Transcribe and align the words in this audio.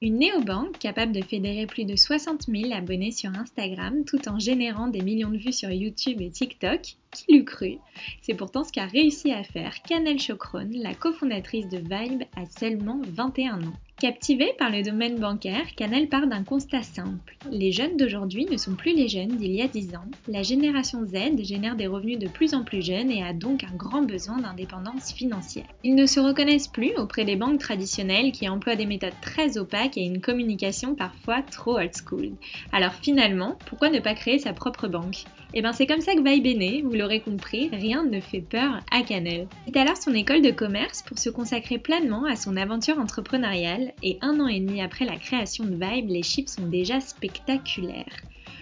Une 0.00 0.18
néobanque 0.18 0.78
capable 0.78 1.10
de 1.10 1.22
fédérer 1.22 1.66
plus 1.66 1.84
de 1.84 1.96
60 1.96 2.42
000 2.46 2.72
abonnés 2.72 3.10
sur 3.10 3.30
Instagram 3.30 4.04
tout 4.04 4.28
en 4.28 4.38
générant 4.38 4.86
des 4.86 5.02
millions 5.02 5.30
de 5.30 5.38
vues 5.38 5.52
sur 5.52 5.70
YouTube 5.70 6.20
et 6.20 6.30
TikTok, 6.30 6.96
qui 7.10 7.24
l'eût 7.32 7.44
cru? 7.44 7.78
C'est 8.22 8.34
pourtant 8.36 8.62
ce 8.62 8.70
qu'a 8.70 8.86
réussi 8.86 9.32
à 9.32 9.42
faire 9.42 9.82
Canel 9.82 10.20
Chocron, 10.20 10.70
la 10.72 10.94
cofondatrice 10.94 11.68
de 11.68 11.78
Vibe, 11.78 12.22
à 12.36 12.46
seulement 12.46 13.00
21 13.08 13.64
ans. 13.64 13.72
Captivée 14.00 14.52
par 14.56 14.70
le 14.70 14.82
domaine 14.82 15.18
bancaire, 15.18 15.74
Canel 15.74 16.08
part 16.08 16.28
d'un 16.28 16.44
constat 16.44 16.84
simple. 16.84 17.36
Les 17.50 17.72
jeunes 17.72 17.96
d'aujourd'hui 17.96 18.46
ne 18.48 18.56
sont 18.56 18.76
plus 18.76 18.94
les 18.94 19.08
jeunes 19.08 19.36
d'il 19.36 19.50
y 19.50 19.60
a 19.60 19.66
10 19.66 19.96
ans. 19.96 20.04
La 20.28 20.44
génération 20.44 21.04
Z 21.04 21.42
génère 21.42 21.74
des 21.74 21.88
revenus 21.88 22.20
de 22.20 22.28
plus 22.28 22.54
en 22.54 22.62
plus 22.62 22.80
jeunes 22.80 23.10
et 23.10 23.24
a 23.24 23.32
donc 23.32 23.64
un 23.64 23.74
grand 23.74 24.02
besoin 24.02 24.38
d'indépendance 24.38 25.12
financière. 25.12 25.66
Ils 25.82 25.96
ne 25.96 26.06
se 26.06 26.20
reconnaissent 26.20 26.68
plus 26.68 26.92
auprès 26.96 27.24
des 27.24 27.34
banques 27.34 27.58
traditionnelles 27.58 28.30
qui 28.30 28.48
emploient 28.48 28.76
des 28.76 28.86
méthodes 28.86 29.20
très 29.20 29.58
opaques 29.58 29.98
et 29.98 30.04
une 30.04 30.20
communication 30.20 30.94
parfois 30.94 31.42
trop 31.42 31.76
old 31.78 31.90
school. 31.92 32.30
Alors 32.70 32.94
finalement, 33.02 33.58
pourquoi 33.66 33.90
ne 33.90 33.98
pas 33.98 34.14
créer 34.14 34.38
sa 34.38 34.52
propre 34.52 34.86
banque? 34.86 35.24
Eh 35.54 35.62
bien 35.62 35.72
c'est 35.72 35.86
comme 35.86 36.02
ça 36.02 36.14
que 36.14 36.20
est 36.20 36.54
né, 36.54 36.82
vous 36.84 36.92
l'aurez 36.92 37.20
compris, 37.20 37.70
rien 37.72 38.04
ne 38.04 38.20
fait 38.20 38.42
peur 38.42 38.80
à 38.92 39.02
Canel. 39.02 39.48
Quitte 39.64 39.78
alors 39.78 39.96
son 39.96 40.12
école 40.14 40.42
de 40.42 40.50
commerce 40.50 41.02
pour 41.02 41.18
se 41.18 41.30
consacrer 41.30 41.78
pleinement 41.78 42.26
à 42.26 42.36
son 42.36 42.56
aventure 42.56 42.98
entrepreneuriale 42.98 43.87
et 44.02 44.18
un 44.20 44.40
an 44.40 44.48
et 44.48 44.60
demi 44.60 44.80
après 44.80 45.04
la 45.04 45.16
création 45.16 45.64
de 45.64 45.74
Vibe, 45.74 46.10
les 46.10 46.22
chiffres 46.22 46.50
sont 46.50 46.66
déjà 46.66 47.00
spectaculaires. 47.00 48.16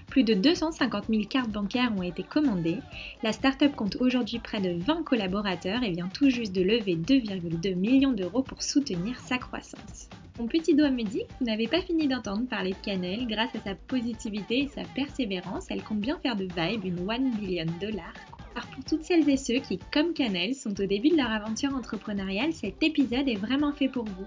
Plus 0.09 0.23
de 0.23 0.35
250 0.35 1.07
000 1.09 1.25
cartes 1.25 1.51
bancaires 1.51 1.93
ont 1.97 2.03
été 2.03 2.23
commandées. 2.23 2.79
La 3.23 3.33
start-up 3.33 3.75
compte 3.75 3.97
aujourd'hui 3.97 4.39
près 4.39 4.61
de 4.61 4.81
20 4.81 5.03
collaborateurs 5.03 5.83
et 5.83 5.91
vient 5.91 6.09
tout 6.09 6.31
juste 6.31 6.55
de 6.55 6.63
lever 6.63 6.95
2,2 6.95 7.75
millions 7.75 8.13
d'euros 8.13 8.43
pour 8.43 8.63
soutenir 8.63 9.19
sa 9.21 9.39
croissance. 9.39 10.09
Mon 10.39 10.47
petit 10.47 10.75
doigt 10.75 10.91
me 10.91 11.03
dit 11.03 11.21
que 11.21 11.33
vous 11.41 11.47
n'avez 11.47 11.67
pas 11.67 11.81
fini 11.81 12.09
d'entendre 12.09 12.47
parler 12.47 12.71
de 12.71 12.85
Canel. 12.85 13.27
Grâce 13.27 13.55
à 13.57 13.61
sa 13.61 13.75
positivité 13.75 14.61
et 14.61 14.69
sa 14.69 14.83
persévérance, 14.95 15.67
elle 15.71 15.83
compte 15.83 16.01
bien 16.01 16.19
faire 16.19 16.37
de 16.37 16.45
Vibe 16.45 16.85
une 16.85 17.11
1 17.11 17.19
billion 17.39 17.67
dollars 17.81 18.15
alors 18.57 18.69
pour 18.71 18.85
toutes 18.85 19.05
celles 19.05 19.29
et 19.29 19.37
ceux 19.37 19.59
qui, 19.59 19.79
comme 19.93 20.15
Canel, 20.15 20.55
sont 20.55 20.71
au 20.81 20.87
début 20.87 21.11
de 21.11 21.17
leur 21.17 21.31
aventure 21.31 21.75
entrepreneuriale, 21.75 22.55
cet 22.55 22.83
épisode 22.83 23.29
est 23.29 23.35
vraiment 23.35 23.73
fait 23.73 23.89
pour 23.89 24.07
vous. 24.07 24.27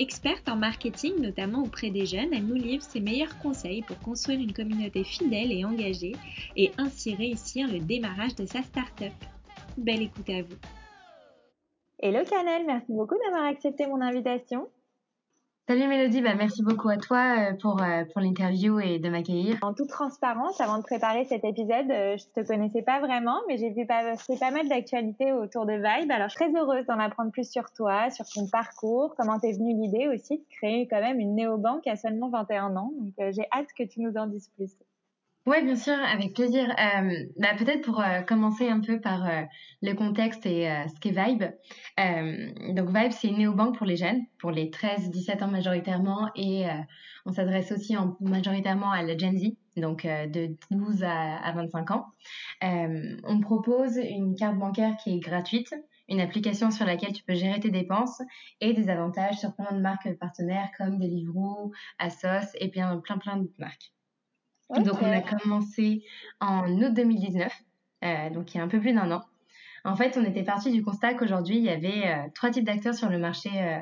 Experte 0.00 0.48
en 0.48 0.54
marketing, 0.54 1.20
notamment 1.20 1.64
auprès 1.64 1.90
des 1.90 2.06
jeunes, 2.06 2.32
elle 2.32 2.46
nous 2.46 2.54
livre 2.54 2.84
ses 2.84 3.00
meilleurs 3.00 3.36
conseils 3.38 3.82
pour 3.82 3.98
construire 3.98 4.38
une 4.38 4.52
communauté 4.52 5.02
fidèle 5.02 5.50
et 5.50 5.64
engagée 5.64 6.14
et 6.56 6.70
ainsi 6.78 7.16
réussir 7.16 7.66
le 7.66 7.80
démarrage 7.80 8.36
de 8.36 8.46
sa 8.46 8.62
start-up. 8.62 9.12
Belle 9.76 10.02
écoute 10.02 10.30
à 10.30 10.42
vous. 10.42 10.56
Hello 12.00 12.20
Canel, 12.24 12.64
merci 12.64 12.92
beaucoup 12.92 13.16
d'avoir 13.24 13.46
accepté 13.46 13.88
mon 13.88 14.00
invitation. 14.00 14.68
Salut 15.68 15.86
Mélodie, 15.86 16.22
bah, 16.22 16.34
merci 16.34 16.62
beaucoup 16.62 16.88
à 16.88 16.96
toi 16.96 17.50
euh, 17.50 17.52
pour, 17.60 17.82
euh, 17.82 18.02
pour 18.10 18.22
l'interview 18.22 18.80
et 18.80 18.98
de 18.98 19.10
m'accueillir. 19.10 19.58
En 19.60 19.74
toute 19.74 19.90
transparence, 19.90 20.58
avant 20.62 20.78
de 20.78 20.82
préparer 20.82 21.26
cet 21.26 21.44
épisode, 21.44 21.90
euh, 21.90 22.16
je 22.16 22.24
te 22.40 22.46
connaissais 22.46 22.80
pas 22.80 23.00
vraiment, 23.00 23.36
mais 23.48 23.58
j'ai 23.58 23.68
vu 23.68 23.84
passer 23.84 24.38
pas 24.38 24.50
mal 24.50 24.66
d'actualités 24.66 25.30
autour 25.30 25.66
de 25.66 25.74
Vibe. 25.74 26.10
Alors, 26.10 26.30
je 26.30 26.36
suis 26.36 26.50
très 26.50 26.58
heureuse 26.58 26.86
d'en 26.86 26.98
apprendre 26.98 27.32
plus 27.32 27.50
sur 27.50 27.70
toi, 27.72 28.08
sur 28.08 28.24
ton 28.24 28.46
parcours, 28.46 29.14
comment 29.14 29.38
t'es 29.38 29.52
venue 29.52 29.74
l'idée 29.74 30.08
aussi 30.08 30.38
de 30.38 30.44
créer 30.56 30.88
quand 30.88 31.02
même 31.02 31.20
une 31.20 31.34
néobanque 31.34 31.86
à 31.86 31.96
seulement 31.96 32.30
21 32.30 32.74
ans. 32.76 32.90
Donc, 32.98 33.12
j'ai 33.32 33.44
hâte 33.52 33.68
que 33.76 33.82
tu 33.82 34.00
nous 34.00 34.16
en 34.16 34.26
dises 34.26 34.48
plus. 34.56 34.70
Oui, 35.46 35.64
bien 35.64 35.76
sûr, 35.76 35.94
avec 35.94 36.34
plaisir. 36.34 36.68
Euh, 36.68 37.24
bah, 37.38 37.54
peut-être 37.56 37.82
pour 37.82 38.00
euh, 38.00 38.20
commencer 38.20 38.68
un 38.68 38.80
peu 38.80 39.00
par 39.00 39.24
euh, 39.26 39.42
le 39.80 39.94
contexte 39.94 40.44
et 40.44 40.68
ce 40.88 41.00
qu'est 41.00 41.10
Vibe. 41.10 41.44
donc 42.74 42.88
Vibe, 42.94 43.12
c'est 43.12 43.28
une 43.28 43.38
néobanque 43.38 43.78
pour 43.78 43.86
les 43.86 43.96
jeunes, 43.96 44.20
pour 44.40 44.50
les 44.50 44.68
13-17 44.68 45.42
ans 45.44 45.48
majoritairement, 45.48 46.28
et 46.36 46.66
on 47.24 47.32
s'adresse 47.32 47.72
aussi 47.72 47.96
en, 47.96 48.16
majoritairement 48.20 48.90
à 48.90 49.02
la 49.02 49.16
Gen 49.16 49.38
Z, 49.38 49.56
donc 49.76 50.04
de 50.04 50.54
12 50.70 51.02
à, 51.04 51.36
à 51.38 51.52
25 51.52 51.90
ans. 51.92 52.06
on 52.60 53.40
propose 53.40 53.96
une 53.96 54.34
carte 54.34 54.58
bancaire 54.58 54.96
qui 55.02 55.16
est 55.16 55.20
gratuite, 55.20 55.74
une 56.08 56.20
application 56.20 56.70
sur 56.70 56.84
laquelle 56.84 57.12
tu 57.12 57.22
peux 57.22 57.34
gérer 57.34 57.60
tes 57.60 57.70
dépenses 57.70 58.20
et 58.60 58.74
des 58.74 58.90
avantages 58.90 59.38
sur 59.38 59.54
plein 59.54 59.74
de 59.74 59.80
marques 59.80 60.12
partenaires 60.18 60.68
comme 60.76 60.98
Deliveroo, 60.98 61.72
Asos 61.98 62.50
et 62.56 62.68
bien 62.68 62.98
plein 62.98 63.18
plein 63.18 63.36
d'autres 63.36 63.58
marques. 63.58 63.92
Donc, 64.70 65.00
on 65.00 65.10
a 65.10 65.20
commencé 65.20 66.04
en 66.40 66.70
août 66.70 66.92
2019, 66.92 67.52
euh, 68.04 68.30
donc 68.30 68.54
il 68.54 68.58
y 68.58 68.60
a 68.60 68.64
un 68.64 68.68
peu 68.68 68.80
plus 68.80 68.92
d'un 68.92 69.10
an. 69.10 69.22
En 69.84 69.96
fait, 69.96 70.18
on 70.18 70.24
était 70.24 70.42
parti 70.42 70.70
du 70.70 70.82
constat 70.82 71.14
qu'aujourd'hui, 71.14 71.56
il 71.56 71.64
y 71.64 71.70
avait 71.70 72.06
euh, 72.06 72.28
trois 72.34 72.50
types 72.50 72.64
d'acteurs 72.64 72.94
sur 72.94 73.08
le 73.08 73.18
marché 73.18 73.50
euh, 73.54 73.78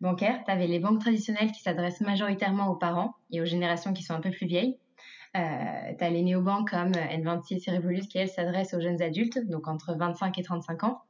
bancaire. 0.00 0.42
Tu 0.44 0.50
avais 0.50 0.66
les 0.66 0.78
banques 0.78 1.00
traditionnelles 1.00 1.52
qui 1.52 1.60
s'adressent 1.60 2.00
majoritairement 2.00 2.68
aux 2.68 2.76
parents 2.76 3.14
et 3.30 3.40
aux 3.40 3.44
générations 3.44 3.92
qui 3.92 4.02
sont 4.02 4.14
un 4.14 4.20
peu 4.20 4.30
plus 4.30 4.46
vieilles. 4.46 4.78
Euh, 5.36 5.40
tu 5.98 6.04
as 6.04 6.10
les 6.10 6.22
néobanques 6.22 6.70
comme 6.70 6.92
N26 6.92 7.68
et 7.68 7.76
Revolut 7.76 8.00
qui, 8.08 8.18
elles, 8.18 8.28
s'adressent 8.28 8.74
aux 8.74 8.80
jeunes 8.80 9.02
adultes, 9.02 9.38
donc 9.48 9.68
entre 9.68 9.94
25 9.94 10.38
et 10.38 10.42
35 10.42 10.84
ans. 10.84 11.02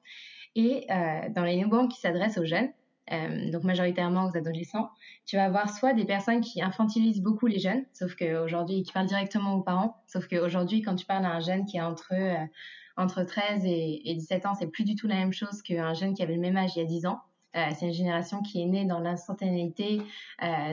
Et 0.56 0.86
dans 0.88 1.44
les 1.44 1.56
néobanques 1.56 1.92
qui 1.92 2.00
s'adressent 2.00 2.36
aux 2.36 2.44
jeunes, 2.44 2.70
euh, 3.12 3.50
donc 3.50 3.65
majoritairement 3.65 4.26
aux 4.26 4.37
adolescents, 4.37 4.91
tu 5.26 5.37
vas 5.37 5.44
avoir 5.44 5.75
soit 5.75 5.93
des 5.93 6.04
personnes 6.04 6.41
qui 6.41 6.62
infantilisent 6.62 7.22
beaucoup 7.22 7.47
les 7.47 7.59
jeunes, 7.59 7.84
sauf 7.93 8.15
qu'aujourd'hui, 8.15 8.82
qui 8.82 8.93
parlent 8.93 9.06
directement 9.06 9.54
aux 9.54 9.62
parents, 9.62 9.97
sauf 10.06 10.28
qu'aujourd'hui, 10.28 10.82
quand 10.82 10.94
tu 10.94 11.06
parles 11.06 11.25
à 11.25 11.32
un 11.32 11.41
jeune 11.41 11.65
qui 11.65 11.78
est 11.78 11.82
entre, 11.82 12.12
euh, 12.12 12.44
entre 12.97 13.25
13 13.25 13.62
et, 13.65 14.15
17 14.15 14.47
ans, 14.47 14.54
c'est 14.54 14.69
plus 14.69 14.84
du 14.84 14.94
tout 14.94 15.09
la 15.09 15.16
même 15.16 15.32
chose 15.32 15.62
qu'un 15.62 15.94
jeune 15.94 16.15
qui 16.15 16.22
avait 16.22 16.34
le 16.34 16.41
même 16.41 16.56
âge 16.56 16.76
il 16.76 16.81
y 16.81 16.82
a 16.82 16.87
10 16.87 17.06
ans. 17.06 17.19
Euh, 17.56 17.66
c'est 17.76 17.87
une 17.87 17.93
génération 17.93 18.43
qui 18.43 18.62
est 18.62 18.66
née 18.66 18.84
dans 18.84 19.00
l'instantanéité, 19.00 20.03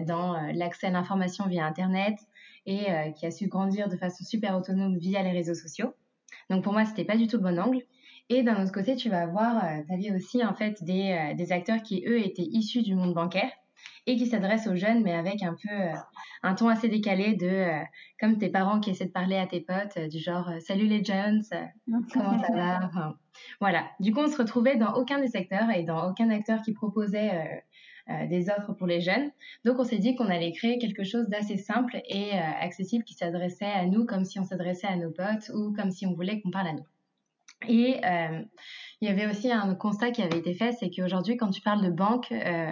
dans 0.05 0.39
l'accès 0.53 0.87
à 0.87 0.91
l'information 0.91 1.47
via 1.47 1.65
Internet 1.65 2.19
et 2.67 2.85
qui 3.15 3.25
a 3.25 3.31
su 3.31 3.47
grandir 3.47 3.87
de 3.87 3.95
façon 3.95 4.23
super 4.23 4.55
autonome 4.55 4.97
via 4.97 5.23
les 5.23 5.31
réseaux 5.31 5.55
sociaux. 5.55 5.93
Donc 6.49 6.63
pour 6.63 6.73
moi, 6.73 6.85
c'était 6.85 7.05
pas 7.05 7.17
du 7.17 7.27
tout 7.27 7.37
le 7.37 7.43
bon 7.43 7.59
angle. 7.59 7.81
Et 8.29 8.43
d'un 8.43 8.61
autre 8.61 8.73
côté, 8.73 8.95
tu 8.97 9.09
vas 9.09 9.21
avoir, 9.21 9.63
euh, 9.63 9.81
tu 9.87 9.93
avais 9.93 10.11
aussi 10.15 10.43
en 10.43 10.53
fait 10.53 10.83
des, 10.83 11.11
euh, 11.13 11.33
des, 11.35 11.51
acteurs 11.53 11.81
qui, 11.81 12.03
eux, 12.05 12.19
étaient 12.19 12.43
issus 12.43 12.81
du 12.81 12.93
monde 12.93 13.13
bancaire 13.13 13.49
et 14.05 14.17
qui 14.17 14.25
s'adressent 14.25 14.67
aux 14.67 14.75
jeunes, 14.75 15.01
mais 15.01 15.13
avec 15.13 15.43
un 15.43 15.53
peu 15.53 15.71
euh, 15.71 15.93
un 16.43 16.53
ton 16.53 16.67
assez 16.67 16.89
décalé 16.89 17.35
de, 17.35 17.67
comme 18.19 18.37
tes 18.37 18.49
parents 18.49 18.81
qui 18.81 18.89
essaient 18.89 19.05
de 19.05 19.11
parler 19.11 19.37
à 19.37 19.47
tes 19.47 19.61
potes, 19.61 19.97
du 20.09 20.19
genre 20.19 20.51
Salut 20.59 20.87
les 20.87 21.03
jeunes, 21.03 21.41
comment 22.13 22.37
ça 22.41 22.53
va 22.53 23.15
Voilà. 23.61 23.85
Du 24.01 24.11
coup, 24.13 24.19
on 24.19 24.27
se 24.27 24.37
retrouvait 24.37 24.75
dans 24.75 24.93
aucun 24.95 25.19
des 25.19 25.27
secteurs 25.27 25.69
et 25.69 25.83
dans 25.83 26.09
aucun 26.09 26.29
acteur 26.29 26.61
qui 26.63 26.73
proposait 26.73 27.63
des 28.29 28.49
offres 28.49 28.73
pour 28.73 28.87
les 28.87 29.01
jeunes. 29.01 29.29
Donc, 29.65 29.77
on 29.79 29.83
s'est 29.83 29.99
dit 29.99 30.15
qu'on 30.15 30.29
allait 30.29 30.53
créer 30.53 30.77
quelque 30.79 31.03
chose 31.03 31.27
d'assez 31.27 31.57
simple 31.57 32.01
et 32.07 32.31
accessible 32.31 33.03
qui 33.03 33.13
s'adressait 33.13 33.65
à 33.65 33.85
nous 33.85 34.05
comme 34.05 34.23
si 34.23 34.39
on 34.39 34.45
s'adressait 34.45 34.87
à 34.87 34.95
nos 34.95 35.11
potes 35.11 35.51
ou 35.53 35.73
comme 35.73 35.91
si 35.91 36.05
on 36.05 36.13
voulait 36.13 36.39
qu'on 36.39 36.51
parle 36.51 36.67
à 36.67 36.73
nous. 36.73 36.85
Et 37.67 37.99
euh, 38.05 38.41
il 39.01 39.07
y 39.07 39.11
avait 39.11 39.27
aussi 39.27 39.51
un 39.51 39.73
constat 39.75 40.11
qui 40.11 40.21
avait 40.21 40.37
été 40.37 40.53
fait, 40.53 40.73
c'est 40.73 40.89
qu'aujourd'hui, 40.89 41.37
quand 41.37 41.49
tu 41.49 41.61
parles 41.61 41.83
de 41.83 41.89
banque, 41.89 42.31
euh, 42.31 42.71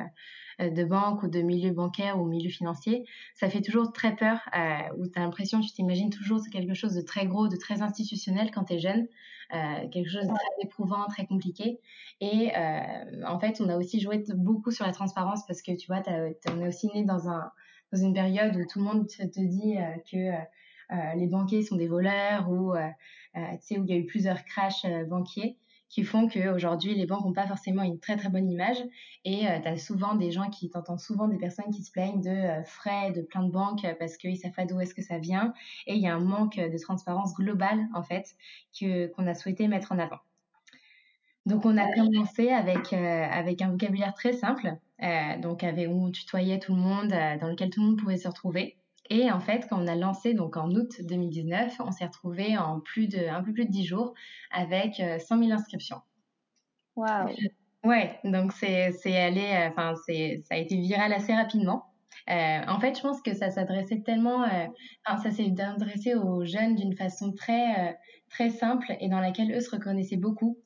de 0.59 0.83
banque 0.83 1.23
ou 1.23 1.27
de 1.27 1.41
milieu 1.41 1.71
bancaire 1.71 2.19
ou 2.19 2.25
milieu 2.25 2.49
financier, 2.49 3.05
ça 3.33 3.49
fait 3.49 3.61
toujours 3.61 3.91
très 3.91 4.15
peur, 4.15 4.39
euh, 4.55 4.77
où 4.97 5.07
tu 5.07 5.19
as 5.19 5.21
l'impression, 5.21 5.59
tu 5.59 5.71
t'imagines 5.71 6.09
toujours 6.09 6.39
c'est 6.39 6.51
quelque 6.51 6.73
chose 6.73 6.93
de 6.93 7.01
très 7.01 7.25
gros, 7.25 7.47
de 7.47 7.57
très 7.57 7.81
institutionnel 7.81 8.51
quand 8.51 8.65
tu 8.65 8.73
es 8.73 8.79
jeune, 8.79 9.07
euh, 9.53 9.87
quelque 9.89 10.09
chose 10.09 10.23
de 10.23 10.33
très 10.33 10.63
éprouvant, 10.63 11.05
très 11.07 11.25
compliqué. 11.25 11.79
Et 12.21 12.51
euh, 12.55 13.25
en 13.27 13.39
fait, 13.39 13.61
on 13.61 13.69
a 13.69 13.77
aussi 13.77 13.99
joué 13.99 14.23
beaucoup 14.35 14.71
sur 14.71 14.85
la 14.85 14.91
transparence 14.91 15.45
parce 15.45 15.61
que 15.61 15.75
tu 15.75 15.87
vois, 15.87 16.01
on 16.49 16.61
est 16.61 16.67
aussi 16.67 16.87
né 16.93 17.03
dans, 17.03 17.29
un, 17.29 17.51
dans 17.91 17.99
une 17.99 18.13
période 18.13 18.55
où 18.55 18.65
tout 18.65 18.79
le 18.79 18.85
monde 18.85 19.07
te, 19.07 19.23
te 19.23 19.39
dit 19.41 19.77
euh, 19.77 19.95
que 20.11 20.17
euh, 20.17 20.43
les 20.89 21.27
banquiers 21.27 21.63
sont 21.63 21.75
des 21.75 21.87
voleurs 21.87 22.49
ou 22.49 22.73
euh, 22.73 22.89
euh, 23.35 23.51
tu 23.53 23.61
sais 23.61 23.79
où 23.79 23.83
il 23.83 23.89
y 23.89 23.93
a 23.93 23.97
eu 23.97 24.05
plusieurs 24.05 24.43
crashs 24.45 24.85
banquiers 25.07 25.57
qui 25.87 26.03
font 26.03 26.27
qu'aujourd'hui, 26.27 26.95
les 26.95 27.05
banques 27.05 27.23
n'ont 27.23 27.33
pas 27.33 27.47
forcément 27.47 27.83
une 27.83 27.99
très 27.99 28.17
très 28.17 28.29
bonne 28.29 28.49
image. 28.49 28.77
Et 29.23 29.41
tu 29.41 29.67
as 29.67 29.77
souvent 29.77 30.15
des 30.15 30.31
gens 30.31 30.49
qui 30.49 30.69
t'entendent 30.69 30.99
souvent 30.99 31.27
des 31.27 31.37
personnes 31.37 31.71
qui 31.71 31.83
se 31.83 31.91
plaignent 31.91 32.21
de 32.21 32.63
frais 32.65 33.11
de 33.11 33.21
plein 33.21 33.43
de 33.43 33.51
banques 33.51 33.85
parce 33.99 34.17
qu'ils 34.17 34.37
savent 34.37 34.51
pas 34.51 34.65
d'où 34.65 34.79
est-ce 34.81 34.95
que 34.95 35.03
ça 35.03 35.19
vient. 35.19 35.53
Et 35.87 35.93
il 35.93 36.01
y 36.01 36.07
a 36.07 36.15
un 36.15 36.19
manque 36.19 36.57
de 36.57 36.77
transparence 36.77 37.33
globale, 37.35 37.87
en 37.93 38.03
fait, 38.03 38.35
que, 38.77 39.07
qu'on 39.07 39.27
a 39.27 39.35
souhaité 39.35 39.67
mettre 39.67 39.91
en 39.91 39.99
avant. 39.99 40.19
Donc 41.45 41.65
on 41.65 41.77
a 41.77 41.89
commencé 41.93 42.49
avec, 42.49 42.91
avec 42.91 43.61
un 43.61 43.69
vocabulaire 43.69 44.15
très 44.15 44.33
simple, 44.33 44.75
donc 45.41 45.63
avec, 45.63 45.87
où 45.87 46.07
on 46.07 46.11
tutoyait 46.11 46.59
tout 46.59 46.75
le 46.75 46.81
monde, 46.81 47.09
dans 47.09 47.47
lequel 47.47 47.69
tout 47.69 47.81
le 47.81 47.87
monde 47.87 47.99
pouvait 47.99 48.17
se 48.17 48.27
retrouver. 48.27 48.75
Et 49.09 49.31
en 49.31 49.39
fait, 49.39 49.67
quand 49.69 49.81
on 49.81 49.87
a 49.87 49.95
lancé, 49.95 50.33
donc 50.33 50.57
en 50.57 50.71
août 50.71 51.01
2019, 51.01 51.75
on 51.79 51.91
s'est 51.91 52.05
retrouvé 52.05 52.57
en 52.57 52.79
plus 52.79 53.07
de, 53.07 53.27
un 53.27 53.43
peu 53.43 53.53
plus 53.53 53.65
de 53.65 53.71
10 53.71 53.85
jours 53.85 54.13
avec 54.51 54.95
100 54.95 55.39
000 55.39 55.51
inscriptions. 55.51 56.01
Waouh 56.95 57.29
Ouais, 57.83 58.19
donc 58.23 58.51
c'est 58.51 58.89
allé, 59.15 59.41
euh, 59.41 59.69
enfin 59.69 59.93
c'est 60.07 60.41
ça 60.45 60.55
a 60.55 60.57
été 60.57 60.75
viral 60.75 61.13
assez 61.13 61.35
rapidement. 61.35 61.85
Euh, 62.29 62.61
en 62.67 62.79
fait, 62.79 62.95
je 62.95 63.01
pense 63.01 63.21
que 63.21 63.35
ça 63.35 63.51
s'adressait 63.51 64.01
tellement, 64.01 64.43
euh, 64.43 64.65
enfin, 65.05 65.21
ça 65.21 65.31
s'est 65.31 65.53
adressé 65.61 66.15
aux 66.15 66.45
jeunes 66.45 66.75
d'une 66.75 66.95
façon 66.95 67.31
très 67.31 67.89
euh, 67.89 67.93
très 68.29 68.49
simple 68.49 68.95
et 68.99 69.07
dans 69.07 69.19
laquelle 69.19 69.51
eux 69.51 69.61
se 69.61 69.69
reconnaissaient 69.69 70.17
beaucoup. 70.17 70.57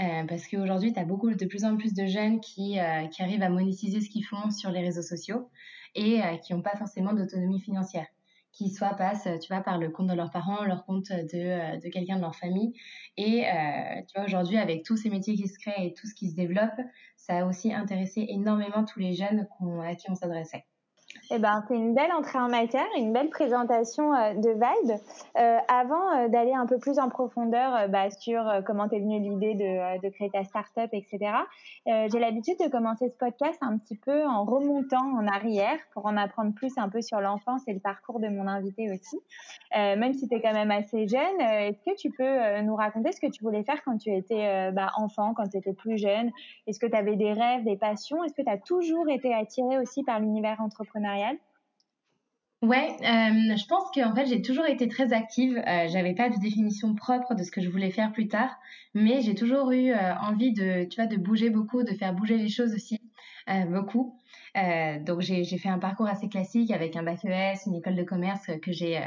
Euh, 0.00 0.22
parce 0.28 0.46
qu'aujourd'hui, 0.46 0.92
tu 0.92 1.00
as 1.00 1.04
beaucoup 1.04 1.34
de 1.34 1.46
plus 1.46 1.64
en 1.64 1.76
plus 1.76 1.92
de 1.92 2.06
jeunes 2.06 2.40
qui, 2.40 2.78
qui 3.10 3.22
arrivent 3.22 3.42
à 3.42 3.48
monétiser 3.48 4.00
ce 4.00 4.08
qu'ils 4.08 4.24
font 4.24 4.52
sur 4.52 4.70
les 4.70 4.80
réseaux 4.80 5.02
sociaux 5.02 5.50
et 5.94 6.20
qui 6.44 6.54
n'ont 6.54 6.62
pas 6.62 6.76
forcément 6.76 7.12
d'autonomie 7.12 7.60
financière 7.60 8.06
qui 8.52 8.70
soit 8.70 8.94
passent, 8.94 9.28
tu 9.40 9.52
vois, 9.52 9.62
par 9.62 9.78
le 9.78 9.90
compte 9.90 10.08
de 10.08 10.14
leurs 10.14 10.30
parents, 10.30 10.64
leur 10.64 10.84
compte 10.84 11.10
de, 11.12 11.80
de 11.80 11.88
quelqu'un 11.90 12.16
de 12.16 12.22
leur 12.22 12.34
famille. 12.34 12.72
Et 13.16 13.46
euh, 13.46 14.02
tu 14.08 14.16
vois, 14.16 14.24
aujourd'hui, 14.24 14.58
avec 14.58 14.84
tous 14.84 14.96
ces 14.96 15.10
métiers 15.10 15.34
qui 15.34 15.46
se 15.46 15.58
créent 15.58 15.86
et 15.86 15.94
tout 15.94 16.06
ce 16.06 16.14
qui 16.14 16.30
se 16.30 16.34
développe, 16.34 16.80
ça 17.16 17.38
a 17.38 17.44
aussi 17.44 17.72
intéressé 17.72 18.26
énormément 18.28 18.84
tous 18.84 18.98
les 18.98 19.14
jeunes 19.14 19.46
à 19.84 19.94
qui 19.94 20.10
on 20.10 20.14
s'adressait. 20.14 20.64
Eh 21.30 21.38
ben, 21.38 21.62
c'est 21.68 21.74
une 21.74 21.94
belle 21.94 22.10
entrée 22.12 22.38
en 22.38 22.48
matière, 22.48 22.86
une 22.96 23.12
belle 23.12 23.28
présentation 23.28 24.14
euh, 24.14 24.32
de 24.32 24.48
Vibe. 24.48 24.96
Euh, 25.38 25.58
avant 25.68 26.16
euh, 26.16 26.28
d'aller 26.28 26.54
un 26.54 26.64
peu 26.64 26.78
plus 26.78 26.98
en 26.98 27.10
profondeur 27.10 27.76
euh, 27.76 27.86
bah, 27.86 28.08
sur 28.10 28.42
comment 28.64 28.88
t'es 28.88 28.98
venue 28.98 29.20
l'idée 29.20 29.54
de, 29.54 30.00
de, 30.00 30.08
créer 30.08 30.30
ta 30.30 30.44
startup, 30.44 30.88
etc., 30.92 31.18
j'ai 31.86 32.18
l'habitude 32.18 32.56
de 32.58 32.68
commencer 32.70 33.08
ce 33.08 33.16
podcast 33.16 33.58
un 33.60 33.76
petit 33.78 33.96
peu 33.96 34.26
en 34.26 34.44
remontant 34.44 35.04
en 35.18 35.26
arrière 35.26 35.78
pour 35.92 36.06
en 36.06 36.16
apprendre 36.16 36.54
plus 36.54 36.76
un 36.76 36.88
peu 36.88 37.02
sur 37.02 37.20
l'enfance 37.20 37.62
et 37.66 37.72
le 37.72 37.80
parcours 37.80 38.20
de 38.20 38.28
mon 38.28 38.46
invité 38.46 38.90
aussi. 38.90 39.18
même 39.74 40.12
si 40.12 40.28
tu 40.28 40.34
es 40.34 40.40
quand 40.40 40.52
même 40.52 40.70
assez 40.70 41.08
jeune, 41.08 41.40
est-ce 41.40 41.78
que 41.82 41.96
tu 41.96 42.10
peux 42.10 42.60
nous 42.62 42.74
raconter 42.74 43.12
ce 43.12 43.20
que 43.20 43.30
tu 43.30 43.42
voulais 43.42 43.64
faire 43.64 43.82
quand 43.84 43.96
tu 43.96 44.14
étais 44.14 44.70
bah, 44.72 44.92
enfant, 44.96 45.32
quand 45.34 45.48
tu 45.48 45.56
étais 45.56 45.72
plus 45.72 45.98
jeune? 45.98 46.30
Est-ce 46.66 46.78
que 46.78 46.86
tu 46.86 46.96
avais 46.96 47.16
des 47.16 47.32
rêves, 47.32 47.64
des 47.64 47.76
passions? 47.76 48.22
Est-ce 48.24 48.34
que 48.34 48.42
tu 48.42 48.50
as 48.50 48.58
toujours 48.58 49.08
été 49.08 49.32
attirée 49.34 49.78
aussi 49.78 50.04
par 50.04 50.20
l'univers 50.20 50.60
entrepreneurial? 50.60 51.17
Ouais, 52.60 52.96
euh, 53.02 53.56
je 53.56 53.66
pense 53.66 53.84
qu'en 53.94 54.12
fait 54.16 54.26
j'ai 54.26 54.42
toujours 54.42 54.66
été 54.66 54.88
très 54.88 55.12
active. 55.12 55.56
Euh, 55.58 55.86
j'avais 55.88 56.14
pas 56.14 56.28
de 56.28 56.36
définition 56.40 56.92
propre 56.96 57.34
de 57.36 57.44
ce 57.44 57.52
que 57.52 57.60
je 57.60 57.68
voulais 57.68 57.90
faire 57.92 58.10
plus 58.10 58.26
tard, 58.26 58.58
mais 58.94 59.22
j'ai 59.22 59.36
toujours 59.36 59.70
eu 59.70 59.92
euh, 59.92 60.14
envie 60.16 60.52
de, 60.52 60.84
tu 60.84 61.00
vois, 61.00 61.06
de 61.06 61.16
bouger 61.16 61.50
beaucoup, 61.50 61.84
de 61.84 61.94
faire 61.94 62.12
bouger 62.14 62.36
les 62.36 62.48
choses 62.48 62.74
aussi 62.74 63.00
euh, 63.48 63.64
beaucoup. 63.66 64.18
Donc 65.06 65.20
j'ai 65.20 65.44
fait 65.44 65.68
un 65.68 65.78
parcours 65.78 66.08
assez 66.08 66.28
classique 66.28 66.72
avec 66.72 66.96
un 66.96 67.04
bac 67.04 67.24
ES, 67.24 67.66
une 67.66 67.76
école 67.76 67.94
de 67.94 68.02
commerce 68.02 68.46
que 68.60 68.72
j'ai 68.72 69.00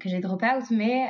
que 0.00 0.08
j'ai 0.08 0.18
drop 0.18 0.42
out, 0.42 0.64
mais 0.72 1.06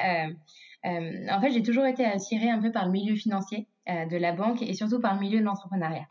en 0.84 1.40
fait 1.40 1.50
j'ai 1.50 1.62
toujours 1.62 1.86
été 1.86 2.04
attirée 2.04 2.50
un 2.50 2.60
peu 2.60 2.70
par 2.72 2.84
le 2.84 2.92
milieu 2.92 3.14
financier 3.14 3.68
de 3.88 4.16
la 4.18 4.32
banque 4.32 4.60
et 4.60 4.74
surtout 4.74 5.00
par 5.00 5.14
le 5.14 5.20
milieu 5.20 5.38
de 5.38 5.44
l'entrepreneuriat. 5.44 6.06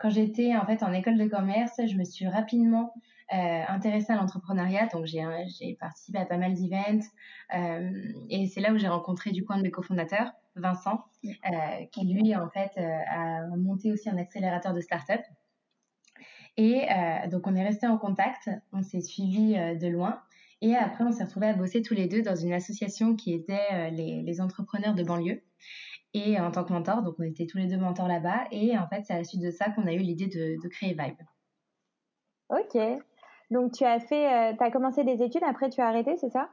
Quand 0.00 0.10
j'étais 0.10 0.56
en 0.56 0.64
fait 0.66 0.82
en 0.82 0.92
école 0.92 1.18
de 1.18 1.26
commerce, 1.26 1.80
je 1.86 1.96
me 1.96 2.04
suis 2.04 2.26
rapidement 2.26 2.94
euh, 3.32 3.62
intéressée 3.68 4.12
à 4.12 4.16
l'entrepreneuriat. 4.16 4.86
Donc, 4.86 5.04
j'ai, 5.04 5.22
j'ai 5.58 5.74
participé 5.74 6.18
à 6.18 6.24
pas 6.24 6.38
mal 6.38 6.54
d'events. 6.54 7.00
Euh, 7.54 7.90
et 8.30 8.46
c'est 8.46 8.60
là 8.60 8.72
où 8.72 8.78
j'ai 8.78 8.88
rencontré 8.88 9.32
du 9.32 9.44
coup 9.44 9.52
un 9.52 9.58
de 9.58 9.62
mes 9.62 9.70
cofondateurs, 9.70 10.32
Vincent, 10.56 11.04
euh, 11.24 11.30
qui 11.92 12.06
lui, 12.06 12.34
en 12.34 12.48
fait, 12.48 12.70
euh, 12.78 12.98
a 13.10 13.46
monté 13.56 13.92
aussi 13.92 14.08
un 14.08 14.16
accélérateur 14.16 14.72
de 14.72 14.80
start-up. 14.80 15.20
Et 16.56 16.86
euh, 16.90 17.28
donc, 17.28 17.46
on 17.46 17.54
est 17.54 17.64
resté 17.64 17.86
en 17.86 17.98
contact. 17.98 18.48
On 18.72 18.82
s'est 18.82 19.02
suivi 19.02 19.56
euh, 19.56 19.74
de 19.74 19.88
loin. 19.88 20.22
Et 20.62 20.74
après, 20.74 21.04
on 21.04 21.12
s'est 21.12 21.24
retrouvés 21.24 21.48
à 21.48 21.52
bosser 21.52 21.82
tous 21.82 21.94
les 21.94 22.08
deux 22.08 22.22
dans 22.22 22.34
une 22.34 22.52
association 22.52 23.14
qui 23.14 23.32
était 23.32 23.92
les 23.92 24.40
entrepreneurs 24.40 24.94
de 24.94 25.04
banlieue 25.04 25.40
et 26.14 26.38
en 26.40 26.50
tant 26.50 26.64
que 26.64 26.72
mentor. 26.72 27.02
Donc, 27.02 27.14
on 27.18 27.22
était 27.22 27.46
tous 27.46 27.58
les 27.58 27.66
deux 27.66 27.76
mentors 27.78 28.08
là-bas. 28.08 28.44
Et 28.50 28.76
en 28.78 28.86
fait, 28.88 29.02
c'est 29.04 29.14
à 29.14 29.18
la 29.18 29.24
suite 29.24 29.42
de 29.42 29.50
ça 29.50 29.70
qu'on 29.70 29.86
a 29.86 29.92
eu 29.92 29.98
l'idée 29.98 30.26
de, 30.26 30.60
de 30.62 30.68
créer 30.68 30.90
Vibe. 30.90 31.18
Ok. 32.48 32.78
Donc 33.50 33.72
tu 33.72 33.84
as 33.84 33.98
fait, 33.98 34.52
euh, 34.52 34.56
tu 34.56 34.62
as 34.62 34.70
commencé 34.70 35.04
des 35.04 35.22
études, 35.22 35.42
après 35.44 35.70
tu 35.70 35.80
as 35.80 35.86
arrêté, 35.86 36.16
c'est 36.18 36.28
ça? 36.28 36.50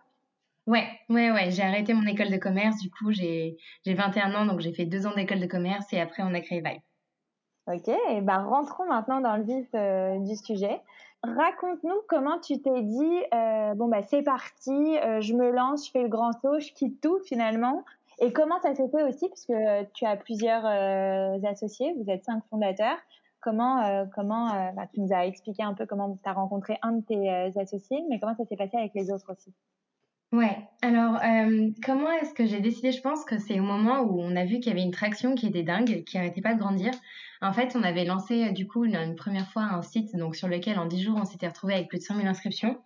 Ouais, 0.67 0.87
ouais, 1.09 1.31
ouais. 1.31 1.51
J'ai 1.51 1.61
arrêté 1.61 1.93
mon 1.93 2.07
école 2.07 2.31
de 2.31 2.37
commerce. 2.37 2.77
Du 2.77 2.89
coup, 2.89 3.11
j'ai 3.11 3.57
j'ai 3.85 3.93
21 3.93 4.33
ans, 4.33 4.45
donc 4.45 4.61
j'ai 4.61 4.73
fait 4.73 4.85
deux 4.85 5.05
ans 5.05 5.13
d'école 5.13 5.39
de 5.39 5.45
commerce 5.45 5.91
et 5.93 5.99
après 5.99 6.23
on 6.23 6.33
a 6.33 6.41
créé 6.41 6.61
Vibe. 6.61 6.81
Ok, 7.67 7.87
et 7.87 8.21
ben 8.21 8.43
rentrons 8.43 8.85
maintenant 8.85 9.21
dans 9.21 9.37
le 9.37 9.43
vif 9.43 9.67
euh, 9.73 10.19
du 10.19 10.35
sujet. 10.35 10.81
Raconte-nous 11.23 12.01
comment 12.07 12.39
tu 12.39 12.61
t'es 12.61 12.83
dit 12.83 13.23
euh, 13.33 13.73
bon 13.73 13.87
bah 13.87 14.03
c'est 14.03 14.21
parti, 14.21 14.97
euh, 14.99 15.19
je 15.21 15.33
me 15.33 15.49
lance, 15.49 15.87
je 15.87 15.91
fais 15.91 16.03
le 16.03 16.09
grand 16.09 16.31
saut, 16.33 16.59
je 16.59 16.71
quitte 16.73 17.01
tout 17.01 17.19
finalement. 17.25 17.83
Et 18.19 18.31
comment 18.31 18.59
ça 18.61 18.73
s'est 18.73 18.87
fait 18.89 19.03
aussi 19.03 19.27
puisque 19.27 19.53
tu 19.93 20.05
as 20.05 20.15
plusieurs 20.15 20.65
euh, 20.65 21.37
associés, 21.49 21.93
vous 21.97 22.09
êtes 22.09 22.23
cinq 22.23 22.41
fondateurs. 22.49 22.97
Comment, 23.41 23.83
euh, 23.83 24.05
comment 24.15 24.53
euh, 24.53 24.71
bah, 24.75 24.87
tu 24.91 25.01
nous 25.01 25.13
as 25.13 25.25
expliqué 25.25 25.61
un 25.61 25.73
peu 25.73 25.85
comment 25.85 26.17
tu 26.21 26.29
as 26.29 26.33
rencontré 26.33 26.77
un 26.81 26.93
de 26.93 27.01
tes 27.01 27.59
associés, 27.59 28.03
mais 28.09 28.19
comment 28.19 28.35
ça 28.35 28.45
s'est 28.45 28.55
passé 28.55 28.77
avec 28.77 28.93
les 28.95 29.11
autres 29.11 29.31
aussi? 29.31 29.53
Ouais, 30.31 30.57
alors 30.81 31.19
comment 31.85 32.11
est-ce 32.11 32.33
que 32.33 32.45
j'ai 32.45 32.59
décidé? 32.59 32.91
Je 32.91 33.01
pense 33.01 33.23
que 33.23 33.37
c'est 33.37 33.59
au 33.59 33.63
moment 33.63 34.01
où 34.01 34.19
on 34.19 34.35
a 34.35 34.43
vu 34.43 34.59
qu'il 34.59 34.67
y 34.67 34.71
avait 34.71 34.81
une 34.81 34.91
traction 34.91 35.35
qui 35.35 35.45
était 35.47 35.63
dingue, 35.63 36.03
qui 36.03 36.17
arrêtait 36.17 36.41
pas 36.41 36.55
de 36.55 36.59
grandir. 36.59 36.91
En 37.41 37.53
fait, 37.53 37.75
on 37.75 37.83
avait 37.83 38.05
lancé 38.05 38.51
du 38.51 38.67
coup 38.67 38.85
une, 38.85 38.95
une 38.95 39.15
première 39.15 39.47
fois 39.47 39.63
un 39.63 39.81
site 39.83 40.15
donc 40.15 40.35
sur 40.35 40.47
lequel 40.47 40.79
en 40.79 40.87
10 40.87 41.03
jours 41.03 41.17
on 41.21 41.25
s'était 41.25 41.47
retrouvé 41.47 41.75
avec 41.75 41.87
plus 41.87 41.99
de 41.99 42.03
100 42.03 42.15
000 42.15 42.27
inscriptions. 42.27 42.77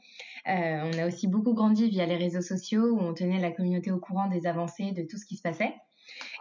Euh, 0.50 0.92
on 0.92 0.98
a 0.98 1.08
aussi 1.08 1.28
beaucoup 1.28 1.54
grandi 1.54 1.90
via 1.90 2.06
les 2.06 2.18
réseaux 2.18 2.42
sociaux 2.42 2.92
où 2.92 3.00
on 3.00 3.14
tenait 3.14 3.40
la 3.40 3.52
communauté 3.52 3.92
au 3.92 4.00
courant 4.00 4.28
des 4.28 4.48
avancées, 4.48 4.92
de 4.92 5.04
tout 5.04 5.18
ce 5.18 5.26
qui 5.26 5.36
se 5.36 5.44
passait. 5.44 5.76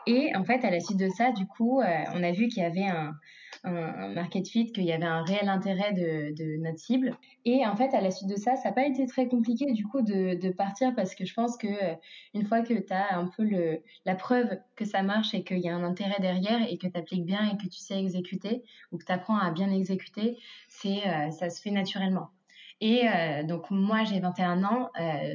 Et 0.06 0.34
en 0.34 0.44
fait, 0.44 0.64
à 0.64 0.70
la 0.70 0.80
suite 0.80 0.98
de 0.98 1.10
ça, 1.10 1.32
du 1.32 1.46
coup, 1.46 1.80
euh, 1.80 2.04
on 2.14 2.22
a 2.22 2.32
vu 2.32 2.48
qu'il 2.48 2.62
y 2.62 2.66
avait 2.66 2.86
un, 2.86 3.14
market 4.14 4.48
fit, 4.48 4.72
qu'il 4.72 4.84
y 4.84 4.92
avait 4.92 5.04
un 5.04 5.22
réel 5.24 5.48
intérêt 5.48 5.92
de, 5.92 6.62
notre 6.62 6.78
cible. 6.78 7.10
Et 7.44 7.66
en 7.66 7.76
fait, 7.76 7.92
à 7.92 8.00
la 8.00 8.10
suite 8.10 8.30
de 8.30 8.36
ça, 8.36 8.56
ça 8.56 8.68
n'a 8.68 8.74
pas 8.74 8.86
été 8.86 9.04
très 9.06 9.28
compliqué 9.28 9.72
du 9.72 9.84
coup 9.84 10.00
de, 10.00 10.50
partir 10.52 10.94
parce 10.94 11.14
que 11.14 11.26
je 11.26 11.34
pense 11.34 11.58
que 11.58 11.66
euh, 11.66 11.94
une 12.32 12.46
fois 12.46 12.62
que 12.62 12.72
tu 12.72 12.92
as 12.92 13.18
un 13.18 13.26
peu 13.26 13.46
la 14.06 14.14
preuve 14.14 14.58
que 14.76 14.86
ça 14.86 15.02
marche 15.02 15.34
et 15.34 15.44
qu'il 15.44 15.58
y 15.58 15.68
a 15.68 15.74
un 15.74 15.82
intérêt 15.82 16.20
derrière 16.20 16.62
et 16.70 16.78
que 16.78 16.86
tu 16.86 16.98
appliques 16.98 17.26
bien 17.26 17.50
et 17.50 17.56
que 17.58 17.68
tu 17.68 17.78
sais 17.78 17.98
exécuter 17.98 18.62
ou 18.92 18.96
que 18.96 19.04
tu 19.04 19.12
apprends 19.12 19.36
à 19.36 19.50
bien 19.50 19.70
exécuter, 19.70 20.38
c'est 20.68 21.02
ça 21.32 21.50
se 21.50 21.60
fait 21.60 21.72
naturellement. 21.72 22.30
Et 22.80 23.08
euh, 23.08 23.42
donc 23.42 23.70
moi 23.70 24.04
j'ai 24.04 24.20
21 24.20 24.62
ans, 24.62 24.90
euh, 25.00 25.34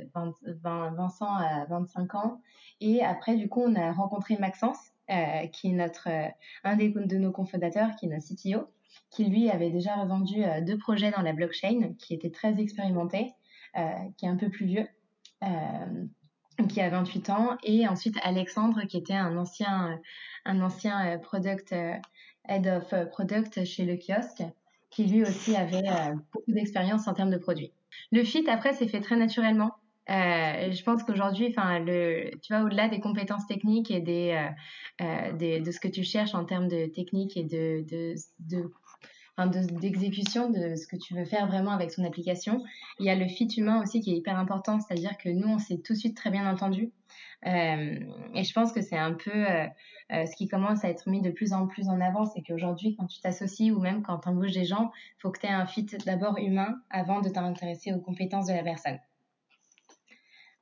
Vincent 0.63 1.35
a 1.35 1.65
25 1.65 2.15
ans, 2.15 2.41
et 2.79 3.03
après 3.03 3.35
du 3.35 3.49
coup 3.49 3.61
on 3.61 3.75
a 3.75 3.91
rencontré 3.91 4.37
Maxence, 4.37 4.79
euh, 5.09 5.47
qui 5.47 5.69
est 5.69 5.73
notre 5.73 6.07
un 6.63 6.75
des, 6.77 6.89
de 6.89 7.17
nos 7.17 7.31
cofondateurs, 7.31 7.95
qui 7.97 8.05
est 8.05 8.09
notre 8.09 8.25
CTO, 8.25 8.69
qui 9.09 9.25
lui 9.25 9.49
avait 9.49 9.71
déjà 9.71 9.95
revendu 9.95 10.43
deux 10.65 10.77
projets 10.77 11.11
dans 11.11 11.21
la 11.21 11.33
blockchain, 11.33 11.93
qui 11.99 12.13
était 12.13 12.31
très 12.31 12.59
expérimenté, 12.61 13.33
qui 14.17 14.25
est 14.25 14.29
un 14.29 14.37
peu 14.37 14.49
plus 14.49 14.65
vieux. 14.65 14.87
qui 16.69 16.79
a 16.79 16.89
28 16.89 17.29
ans 17.31 17.57
et 17.63 17.87
ensuite 17.87 18.15
Alexandre 18.23 18.83
qui 18.83 18.95
était 18.95 19.15
un 19.15 19.35
ancien 19.37 19.99
un 20.45 20.61
ancien 20.61 21.17
product 21.17 21.73
head 22.47 22.67
of 22.67 23.09
product 23.09 23.65
chez 23.65 23.83
le 23.83 23.97
kiosque 23.97 24.43
qui 24.93 25.05
lui 25.05 25.23
aussi 25.23 25.55
avait 25.55 25.87
euh, 25.87 26.13
beaucoup 26.33 26.51
d'expérience 26.51 27.07
en 27.07 27.13
termes 27.13 27.31
de 27.31 27.37
produits. 27.37 27.71
Le 28.11 28.23
fit, 28.23 28.47
après, 28.49 28.73
s'est 28.73 28.87
fait 28.87 29.01
très 29.01 29.15
naturellement. 29.15 29.71
Euh, 30.09 30.71
je 30.71 30.83
pense 30.83 31.03
qu'aujourd'hui, 31.03 31.47
enfin, 31.49 31.83
tu 31.85 32.53
vois, 32.53 32.63
au-delà 32.63 32.89
des 32.89 32.99
compétences 32.99 33.47
techniques 33.47 33.89
et 33.89 34.37
euh, 35.01 35.31
de 35.31 35.71
ce 35.71 35.79
que 35.79 35.87
tu 35.87 36.03
cherches 36.03 36.35
en 36.35 36.45
termes 36.45 36.67
de 36.67 36.87
technique 36.87 37.37
et 37.37 37.43
de, 37.43 37.83
d'exécution 39.79 40.49
de, 40.49 40.75
ce 40.75 40.87
que 40.87 40.97
tu 40.97 41.15
veux 41.15 41.25
faire 41.25 41.47
vraiment 41.47 41.71
avec 41.71 41.91
son 41.91 42.03
application. 42.03 42.61
Il 42.99 43.05
y 43.05 43.09
a 43.09 43.15
le 43.15 43.27
fit 43.27 43.47
humain 43.57 43.81
aussi 43.81 44.01
qui 44.01 44.11
est 44.11 44.17
hyper 44.17 44.37
important, 44.37 44.79
c'est-à-dire 44.79 45.17
que 45.17 45.29
nous, 45.29 45.47
on 45.47 45.57
s'est 45.57 45.77
tout 45.77 45.93
de 45.93 45.97
suite 45.99 46.17
très 46.17 46.31
bien 46.31 46.51
entendu. 46.51 46.91
Euh, 47.45 47.99
et 48.33 48.43
je 48.43 48.53
pense 48.53 48.71
que 48.71 48.81
c'est 48.81 48.97
un 48.97 49.13
peu 49.13 49.31
euh, 49.33 49.67
euh, 50.11 50.25
ce 50.25 50.35
qui 50.35 50.47
commence 50.47 50.83
à 50.85 50.89
être 50.89 51.09
mis 51.09 51.21
de 51.21 51.31
plus 51.31 51.53
en 51.53 51.67
plus 51.67 51.89
en 51.89 51.99
avant, 51.99 52.25
c'est 52.25 52.41
qu'aujourd'hui, 52.41 52.95
quand 52.97 53.05
tu 53.05 53.19
t'associes 53.19 53.71
ou 53.71 53.79
même 53.79 54.01
quand 54.01 54.19
tu 54.19 54.29
embauches 54.29 54.53
des 54.53 54.65
gens, 54.65 54.91
il 55.17 55.21
faut 55.21 55.31
que 55.31 55.39
tu 55.39 55.47
aies 55.47 55.51
un 55.51 55.65
fit 55.65 55.85
d'abord 56.05 56.37
humain 56.37 56.75
avant 56.89 57.21
de 57.21 57.29
t'intéresser 57.29 57.93
aux 57.93 57.99
compétences 57.99 58.47
de 58.47 58.53
la 58.53 58.63
personne. 58.63 58.99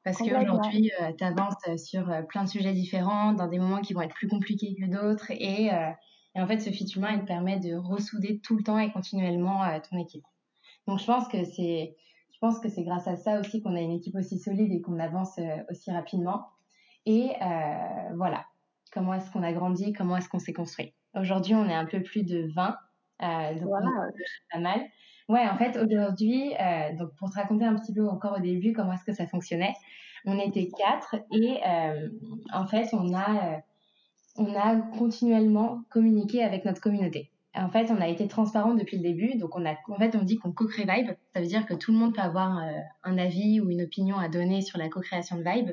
Parce 0.04 0.18
qu'aujourd'hui, 0.18 0.92
tu 1.20 1.24
avances 1.24 1.78
sur 1.78 2.12
plein 2.28 2.46
de 2.46 2.50
sujets 2.50 2.74
différents, 2.74 3.34
dans 3.34 3.48
des 3.48 3.60
moments 3.60 3.82
qui 3.82 3.94
vont 3.94 4.02
être 4.02 4.16
plus 4.16 4.28
compliqués 4.28 4.76
que 4.76 4.88
d'autres. 4.88 5.30
Et, 5.30 5.66
et, 5.66 6.42
en 6.42 6.48
fait, 6.48 6.58
ce 6.58 6.72
fit 6.72 6.86
humain, 6.96 7.12
il 7.14 7.20
te 7.20 7.26
permet 7.26 7.60
de 7.60 7.76
ressouder 7.76 8.40
tout 8.40 8.58
le 8.58 8.64
temps 8.64 8.80
et 8.80 8.92
continuellement 8.92 9.62
ton 9.88 10.00
équipe. 10.00 10.24
Donc, 10.88 10.98
je 10.98 11.06
pense 11.06 11.28
que 11.28 11.44
c'est, 11.44 11.96
je 12.34 12.40
pense 12.40 12.58
que 12.58 12.68
c'est 12.68 12.82
grâce 12.82 13.08
à 13.08 13.16
ça 13.16 13.40
aussi 13.40 13.62
qu'on 13.62 13.76
a 13.76 13.80
une 13.80 13.92
équipe 13.92 14.16
aussi 14.16 14.40
solide 14.40 14.72
et 14.72 14.82
qu'on 14.82 14.98
avance 14.98 15.40
aussi 15.70 15.92
rapidement. 15.92 16.48
Et 17.06 17.32
euh, 17.42 18.16
voilà. 18.16 18.46
comment 18.94 19.14
est-ce 19.14 19.32
qu'on 19.32 19.44
a 19.44 19.54
grandi, 19.54 19.94
comment 19.94 20.18
est-ce 20.18 20.30
qu'on 20.30 20.40
s'est 20.40 20.54
construit? 20.54 20.94
Aujourd'hui, 21.16 21.56
on 21.56 21.68
est 21.68 21.74
un 21.74 21.86
peu 21.86 22.02
plus 22.02 22.24
de 22.24 22.50
20, 22.54 22.78
euh, 23.22 23.60
donc 23.60 23.70
pas 24.52 24.60
mal. 24.60 24.82
Ouais, 25.30 25.48
en 25.48 25.58
fait, 25.58 25.78
aujourd'hui, 25.78 26.54
euh, 26.60 26.96
donc 26.98 27.16
pour 27.16 27.30
te 27.30 27.36
raconter 27.36 27.66
un 27.66 27.76
petit 27.76 27.94
peu 27.94 28.08
encore 28.08 28.38
au 28.38 28.42
début 28.42 28.74
comment 28.74 28.94
est-ce 28.94 29.06
que 29.06 29.14
ça 29.14 29.28
fonctionnait, 29.28 29.74
on 30.26 30.38
était 30.40 30.68
quatre 30.70 31.16
et 31.32 31.60
euh, 31.66 32.10
en 32.54 32.68
fait, 32.68 32.90
on 32.94 33.14
a, 33.14 33.56
euh, 33.56 33.58
on 34.38 34.56
a 34.56 34.76
continuellement 34.98 35.84
communiqué 35.90 36.44
avec 36.44 36.66
notre 36.66 36.82
communauté. 36.82 37.31
En 37.54 37.70
fait, 37.70 37.92
on 37.92 38.00
a 38.00 38.08
été 38.08 38.30
transparent 38.30 38.74
depuis 38.76 38.96
le 38.98 39.04
début, 39.04 39.36
donc 39.38 39.58
on 39.58 39.66
a, 39.66 39.76
en 39.90 39.98
fait, 39.98 40.16
on 40.16 40.24
dit 40.24 40.38
qu'on 40.38 40.54
co-crée 40.54 40.86
Vibe. 40.86 41.12
Ça 41.34 41.42
veut 41.42 41.48
dire 41.48 41.66
que 41.66 41.74
tout 41.74 41.92
le 41.92 41.98
monde 41.98 42.16
peut 42.16 42.22
avoir 42.22 42.60
euh, 42.60 42.72
un 43.04 43.18
avis 43.18 43.60
ou 43.60 43.70
une 43.70 43.82
opinion 43.82 44.18
à 44.18 44.30
donner 44.30 44.62
sur 44.62 44.78
la 44.78 44.88
co-création 44.88 45.36
de 45.38 45.44
Vibe. 45.44 45.72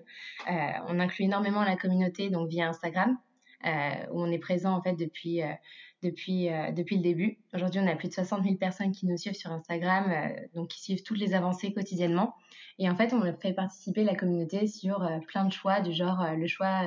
Euh, 0.50 0.52
on 0.88 0.98
inclut 0.98 1.26
énormément 1.26 1.62
la 1.62 1.76
communauté, 1.76 2.30
donc 2.30 2.48
via 2.48 2.68
Instagram, 2.68 3.16
euh, 3.64 3.70
où 4.10 4.20
on 4.20 4.30
est 4.32 4.40
présent 4.40 4.72
en 4.72 4.82
fait 4.82 4.94
depuis 4.94 5.40
depuis, 6.02 6.48
euh, 6.48 6.70
depuis 6.70 6.96
le 6.96 7.02
début. 7.02 7.38
Aujourd'hui, 7.54 7.80
on 7.80 7.86
a 7.86 7.96
plus 7.96 8.08
de 8.08 8.14
60 8.14 8.44
000 8.44 8.56
personnes 8.56 8.92
qui 8.92 9.06
nous 9.06 9.16
suivent 9.16 9.34
sur 9.34 9.50
Instagram, 9.50 10.10
euh, 10.10 10.46
donc 10.54 10.68
qui 10.68 10.80
suivent 10.80 11.02
toutes 11.02 11.18
les 11.18 11.34
avancées 11.34 11.72
quotidiennement. 11.72 12.34
Et 12.78 12.88
en 12.88 12.94
fait, 12.94 13.12
on 13.12 13.20
fait 13.38 13.52
participer 13.52 14.04
la 14.04 14.14
communauté 14.14 14.66
sur 14.66 15.02
euh, 15.02 15.18
plein 15.26 15.44
de 15.44 15.52
choix, 15.52 15.80
du 15.80 15.92
genre 15.92 16.24
le 16.36 16.46
choix 16.46 16.82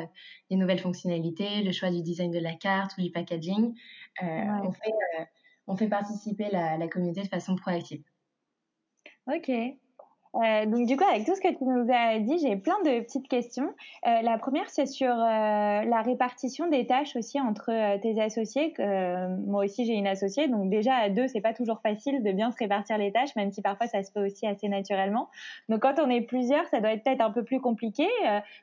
des 0.50 0.56
nouvelles 0.56 0.80
fonctionnalités, 0.80 1.64
le 1.64 1.72
choix 1.72 1.92
du 1.92 2.02
design 2.02 2.32
de 2.32 2.40
la 2.40 2.54
carte 2.54 2.98
ou 2.98 3.02
du 3.02 3.12
packaging. 3.12 3.74
on, 4.22 4.72
fait, 4.72 4.94
on 5.68 5.76
fait 5.76 5.90
participer 5.90 6.50
la, 6.50 6.78
la 6.78 6.88
communauté 6.88 7.22
de 7.24 7.28
façon 7.28 7.56
proactive. 7.56 8.04
Ok, 9.28 9.52
euh, 10.36 10.66
donc 10.66 10.88
du 10.88 10.96
coup, 10.96 11.04
avec 11.04 11.26
tout 11.26 11.36
ce 11.36 11.42
que 11.42 11.50
tu 11.50 11.64
nous 11.66 11.92
as 11.94 12.20
dit, 12.20 12.40
j'ai 12.40 12.56
plein 12.56 12.80
de 12.86 13.02
petites 13.02 13.28
questions. 13.28 13.74
Euh, 14.08 14.22
la 14.22 14.38
première, 14.38 14.70
c'est 14.70 14.86
sur 14.86 15.12
euh, 15.12 15.18
la 15.18 16.02
répartition 16.02 16.70
des 16.70 16.88
tâches 16.88 17.16
aussi 17.16 17.40
entre 17.40 17.72
euh, 17.72 17.98
tes 18.00 18.20
associés. 18.22 18.72
Que, 18.72 19.36
moi 19.46 19.66
aussi, 19.66 19.86
j'ai 19.86 19.94
une 19.94 20.08
associée, 20.08 20.48
donc 20.48 20.70
déjà 20.70 20.96
à 20.96 21.10
deux, 21.10 21.28
c'est 21.28 21.42
pas 21.42 21.54
toujours 21.54 21.82
facile 21.82 22.24
de 22.24 22.32
bien 22.32 22.52
se 22.52 22.58
répartir 22.58 22.98
les 22.98 23.12
tâches, 23.12 23.36
même 23.36 23.52
si 23.52 23.62
parfois 23.62 23.88
ça 23.88 24.04
se 24.04 24.12
fait 24.12 24.22
aussi 24.22 24.48
assez 24.48 24.70
naturellement. 24.70 25.30
Donc 25.68 25.82
quand 25.82 25.96
on 26.00 26.10
est 26.10 26.22
plusieurs, 26.22 26.66
ça 26.68 26.80
doit 26.80 26.94
être 26.94 27.04
peut-être 27.04 27.22
un 27.22 27.32
peu 27.32 27.44
plus 27.44 27.60
compliqué. 27.60 28.08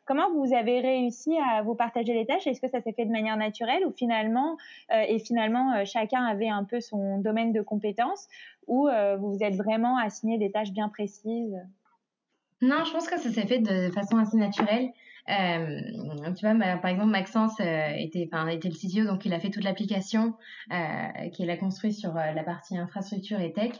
comment 0.04 0.30
vous 0.30 0.54
avez 0.54 0.80
réussi 0.80 1.37
à 1.38 1.62
vous 1.62 1.75
partager 1.75 2.14
les 2.14 2.25
tâches? 2.25 2.46
Est-ce 2.46 2.60
que 2.60 2.68
ça 2.68 2.80
s'est 2.80 2.92
fait 2.92 3.04
de 3.04 3.10
manière 3.10 3.37
naturelle 3.37 3.84
ou 3.87 3.92
finalement 3.92 4.56
et 4.90 5.18
finalement 5.18 5.84
chacun 5.84 6.25
avait 6.25 6.48
un 6.48 6.64
peu 6.64 6.80
son 6.80 7.18
domaine 7.18 7.52
de 7.52 7.60
compétences? 7.60 8.28
Ou 8.68 8.87
euh, 8.88 9.16
vous 9.16 9.32
vous 9.32 9.42
êtes 9.42 9.56
vraiment 9.56 9.98
assigné 9.98 10.38
des 10.38 10.52
tâches 10.52 10.72
bien 10.72 10.88
précises? 10.88 11.56
Non, 12.60 12.84
je 12.84 12.92
pense 12.92 13.08
que 13.08 13.18
ça 13.18 13.30
s'est 13.30 13.46
fait 13.46 13.60
de 13.60 13.90
façon 13.90 14.18
assez 14.18 14.37
naturelle. 14.37 14.90
Euh, 15.28 15.80
tu 16.37 16.46
vois, 16.46 16.54
par 16.78 16.90
exemple, 16.90 17.10
Maxence 17.10 17.60
euh, 17.60 17.90
était, 17.96 18.28
le 18.32 18.70
CTO, 18.70 19.06
donc 19.06 19.26
il 19.26 19.34
a 19.34 19.38
fait 19.38 19.50
toute 19.50 19.62
l'application 19.62 20.34
qu'il 21.32 21.50
a 21.50 21.56
construite 21.58 21.92
sur 21.92 22.14
la 22.14 22.42
partie 22.42 22.78
infrastructure 22.78 23.38
et 23.40 23.52
tech. 23.52 23.72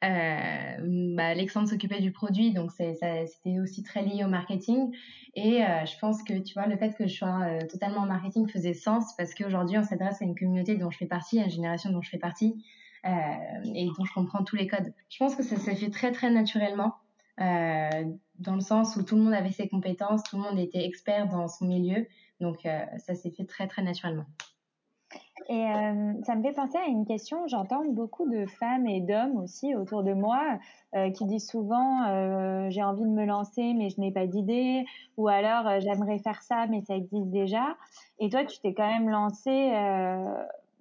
Bah, 0.00 1.26
Alexandre 1.26 1.68
s'occupait 1.68 2.00
du 2.00 2.12
produit, 2.12 2.52
donc 2.52 2.70
c'était 2.70 3.58
aussi 3.60 3.82
très 3.82 4.02
lié 4.02 4.24
au 4.24 4.28
marketing. 4.28 4.94
Et 5.34 5.58
je 5.58 5.98
pense 5.98 6.22
que, 6.22 6.38
tu 6.38 6.54
vois, 6.54 6.66
le 6.66 6.76
fait 6.76 6.94
que 6.96 7.06
je 7.06 7.14
sois 7.14 7.58
totalement 7.68 8.02
en 8.02 8.06
marketing 8.06 8.48
faisait 8.48 8.74
sens 8.74 9.12
parce 9.18 9.34
qu'aujourd'hui, 9.34 9.76
on 9.78 9.82
s'adresse 9.82 10.22
à 10.22 10.24
une 10.24 10.36
communauté 10.36 10.76
dont 10.76 10.90
je 10.90 10.98
fais 10.98 11.06
partie, 11.06 11.40
à 11.40 11.44
une 11.44 11.50
génération 11.50 11.90
dont 11.90 12.00
je 12.00 12.10
fais 12.10 12.18
partie. 12.18 12.62
Euh, 13.04 13.72
et 13.74 13.86
dont 13.86 14.04
je 14.04 14.12
comprends 14.12 14.44
tous 14.44 14.54
les 14.54 14.68
codes. 14.68 14.92
Je 15.08 15.18
pense 15.18 15.34
que 15.34 15.42
ça 15.42 15.56
s'est 15.56 15.74
fait 15.74 15.90
très 15.90 16.12
très 16.12 16.30
naturellement. 16.30 16.94
Euh, 17.40 18.04
dans 18.38 18.54
le 18.54 18.60
sens 18.60 18.94
où 18.96 19.02
tout 19.02 19.16
le 19.16 19.22
monde 19.22 19.34
avait 19.34 19.50
ses 19.50 19.68
compétences, 19.68 20.22
tout 20.22 20.36
le 20.36 20.42
monde 20.42 20.58
était 20.58 20.84
expert 20.84 21.26
dans 21.28 21.48
son 21.48 21.64
milieu, 21.64 22.06
donc 22.40 22.64
euh, 22.64 22.84
ça 22.98 23.14
s'est 23.14 23.30
fait 23.30 23.44
très 23.44 23.66
très 23.66 23.82
naturellement. 23.82 24.26
Et 25.48 25.66
ça 26.24 26.36
me 26.36 26.42
fait 26.42 26.52
penser 26.52 26.78
à 26.78 26.86
une 26.86 27.04
question, 27.04 27.48
j'entends 27.48 27.84
beaucoup 27.84 28.30
de 28.30 28.46
femmes 28.46 28.86
et 28.86 29.00
d'hommes 29.00 29.36
aussi 29.38 29.74
autour 29.74 30.04
de 30.04 30.14
moi 30.14 30.40
qui 31.14 31.26
disent 31.26 31.48
souvent 31.48 32.70
j'ai 32.70 32.82
envie 32.84 33.02
de 33.02 33.10
me 33.10 33.26
lancer 33.26 33.74
mais 33.74 33.90
je 33.90 34.00
n'ai 34.00 34.12
pas 34.12 34.28
d'idée 34.28 34.84
ou 35.16 35.26
alors 35.26 35.80
j'aimerais 35.80 36.20
faire 36.20 36.40
ça 36.42 36.66
mais 36.68 36.82
ça 36.82 36.94
existe 36.94 37.28
déjà. 37.30 37.76
Et 38.20 38.30
toi 38.30 38.44
tu 38.44 38.60
t'es 38.60 38.72
quand 38.72 38.86
même 38.86 39.10
lancé 39.10 39.50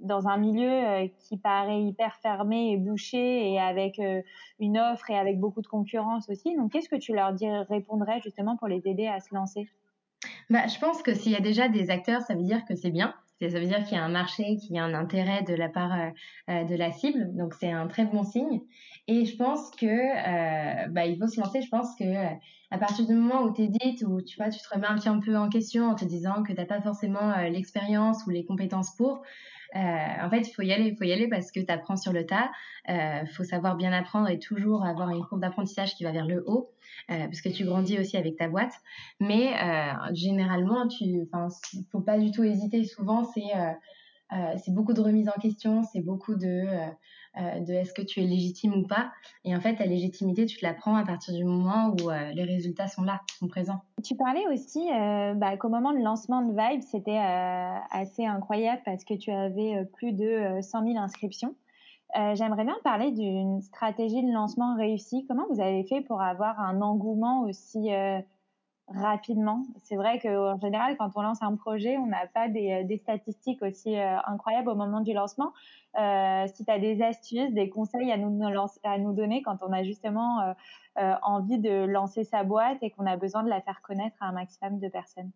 dans 0.02 0.28
un 0.28 0.38
milieu 0.38 0.70
euh, 0.70 1.08
qui 1.20 1.38
paraît 1.38 1.82
hyper 1.82 2.16
fermé 2.18 2.72
et 2.72 2.78
bouché 2.78 3.52
et 3.52 3.60
avec 3.60 4.00
euh, 4.00 4.22
une 4.60 4.78
offre 4.78 5.10
et 5.10 5.18
avec 5.18 5.40
beaucoup 5.40 5.62
de 5.62 5.68
concurrence 5.68 6.30
aussi. 6.30 6.56
Donc, 6.56 6.72
qu'est-ce 6.72 6.90
que 6.90 6.96
tu 6.96 7.14
leur 7.14 7.34
dirais, 7.34 7.64
répondrais 7.70 8.20
justement 8.22 8.58
pour 8.58 8.68
les 8.68 8.88
aider 8.88 9.08
à 9.08 9.20
se 9.20 9.34
lancer? 9.34 9.70
Bah, 10.50 10.68
Je 10.68 10.80
pense 10.80 11.02
que 11.02 11.14
s'il 11.14 11.32
y 11.32 11.36
a 11.36 11.42
déjà 11.42 11.70
des 11.70 11.90
acteurs, 11.90 12.22
ça 12.22 12.36
veut 12.36 12.44
dire 12.44 12.66
que 12.66 12.76
c'est 12.76 12.92
bien. 12.92 13.14
Ça 13.40 13.48
veut 13.48 13.66
dire 13.66 13.84
qu'il 13.86 13.98
y 13.98 14.00
a 14.00 14.04
un 14.04 14.10
marché, 14.10 14.58
qu'il 14.58 14.76
y 14.76 14.78
a 14.78 14.84
un 14.84 14.94
intérêt 14.94 15.42
de 15.42 15.56
la 15.56 15.68
part 15.68 15.94
euh, 16.48 16.64
de 16.64 16.76
la 16.76 16.92
cible. 16.92 17.36
Donc, 17.36 17.56
c'est 17.56 17.72
un 17.72 17.88
très 17.88 18.06
bon 18.06 18.24
signe. 18.24 18.62
Et 19.08 19.26
je 19.26 19.36
pense 19.36 19.72
que 19.72 20.88
bah, 20.90 21.08
il 21.08 21.18
faut 21.18 21.26
se 21.26 21.42
lancer. 21.42 21.64
Je 21.64 21.70
pense 21.70 21.96
que 21.96 22.06
à 22.70 22.78
partir 22.78 23.08
du 23.08 23.16
moment 23.16 23.42
où 23.42 23.52
tu 23.52 23.64
hésites, 23.64 24.04
où 24.08 24.22
tu 24.22 24.38
vois, 24.38 24.52
tu 24.52 24.60
te 24.60 24.70
remets 24.72 24.86
un 24.86 25.00
petit 25.00 25.10
peu 25.26 25.36
en 25.36 25.50
question 25.50 25.86
en 25.86 25.96
te 25.96 26.06
disant 26.06 26.44
que 26.44 26.54
tu 26.54 26.60
n'as 26.60 26.68
pas 26.68 26.82
forcément 26.82 27.36
l'expérience 27.50 28.28
ou 28.28 28.30
les 28.30 28.46
compétences 28.46 28.96
pour, 28.96 29.24
en 29.74 30.30
fait, 30.30 30.42
il 30.42 30.54
faut 30.54 30.62
y 30.62 30.72
aller, 30.72 30.86
il 30.86 30.98
faut 30.98 31.04
y 31.04 31.14
aller 31.14 31.28
parce 31.28 31.52
que 31.52 31.60
tu 31.60 31.72
apprends 31.72 31.98
sur 31.98 32.14
le 32.14 32.26
tas. 32.26 32.52
Il 32.88 32.94
euh, 32.94 33.26
faut 33.28 33.44
savoir 33.44 33.76
bien 33.76 33.94
apprendre 33.94 34.30
et 34.30 34.40
toujours 34.40 34.86
avoir 34.86 35.10
une 35.10 35.24
courbe 35.24 35.42
d'apprentissage 35.42 35.96
qui 35.96 36.04
va 36.04 36.12
vers 36.12 36.26
le 36.26 36.44
haut, 36.48 36.72
euh, 37.10 37.26
parce 37.26 37.42
que 37.42 37.50
tu 37.50 37.64
grandis 37.64 38.00
aussi 38.00 38.18
avec 38.18 38.38
ta 38.38 38.48
boîte. 38.48 38.74
Mais 39.20 39.54
généralement, 40.14 40.88
tu, 40.88 41.30
faut 41.92 42.02
pas 42.02 42.18
du 42.18 42.32
tout 42.32 42.44
hésiter. 42.44 42.84
Souvent, 42.84 43.24
c'est 43.24 43.52
c'est 44.58 44.74
beaucoup 44.74 44.94
de 44.94 45.02
remise 45.02 45.30
en 45.30 45.40
question, 45.40 45.84
c'est 45.84 46.02
beaucoup 46.02 46.36
de 46.36 46.66
euh, 47.38 47.62
de 47.62 47.72
est-ce 47.72 47.94
que 47.94 48.02
tu 48.02 48.20
es 48.20 48.24
légitime 48.24 48.74
ou 48.74 48.86
pas. 48.86 49.10
Et 49.46 49.56
en 49.56 49.62
fait, 49.62 49.76
ta 49.76 49.86
légitimité, 49.86 50.46
tu 50.46 50.58
te 50.58 50.66
la 50.66 50.74
prends 50.74 50.96
à 50.96 51.06
partir 51.06 51.34
du 51.34 51.46
moment 51.46 51.96
où 52.02 52.10
euh, 52.10 52.32
les 52.34 52.44
résultats 52.44 52.88
sont 52.88 53.04
là, 53.04 53.22
sont 53.40 53.48
présents. 53.48 53.80
Tu 54.04 54.16
parlais 54.16 54.46
aussi 54.52 54.90
euh, 54.92 55.34
bah, 55.34 55.56
qu'au 55.56 55.70
moment 55.70 55.94
de 55.94 56.00
lancement 56.00 56.42
de 56.42 56.52
Vibe, 56.52 56.82
c'était 56.82 57.20
assez 57.20 58.26
incroyable 58.26 58.82
parce 58.84 59.06
que 59.06 59.14
tu 59.14 59.32
avais 59.32 59.86
plus 59.94 60.12
de 60.12 60.60
100 60.62 60.86
000 60.88 60.98
inscriptions. 60.98 61.56
J'aimerais 62.34 62.66
bien 62.66 62.76
parler 62.84 63.12
d'une 63.12 63.62
stratégie 63.62 64.22
de 64.22 64.34
lancement 64.34 64.76
réussie. 64.76 65.26
Comment 65.30 65.46
vous 65.50 65.62
avez 65.62 65.86
fait 65.86 66.02
pour 66.02 66.22
avoir 66.22 66.60
un 66.60 66.82
engouement 66.82 67.44
aussi 67.44 67.90
rapidement. 68.94 69.64
C'est 69.84 69.96
vrai 69.96 70.20
qu'en 70.20 70.60
général, 70.60 70.96
quand 70.98 71.12
on 71.16 71.22
lance 71.22 71.42
un 71.42 71.56
projet, 71.56 71.98
on 71.98 72.08
n'a 72.08 72.28
pas 72.28 72.48
des, 72.48 72.84
des, 72.84 72.98
statistiques 72.98 73.62
aussi 73.62 73.98
euh, 73.98 74.18
incroyables 74.26 74.70
au 74.70 74.76
moment 74.76 75.02
du 75.02 75.14
lancement. 75.14 75.54
Euh, 76.00 76.46
si 76.54 76.64
tu 76.66 76.72
as 76.72 76.80
des 76.80 77.02
astuces, 77.02 77.54
des 77.54 77.70
conseils 77.70 78.12
à 78.12 78.18
nous, 78.18 78.42
à 78.84 78.98
nous 78.98 79.14
donner 79.14 79.42
quand 79.42 79.58
on 79.62 79.74
a 79.74 79.84
justement 79.84 80.42
euh, 80.42 80.54
euh, 81.00 81.14
envie 81.22 81.58
de 81.58 81.86
lancer 81.86 82.24
sa 82.24 82.44
boîte 82.44 82.78
et 82.82 82.92
qu'on 82.92 83.06
a 83.06 83.18
besoin 83.18 83.44
de 83.44 83.50
la 83.50 83.62
faire 83.62 83.82
connaître 83.82 84.16
à 84.22 84.28
un 84.28 84.34
maximum 84.34 84.80
de 84.80 84.88
personnes. 84.88 85.32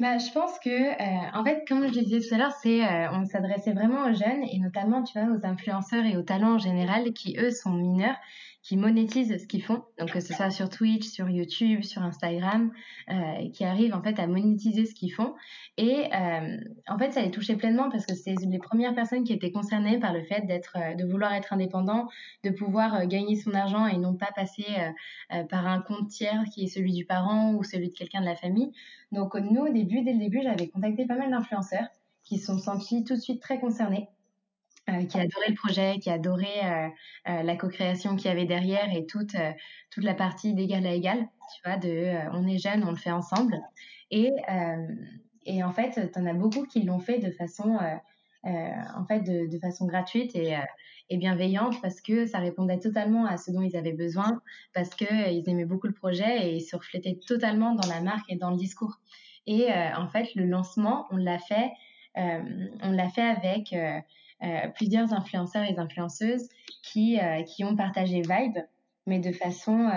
Bah, 0.00 0.16
je 0.16 0.32
pense 0.32 0.58
que, 0.58 0.70
euh, 0.70 1.30
en 1.34 1.44
fait, 1.44 1.62
comme 1.68 1.86
je 1.86 2.00
disais 2.00 2.26
tout 2.26 2.34
à 2.34 2.38
l'heure, 2.38 2.52
c'est, 2.62 2.82
euh, 2.82 3.12
on 3.12 3.26
s'adressait 3.26 3.72
vraiment 3.72 4.04
aux 4.04 4.14
jeunes 4.14 4.44
et 4.50 4.58
notamment, 4.58 5.02
tu 5.02 5.18
vois, 5.18 5.28
aux 5.30 5.44
influenceurs 5.44 6.06
et 6.06 6.16
aux 6.16 6.22
talents 6.22 6.54
en 6.54 6.58
général 6.58 7.12
qui, 7.12 7.36
eux, 7.38 7.50
sont 7.50 7.70
mineurs 7.72 8.16
qui 8.62 8.76
monétisent 8.76 9.40
ce 9.40 9.46
qu'ils 9.46 9.62
font, 9.62 9.82
donc 9.98 10.12
que 10.12 10.20
ce 10.20 10.34
soit 10.34 10.50
sur 10.50 10.68
Twitch, 10.68 11.06
sur 11.06 11.30
YouTube, 11.30 11.82
sur 11.82 12.02
Instagram, 12.02 12.70
euh, 13.08 13.48
qui 13.52 13.64
arrivent 13.64 13.94
en 13.94 14.02
fait 14.02 14.18
à 14.18 14.26
monétiser 14.26 14.84
ce 14.84 14.94
qu'ils 14.94 15.12
font. 15.12 15.34
Et 15.78 16.04
euh, 16.14 16.58
en 16.86 16.98
fait, 16.98 17.12
ça 17.12 17.22
les 17.22 17.30
touchait 17.30 17.56
pleinement 17.56 17.90
parce 17.90 18.04
que 18.04 18.14
c'est 18.14 18.34
les 18.34 18.58
premières 18.58 18.94
personnes 18.94 19.24
qui 19.24 19.32
étaient 19.32 19.50
concernées 19.50 19.98
par 19.98 20.12
le 20.12 20.22
fait 20.24 20.46
d'être, 20.46 20.76
euh, 20.76 20.94
de 20.94 21.04
vouloir 21.10 21.32
être 21.32 21.54
indépendant, 21.54 22.08
de 22.44 22.50
pouvoir 22.50 22.94
euh, 22.96 23.06
gagner 23.06 23.36
son 23.36 23.54
argent 23.54 23.86
et 23.86 23.96
non 23.96 24.14
pas 24.14 24.30
passer 24.36 24.66
euh, 25.32 25.44
par 25.44 25.66
un 25.66 25.80
compte 25.80 26.08
tiers 26.08 26.44
qui 26.52 26.64
est 26.64 26.68
celui 26.68 26.92
du 26.92 27.06
parent 27.06 27.54
ou 27.54 27.64
celui 27.64 27.88
de 27.88 27.94
quelqu'un 27.94 28.20
de 28.20 28.26
la 28.26 28.36
famille. 28.36 28.72
Donc 29.10 29.34
nous, 29.36 29.62
au 29.62 29.72
début, 29.72 30.02
dès 30.02 30.12
le 30.12 30.18
début, 30.18 30.42
j'avais 30.42 30.68
contacté 30.68 31.06
pas 31.06 31.16
mal 31.16 31.30
d'influenceurs 31.30 31.88
qui 32.24 32.38
se 32.38 32.46
sont 32.46 32.58
sentis 32.58 33.04
tout 33.04 33.14
de 33.14 33.20
suite 33.20 33.40
très 33.40 33.58
concernés 33.58 34.08
euh, 34.92 35.04
qui 35.04 35.18
adorait 35.18 35.48
le 35.48 35.54
projet, 35.54 35.98
qui 35.98 36.10
adorait 36.10 36.64
euh, 36.64 36.88
euh, 37.28 37.42
la 37.42 37.56
co-création 37.56 38.16
qu'il 38.16 38.26
y 38.26 38.32
avait 38.32 38.46
derrière 38.46 38.94
et 38.94 39.06
toute 39.06 39.36
toute 39.90 40.04
la 40.04 40.14
partie 40.14 40.54
d'égal 40.54 40.86
à 40.86 40.92
égal, 40.92 41.18
tu 41.54 41.62
vois, 41.64 41.76
de 41.76 42.12
on 42.32 42.46
est 42.46 42.58
jeune, 42.58 42.84
on 42.84 42.90
le 42.90 42.96
fait 42.96 43.10
ensemble. 43.10 43.60
Et 44.10 44.30
et 45.46 45.64
en 45.64 45.72
fait, 45.72 46.10
t'en 46.12 46.26
as 46.26 46.34
beaucoup 46.34 46.66
qui 46.66 46.82
l'ont 46.82 47.00
fait 47.00 47.18
de 47.18 47.30
façon 47.30 47.78
en 48.44 49.04
fait 49.06 49.20
de, 49.20 49.50
de 49.50 49.58
façon 49.58 49.86
gratuite 49.86 50.34
et 50.34 50.56
et 51.12 51.16
bienveillante 51.16 51.80
parce 51.82 52.00
que 52.00 52.26
ça 52.26 52.38
répondait 52.38 52.78
totalement 52.78 53.26
à 53.26 53.36
ce 53.36 53.50
dont 53.50 53.62
ils 53.62 53.76
avaient 53.76 53.92
besoin, 53.92 54.40
parce 54.72 54.90
que 54.90 55.32
ils 55.32 55.48
aimaient 55.48 55.64
beaucoup 55.64 55.88
le 55.88 55.92
projet 55.92 56.46
et 56.46 56.56
ils 56.56 56.60
se 56.60 56.76
reflétaient 56.76 57.18
totalement 57.26 57.74
dans 57.74 57.88
la 57.88 58.00
marque 58.00 58.30
et 58.30 58.36
dans 58.36 58.50
le 58.50 58.56
discours. 58.56 59.00
Et 59.46 59.66
en 59.96 60.08
fait, 60.08 60.32
le 60.36 60.44
lancement, 60.44 61.06
on 61.10 61.16
l'a 61.16 61.38
fait, 61.38 61.72
on 62.14 62.92
l'a 62.92 63.08
fait 63.08 63.22
avec 63.22 63.74
plusieurs 64.74 65.12
influenceurs 65.12 65.64
et 65.64 65.76
influenceuses 65.76 66.48
qui, 66.82 67.18
euh, 67.18 67.42
qui 67.42 67.64
ont 67.64 67.76
partagé 67.76 68.22
Vibe, 68.22 68.58
mais 69.06 69.18
de 69.18 69.32
façon 69.32 69.90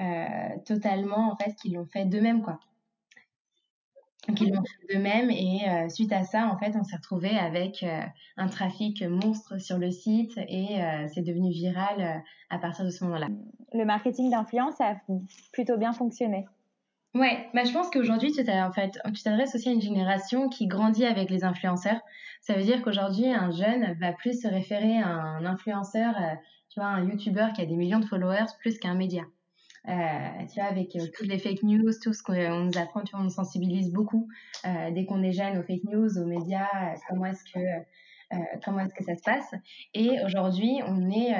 euh, 0.00 0.48
totalement, 0.66 1.32
en 1.32 1.36
fait, 1.36 1.54
qui 1.54 1.70
l'ont 1.70 1.86
fait 1.86 2.04
d'eux-mêmes, 2.04 2.42
quoi. 2.42 2.60
Donc 4.28 4.40
ils 4.40 4.52
l'ont 4.52 4.62
fait 4.62 4.94
d'eux-mêmes 4.94 5.30
et 5.30 5.62
euh, 5.68 5.88
suite 5.88 6.12
à 6.12 6.24
ça, 6.24 6.46
en 6.46 6.58
fait, 6.58 6.76
on 6.76 6.84
s'est 6.84 6.96
retrouvé 6.96 7.30
avec 7.30 7.82
euh, 7.82 8.00
un 8.36 8.46
trafic 8.48 9.02
monstre 9.02 9.58
sur 9.58 9.78
le 9.78 9.90
site 9.90 10.36
et 10.36 10.82
euh, 10.82 11.06
c'est 11.12 11.22
devenu 11.22 11.50
viral 11.50 12.22
à 12.50 12.58
partir 12.58 12.84
de 12.84 12.90
ce 12.90 13.02
moment-là. 13.04 13.28
Le 13.72 13.84
marketing 13.84 14.30
d'influence 14.30 14.80
a 14.80 14.96
plutôt 15.52 15.78
bien 15.78 15.92
fonctionné. 15.92 16.46
Ouais, 17.14 17.48
bah 17.54 17.64
je 17.64 17.72
pense 17.72 17.90
qu'aujourd'hui 17.90 18.30
tu 18.30 18.48
en 18.48 18.72
fait, 18.72 19.00
tu 19.14 19.22
t'adresses 19.22 19.54
aussi 19.56 19.68
à 19.68 19.72
une 19.72 19.80
génération 19.80 20.48
qui 20.48 20.68
grandit 20.68 21.06
avec 21.06 21.28
les 21.30 21.42
influenceurs. 21.42 22.00
Ça 22.40 22.54
veut 22.54 22.62
dire 22.62 22.82
qu'aujourd'hui 22.82 23.26
un 23.26 23.50
jeune 23.50 23.96
va 24.00 24.12
plus 24.12 24.42
se 24.42 24.48
référer 24.48 24.98
à 24.98 25.08
un 25.08 25.44
influenceur, 25.44 26.14
tu 26.70 26.80
vois, 26.80 26.88
un 26.88 27.08
YouTuber 27.08 27.48
qui 27.54 27.62
a 27.62 27.66
des 27.66 27.76
millions 27.76 28.00
de 28.00 28.06
followers 28.06 28.46
plus 28.60 28.78
qu'un 28.78 28.94
média. 28.94 29.24
Euh, 29.88 30.46
tu 30.52 30.60
vois, 30.60 30.68
avec 30.68 30.94
euh, 30.96 31.06
toutes 31.16 31.26
les 31.26 31.38
fake 31.38 31.62
news, 31.62 31.90
tout 32.02 32.12
ce 32.12 32.22
qu'on 32.22 32.34
nous 32.34 32.78
apprend, 32.78 33.02
tu 33.02 33.12
vois, 33.12 33.20
on 33.20 33.24
nous 33.24 33.30
sensibilise 33.30 33.92
beaucoup 33.92 34.28
euh, 34.66 34.90
dès 34.90 35.06
qu'on 35.06 35.22
est 35.22 35.32
jeune 35.32 35.56
aux 35.56 35.62
fake 35.62 35.84
news, 35.84 36.18
aux 36.18 36.26
médias, 36.26 36.94
comment 37.08 37.26
est-ce 37.26 37.44
que 37.44 37.58
euh, 37.58 38.36
est-ce 38.78 38.94
que 38.94 39.04
ça 39.04 39.16
se 39.16 39.22
passe. 39.22 39.54
Et 39.94 40.18
aujourd'hui, 40.24 40.80
on 40.86 41.10
est 41.10 41.34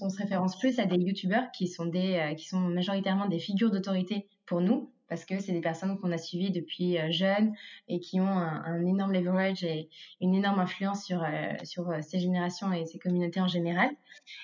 on 0.00 0.08
se 0.08 0.16
référence 0.16 0.58
plus 0.58 0.78
à 0.78 0.86
des 0.86 0.96
youtubeurs 0.96 1.50
qui 1.52 1.66
qui 1.66 2.44
sont 2.46 2.60
majoritairement 2.60 3.26
des 3.26 3.38
figures 3.38 3.70
d'autorité 3.70 4.28
pour 4.46 4.60
nous, 4.60 4.90
parce 5.08 5.24
que 5.24 5.38
c'est 5.38 5.52
des 5.52 5.60
personnes 5.60 5.98
qu'on 5.98 6.12
a 6.12 6.18
suivies 6.18 6.50
depuis 6.50 6.98
euh, 6.98 7.10
jeunes 7.10 7.52
et 7.88 8.00
qui 8.00 8.20
ont 8.20 8.26
un, 8.26 8.84
énorme 8.86 9.12
leverage 9.12 9.64
et 9.64 9.88
une 10.20 10.34
énorme 10.34 10.60
influence 10.60 11.04
sur, 11.04 11.24
sur 11.62 11.92
ces 12.02 12.20
générations 12.20 12.72
et 12.72 12.86
ces 12.86 12.98
communautés 12.98 13.40
en 13.40 13.48
général. 13.48 13.90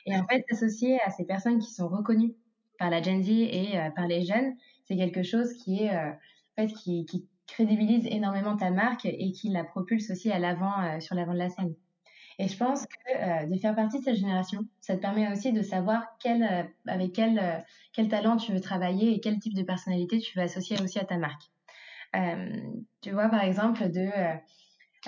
Et 0.06 0.16
en 0.16 0.26
fait, 0.26 0.44
s'associer 0.48 1.00
à 1.00 1.10
ces 1.10 1.24
personnes 1.24 1.58
qui 1.58 1.72
sont 1.72 1.88
reconnues 1.88 2.34
par 2.80 2.90
la 2.90 3.02
Gen 3.02 3.22
Z 3.22 3.28
et 3.28 3.78
euh, 3.78 3.90
par 3.90 4.08
les 4.08 4.24
jeunes, 4.24 4.56
c'est 4.86 4.96
quelque 4.96 5.22
chose 5.22 5.52
qui 5.52 5.84
est 5.84 5.94
euh, 5.94 6.10
en 6.10 6.66
fait 6.66 6.72
qui, 6.72 7.28
crédibilise 7.46 8.06
énormément 8.06 8.56
ta 8.56 8.70
marque 8.70 9.06
et 9.06 9.32
qui 9.32 9.48
la 9.48 9.64
propulse 9.64 10.08
aussi 10.12 10.30
à 10.30 10.38
l'avant 10.38 10.72
euh, 10.84 11.00
sur 11.00 11.16
l'avant 11.16 11.32
de 11.32 11.38
la 11.38 11.48
scène. 11.48 11.74
Et 12.40 12.48
je 12.48 12.56
pense 12.56 12.86
que 12.86 13.46
de 13.46 13.58
faire 13.58 13.74
partie 13.74 13.98
de 13.98 14.04
cette 14.04 14.16
génération, 14.16 14.60
ça 14.80 14.96
te 14.96 15.00
permet 15.00 15.30
aussi 15.30 15.52
de 15.52 15.60
savoir 15.60 16.04
quel, 16.18 16.72
avec 16.86 17.12
quel, 17.12 17.62
quel 17.92 18.08
talent 18.08 18.38
tu 18.38 18.52
veux 18.52 18.60
travailler 18.60 19.12
et 19.12 19.20
quel 19.20 19.38
type 19.38 19.54
de 19.54 19.62
personnalité 19.62 20.18
tu 20.20 20.38
veux 20.38 20.44
associer 20.44 20.80
aussi 20.80 20.98
à 20.98 21.04
ta 21.04 21.18
marque. 21.18 21.50
Euh, 22.16 22.50
tu 23.02 23.10
vois, 23.12 23.28
par 23.28 23.42
exemple, 23.42 23.82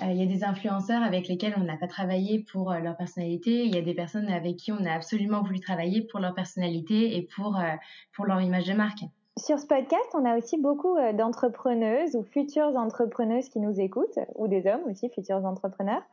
euh, 0.01 0.05
il 0.11 0.17
y 0.17 0.23
a 0.23 0.25
des 0.25 0.43
influenceurs 0.43 1.03
avec 1.03 1.27
lesquels 1.27 1.53
on 1.57 1.63
n'a 1.63 1.77
pas 1.77 1.87
travaillé 1.87 2.43
pour 2.51 2.71
euh, 2.71 2.79
leur 2.79 2.97
personnalité. 2.97 3.65
Il 3.65 3.75
y 3.75 3.77
a 3.77 3.81
des 3.81 3.93
personnes 3.93 4.29
avec 4.29 4.57
qui 4.57 4.71
on 4.71 4.83
a 4.85 4.91
absolument 4.91 5.43
voulu 5.43 5.59
travailler 5.59 6.01
pour 6.01 6.19
leur 6.19 6.33
personnalité 6.33 7.15
et 7.15 7.27
pour, 7.35 7.59
euh, 7.59 7.75
pour 8.13 8.25
leur 8.25 8.41
image 8.41 8.65
de 8.65 8.73
marque. 8.73 9.03
Sur 9.35 9.57
ce 9.57 9.65
podcast, 9.65 10.05
on 10.13 10.25
a 10.25 10.37
aussi 10.37 10.59
beaucoup 10.59 10.95
euh, 10.95 11.11
d'entrepreneuses 11.11 12.15
ou 12.15 12.21
futures 12.21 12.75
entrepreneuses 12.75 13.49
qui 13.49 13.59
nous 13.59 13.79
écoutent, 13.79 14.19
ou 14.35 14.47
des 14.47 14.67
hommes 14.67 14.83
aussi, 14.87 15.09
futurs 15.09 15.43
entrepreneurs. 15.43 16.03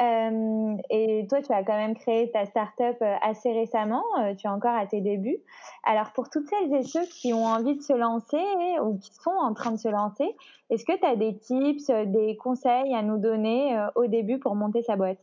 Euh, 0.00 0.76
et 0.88 1.26
toi, 1.28 1.42
tu 1.42 1.52
as 1.52 1.64
quand 1.64 1.76
même 1.76 1.94
créé 1.94 2.30
ta 2.30 2.46
start-up 2.46 2.96
euh, 3.02 3.14
assez 3.20 3.52
récemment, 3.52 4.02
tu 4.38 4.46
es 4.46 4.50
encore 4.50 4.74
à 4.74 4.86
tes 4.86 5.02
débuts. 5.02 5.36
Alors, 5.84 6.12
pour 6.12 6.30
toutes 6.30 6.48
celles 6.48 6.74
et 6.74 6.82
ceux 6.82 7.04
qui 7.04 7.34
ont 7.34 7.44
envie 7.44 7.76
de 7.76 7.82
se 7.82 7.92
lancer 7.92 8.42
ou 8.82 8.96
qui 8.96 9.12
sont 9.22 9.30
en 9.30 9.52
train 9.52 9.72
de 9.72 9.78
se 9.78 9.88
lancer, 9.88 10.34
est-ce 10.70 10.86
que 10.86 10.98
tu 10.98 11.04
as 11.04 11.16
des 11.16 11.36
tips, 11.36 11.90
des 12.06 12.36
conseils 12.38 12.94
à 12.94 13.02
nous 13.02 13.18
donner 13.18 13.78
au 13.96 14.06
début 14.06 14.38
pour 14.38 14.54
monter 14.54 14.82
sa 14.82 14.96
boîte? 14.96 15.18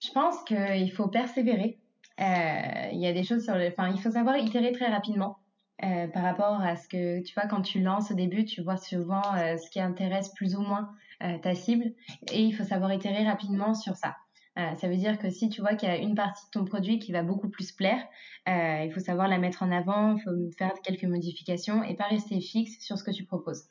Je 0.00 0.10
pense 0.10 0.42
qu'il 0.42 0.90
faut 0.90 1.06
persévérer. 1.06 1.78
Il 2.18 2.98
y 2.98 3.06
a 3.06 3.12
des 3.12 3.22
choses 3.22 3.44
sur 3.44 3.54
le... 3.54 3.68
Enfin, 3.68 3.90
il 3.94 4.00
faut 4.00 4.10
savoir 4.10 4.36
itérer 4.36 4.72
très 4.72 4.88
rapidement. 4.88 5.36
Euh, 5.84 6.06
par 6.06 6.22
rapport 6.22 6.60
à 6.60 6.76
ce 6.76 6.86
que 6.86 7.22
tu 7.22 7.34
vois 7.34 7.48
quand 7.48 7.62
tu 7.62 7.80
lances 7.80 8.12
au 8.12 8.14
début, 8.14 8.44
tu 8.44 8.62
vois 8.62 8.76
souvent 8.76 9.22
euh, 9.34 9.56
ce 9.56 9.68
qui 9.68 9.80
intéresse 9.80 10.28
plus 10.34 10.54
ou 10.54 10.60
moins 10.60 10.92
euh, 11.24 11.38
ta 11.38 11.56
cible 11.56 11.92
et 12.30 12.42
il 12.42 12.52
faut 12.52 12.62
savoir 12.62 12.92
itérer 12.92 13.24
rapidement 13.24 13.74
sur 13.74 13.96
ça. 13.96 14.14
ça 14.54 14.88
veut 14.88 14.96
dire 14.96 15.18
que 15.18 15.28
si 15.30 15.48
tu 15.48 15.60
vois 15.60 15.74
qu'il 15.74 15.88
y 15.88 15.92
a 15.92 15.96
une 15.96 16.14
partie 16.14 16.44
de 16.46 16.50
ton 16.50 16.64
produit 16.64 17.00
qui 17.00 17.10
va 17.10 17.22
beaucoup 17.22 17.48
plus 17.48 17.72
plaire, 17.72 18.06
il 18.46 18.90
faut 18.94 19.00
savoir 19.00 19.26
la 19.26 19.38
mettre 19.38 19.62
en 19.62 19.72
avant, 19.72 20.16
il 20.16 20.22
faut 20.22 20.56
faire 20.56 20.74
quelques 20.84 21.04
modifications 21.04 21.82
et 21.82 21.96
pas 21.96 22.04
rester 22.04 22.40
fixe 22.40 22.78
sur 22.78 22.96
ce 22.96 23.02
que 23.02 23.10
tu 23.10 23.24
proposes. 23.24 23.64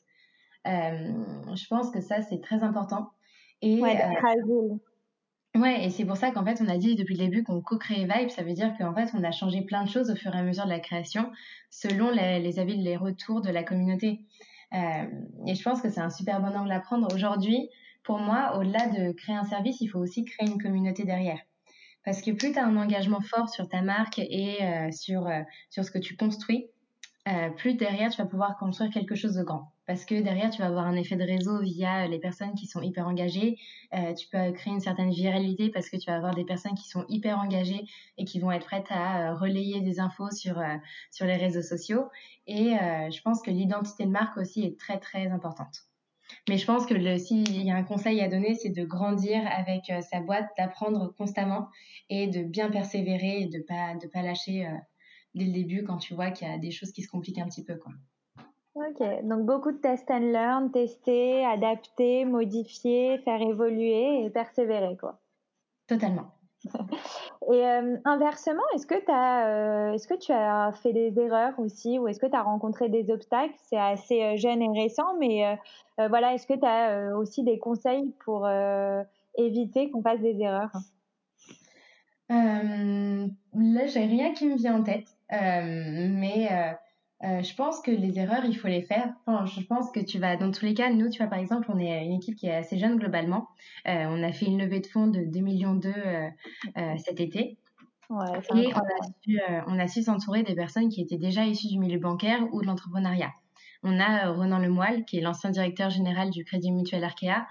je 0.66 1.68
pense 1.70 1.92
que 1.92 2.02
ça 2.02 2.22
c'est 2.24 2.42
très 2.42 2.64
important. 2.64 3.12
Et, 3.62 3.80
ouais, 3.80 4.02
Ouais, 5.54 5.84
et 5.84 5.90
c'est 5.90 6.06
pour 6.06 6.16
ça 6.16 6.32
qu'en 6.32 6.46
fait, 6.46 6.62
on 6.62 6.70
a 6.70 6.78
dit 6.78 6.96
depuis 6.96 7.16
le 7.16 7.26
début 7.26 7.44
qu'on 7.44 7.62
co-créait 7.62 8.08
Vibe. 8.08 8.30
Ça 8.30 8.42
veut 8.42 8.54
dire 8.54 8.74
qu'en 8.78 8.96
fait, 8.96 9.10
on 9.14 9.24
a 9.24 9.32
changé 9.32 9.62
plein 9.62 9.84
de 9.84 9.90
choses 9.90 10.10
au 10.10 10.16
fur 10.16 10.34
et 10.34 10.40
à 10.40 10.44
mesure 10.44 10.64
de 10.64 10.70
la 10.70 10.80
création, 10.80 11.30
selon 11.70 12.10
les, 12.10 12.58
avis, 12.58 12.78
les 12.78 12.96
retours 12.96 13.42
de 13.42 13.50
la 13.50 13.64
communauté. 13.64 14.22
Euh, 14.74 15.06
et 15.46 15.56
je 15.56 15.62
pense 15.62 15.82
que 15.82 15.90
c'est 15.90 16.00
un 16.00 16.10
super 16.10 16.40
bon 16.42 16.56
angle 16.56 16.72
à 16.72 16.80
prendre. 16.80 17.14
Aujourd'hui, 17.14 17.70
pour 18.04 18.20
moi, 18.20 18.58
au-delà 18.58 18.88
de 18.88 19.12
créer 19.12 19.36
un 19.36 19.44
service, 19.44 19.82
il 19.82 19.88
faut 19.88 20.00
aussi 20.00 20.24
créer 20.24 20.48
une 20.48 20.62
communauté 20.62 21.04
derrière. 21.04 21.40
Parce 22.06 22.22
que 22.22 22.32
plus 22.32 22.54
tu 22.54 22.58
as 22.58 22.66
un 22.66 22.78
engagement 22.78 23.20
fort 23.20 23.50
sur 23.50 23.68
ta 23.68 23.82
marque 23.82 24.20
et 24.20 24.64
euh, 24.64 24.92
sur, 24.92 25.28
euh, 25.28 25.42
sur 25.70 25.84
ce 25.84 25.92
que 25.92 26.00
tu 26.00 26.16
construis, 26.16 26.68
plus 27.58 27.76
derrière, 27.76 28.10
tu 28.10 28.18
vas 28.18 28.28
pouvoir 28.28 28.58
construire 28.58 28.90
quelque 28.90 29.14
chose 29.14 29.36
de 29.36 29.44
grand. 29.44 29.72
Parce 29.92 30.06
que 30.06 30.22
derrière, 30.22 30.50
tu 30.50 30.62
vas 30.62 30.68
avoir 30.68 30.86
un 30.86 30.96
effet 30.96 31.18
de 31.18 31.24
réseau 31.26 31.60
via 31.60 32.08
les 32.08 32.18
personnes 32.18 32.54
qui 32.56 32.66
sont 32.66 32.82
hyper 32.82 33.10
engagées. 33.10 33.58
Euh, 33.94 34.14
tu 34.14 34.26
peux 34.30 34.54
créer 34.54 34.72
une 34.72 34.80
certaine 34.80 35.10
viralité 35.10 35.70
parce 35.70 35.90
que 35.90 35.98
tu 35.98 36.10
vas 36.10 36.16
avoir 36.16 36.34
des 36.34 36.46
personnes 36.46 36.76
qui 36.76 36.88
sont 36.88 37.04
hyper 37.10 37.38
engagées 37.40 37.84
et 38.18 38.24
qui 38.24 38.40
vont 38.40 38.54
être 38.54 38.66
prêtes 38.66 38.90
à 38.90 39.32
euh, 39.32 39.36
relayer 39.36 39.82
des 39.82 40.00
infos 40.00 40.32
sur, 40.32 40.58
euh, 40.58 40.78
sur 41.12 41.26
les 41.26 41.36
réseaux 41.36 41.62
sociaux. 41.62 42.06
Et 42.48 42.74
euh, 42.74 43.12
je 43.12 43.22
pense 43.22 43.42
que 43.42 43.52
l'identité 43.52 44.06
de 44.06 44.12
marque 44.12 44.38
aussi 44.38 44.64
est 44.64 44.80
très, 44.80 44.98
très 44.98 45.28
importante. 45.28 45.82
Mais 46.48 46.58
je 46.58 46.66
pense 46.66 46.86
que 46.86 47.18
s'il 47.18 47.62
y 47.62 47.70
a 47.70 47.76
un 47.76 47.84
conseil 47.84 48.22
à 48.22 48.30
donner, 48.30 48.56
c'est 48.56 48.70
de 48.70 48.86
grandir 48.86 49.42
avec 49.46 49.92
sa 50.10 50.22
boîte, 50.22 50.48
d'apprendre 50.58 51.14
constamment 51.18 51.68
et 52.10 52.28
de 52.28 52.44
bien 52.44 52.72
persévérer 52.72 53.42
et 53.42 53.48
de 53.48 53.60
pas, 53.60 53.96
de 54.02 54.08
pas 54.08 54.22
lâcher 54.22 54.66
dès 55.36 55.44
le 55.44 55.52
début 55.52 55.84
quand 55.84 55.98
tu 55.98 56.14
vois 56.14 56.32
qu'il 56.32 56.48
y 56.48 56.50
a 56.50 56.58
des 56.58 56.72
choses 56.72 56.94
qui 56.94 57.02
se 57.02 57.10
compliquent 57.10 57.40
un 57.40 57.48
petit 57.48 57.66
peu. 57.66 57.76
Quoi. 57.76 57.92
Ok, 58.74 59.04
donc 59.24 59.46
beaucoup 59.46 59.72
de 59.72 59.78
test 59.78 60.10
and 60.10 60.32
learn, 60.32 60.72
tester, 60.72 61.46
adapter, 61.46 62.24
modifier, 62.24 63.18
faire 63.20 63.42
évoluer 63.42 64.24
et 64.24 64.30
persévérer. 64.30 64.96
quoi. 64.98 65.20
Totalement. 65.88 66.32
Et 67.52 67.66
euh, 67.66 67.98
inversement, 68.06 68.62
est-ce 68.74 68.86
que, 68.86 68.94
euh, 68.94 69.94
est-ce 69.94 70.08
que 70.08 70.14
tu 70.14 70.32
as 70.32 70.72
fait 70.74 70.94
des 70.94 71.20
erreurs 71.20 71.58
aussi 71.60 71.98
ou 72.00 72.08
est-ce 72.08 72.20
que 72.20 72.28
tu 72.28 72.36
as 72.36 72.44
rencontré 72.44 72.88
des 72.88 73.12
obstacles? 73.12 73.56
C'est 73.58 73.80
assez 73.80 74.24
euh, 74.24 74.38
jeune 74.38 74.62
et 74.62 74.80
récent, 74.80 75.18
mais 75.20 75.46
euh, 76.00 76.08
voilà, 76.08 76.34
est-ce 76.34 76.46
que 76.46 76.54
tu 76.54 76.66
as 76.66 77.18
aussi 77.18 77.44
des 77.44 77.60
conseils 77.60 78.14
pour 78.24 78.48
éviter 79.38 79.90
qu'on 79.92 80.02
fasse 80.02 80.22
des 80.22 80.40
erreurs? 80.40 80.72
Là, 82.30 83.86
j'ai 83.88 84.06
rien 84.06 84.34
qui 84.34 84.48
me 84.48 84.56
vient 84.56 84.80
en 84.80 84.84
tête. 84.84 85.16
Mais 85.32 86.48
euh, 87.24 87.44
je 87.44 87.54
pense 87.56 87.82
que 87.82 87.92
les 87.92 88.18
erreurs, 88.18 88.46
il 88.46 88.56
faut 88.56 88.68
les 88.68 88.82
faire. 88.82 89.14
Enfin, 89.26 89.46
je 89.46 89.62
pense 89.62 89.92
que 89.92 90.00
tu 90.00 90.18
vas, 90.18 90.38
dans 90.38 90.52
tous 90.52 90.66
les 90.66 90.74
cas, 90.74 90.90
nous, 90.90 91.10
tu 91.10 91.20
vois, 91.20 91.28
par 91.28 91.40
exemple, 91.40 91.68
on 91.70 91.78
est 91.78 92.04
une 92.04 92.14
équipe 92.14 92.36
qui 92.36 92.48
est 92.48 92.56
assez 92.56 92.80
jeune 92.80 92.98
globalement. 92.98 93.48
Euh, 93.88 94.06
on 94.10 94.24
a 94.24 94.32
fait 94.32 94.48
une 94.48 94.58
levée 94.58 94.80
de 94.80 94.88
fonds 94.88 95.08
de 95.08 95.24
2 95.24 95.40
millions 95.40 95.76
d'euros 95.76 95.96
euh, 96.78 96.98
cet 96.98 97.20
été. 97.20 97.58
Ouais, 98.10 98.40
et 98.56 98.74
on 98.74 98.80
a 98.80 99.14
su, 99.24 99.40
on 99.68 99.80
a 99.80 99.88
su 99.88 100.04
s'entourer 100.04 100.44
des 100.44 100.56
personnes 100.56 100.90
qui 100.90 101.02
étaient 101.02 101.18
déjà 101.18 101.46
issues 101.46 101.70
du 101.70 101.80
milieu 101.80 102.00
bancaire 102.00 102.46
ou 102.52 102.62
de 102.62 102.66
l'entrepreneuriat. 102.66 103.32
On 103.84 104.00
a 104.00 104.32
Renan 104.32 104.60
Lemoyle, 104.60 105.06
qui 105.06 105.18
est 105.18 105.22
l'ancien 105.22 105.50
directeur 105.50 105.90
général 105.90 106.30
du 106.30 106.44
Crédit 106.44 106.72
Mutuel 106.72 107.04
Arkea, 107.04 107.48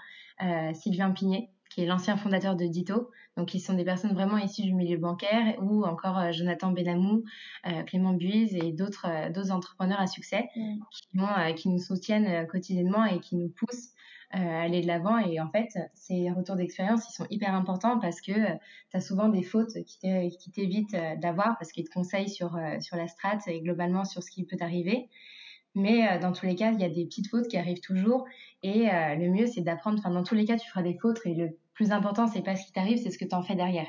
Sylvain 0.74 1.12
Pignet, 1.12 1.48
qui 1.70 1.82
est 1.82 1.86
l'ancien 1.86 2.16
fondateur 2.16 2.56
de 2.56 2.66
Dito. 2.66 3.10
Donc, 3.36 3.54
ils 3.54 3.60
sont 3.60 3.74
des 3.74 3.84
personnes 3.84 4.12
vraiment 4.12 4.36
issues 4.36 4.62
du 4.62 4.74
milieu 4.74 4.98
bancaire, 4.98 5.56
ou 5.62 5.84
encore 5.84 6.18
euh, 6.18 6.32
Jonathan 6.32 6.72
Benamou, 6.72 7.22
euh, 7.66 7.82
Clément 7.84 8.12
Buise 8.12 8.54
et 8.54 8.72
d'autres 8.72 9.06
euh, 9.08 9.30
d'autres 9.30 9.52
entrepreneurs 9.52 10.00
à 10.00 10.06
succès 10.06 10.50
mm. 10.56 10.78
qui, 10.90 11.54
qui 11.54 11.68
nous 11.68 11.78
soutiennent 11.78 12.46
quotidiennement 12.48 13.04
et 13.04 13.20
qui 13.20 13.36
nous 13.36 13.48
poussent 13.48 13.90
à 14.32 14.62
aller 14.62 14.80
de 14.80 14.86
l'avant. 14.86 15.18
Et 15.18 15.40
en 15.40 15.48
fait, 15.48 15.68
ces 15.94 16.30
retours 16.30 16.54
d'expérience, 16.54 17.08
ils 17.08 17.14
sont 17.14 17.26
hyper 17.30 17.52
importants 17.54 17.98
parce 17.98 18.20
que 18.20 18.32
tu 18.32 18.96
as 18.96 19.00
souvent 19.00 19.28
des 19.28 19.42
fautes 19.42 19.72
qui 19.84 20.50
t'évitent 20.52 20.96
d'avoir 21.18 21.58
parce 21.58 21.72
qu'ils 21.72 21.84
te 21.88 21.92
conseillent 21.92 22.28
sur, 22.28 22.56
sur 22.80 22.96
la 22.96 23.08
strat 23.08 23.38
et 23.48 23.60
globalement 23.60 24.04
sur 24.04 24.22
ce 24.22 24.30
qui 24.30 24.44
peut 24.44 24.56
t'arriver. 24.56 25.08
Mais 25.74 26.18
dans 26.18 26.32
tous 26.32 26.46
les 26.46 26.56
cas, 26.56 26.72
il 26.72 26.80
y 26.80 26.84
a 26.84 26.88
des 26.88 27.04
petites 27.04 27.28
fautes 27.28 27.46
qui 27.46 27.56
arrivent 27.56 27.80
toujours. 27.80 28.26
Et 28.62 28.86
le 28.86 29.28
mieux, 29.28 29.46
c'est 29.46 29.60
d'apprendre. 29.60 29.98
Enfin, 30.00 30.10
dans 30.10 30.24
tous 30.24 30.34
les 30.34 30.44
cas, 30.44 30.56
tu 30.56 30.68
feras 30.68 30.82
des 30.82 30.98
fautes. 30.98 31.20
Et 31.24 31.34
le 31.34 31.56
plus 31.74 31.92
important, 31.92 32.26
c'est 32.26 32.42
pas 32.42 32.56
ce 32.56 32.66
qui 32.66 32.72
t'arrive, 32.72 32.98
c'est 32.98 33.10
ce 33.10 33.18
que 33.18 33.24
tu 33.24 33.34
en 33.34 33.42
fais 33.42 33.54
derrière. 33.54 33.86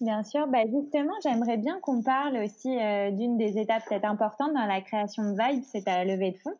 Bien 0.00 0.22
sûr, 0.22 0.46
bah 0.46 0.62
justement, 0.70 1.14
j'aimerais 1.24 1.56
bien 1.56 1.80
qu'on 1.80 2.02
parle 2.02 2.36
aussi 2.36 2.68
euh, 2.78 3.10
d'une 3.10 3.36
des 3.36 3.58
étapes 3.58 3.82
peut-être 3.88 4.04
importantes 4.04 4.54
dans 4.54 4.66
la 4.66 4.80
création 4.80 5.24
de 5.24 5.30
Vibe, 5.30 5.64
c'est 5.64 5.84
ta 5.84 6.04
levée 6.04 6.30
de 6.30 6.36
fonds. 6.36 6.54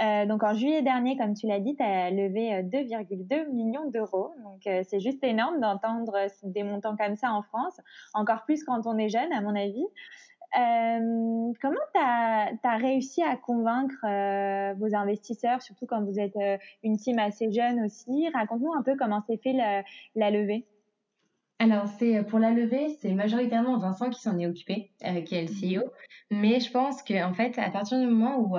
Euh, 0.00 0.24
donc 0.26 0.42
en 0.42 0.54
juillet 0.54 0.82
dernier, 0.82 1.16
comme 1.16 1.34
tu 1.34 1.46
l'as 1.46 1.60
dit, 1.60 1.76
tu 1.76 1.82
as 1.82 2.10
levé 2.10 2.62
2,2 2.62 3.32
euh, 3.32 3.52
millions 3.52 3.90
d'euros. 3.90 4.32
Donc 4.42 4.66
euh, 4.66 4.82
c'est 4.88 5.00
juste 5.00 5.22
énorme 5.22 5.60
d'entendre 5.60 6.16
des 6.42 6.62
montants 6.62 6.96
comme 6.96 7.16
ça 7.16 7.32
en 7.32 7.42
France, 7.42 7.78
encore 8.14 8.44
plus 8.44 8.64
quand 8.64 8.86
on 8.86 8.96
est 8.96 9.10
jeune, 9.10 9.32
à 9.32 9.40
mon 9.42 9.54
avis. 9.54 9.84
Comment 10.52 11.80
tu 11.94 12.00
as, 12.00 12.76
réussi 12.76 13.22
à 13.22 13.36
convaincre 13.36 14.04
vos 14.78 14.94
investisseurs, 14.94 15.62
surtout 15.62 15.86
quand 15.86 16.02
vous 16.02 16.18
êtes 16.18 16.36
une 16.82 16.96
team 16.96 17.18
assez 17.18 17.50
jeune 17.50 17.84
aussi? 17.84 18.28
Raconte-nous 18.34 18.72
un 18.72 18.82
peu 18.82 18.96
comment 18.96 19.22
s'est 19.26 19.38
fait 19.42 19.52
la, 19.52 20.30
levée. 20.30 20.66
Alors, 21.58 21.86
c'est 21.98 22.24
pour 22.24 22.38
la 22.38 22.50
levée, 22.50 22.96
c'est 23.00 23.12
majoritairement 23.12 23.78
Vincent 23.78 24.10
qui 24.10 24.20
s'en 24.20 24.38
est 24.38 24.46
occupé, 24.46 24.90
qui 25.00 25.34
est 25.34 25.46
le 25.46 25.52
mmh. 25.52 25.80
CEO. 25.80 25.90
Mais 26.30 26.60
je 26.60 26.70
pense 26.70 27.02
qu'en 27.02 27.30
en 27.30 27.34
fait, 27.34 27.58
à 27.58 27.70
partir 27.70 28.00
du 28.00 28.06
moment 28.06 28.38
où, 28.38 28.58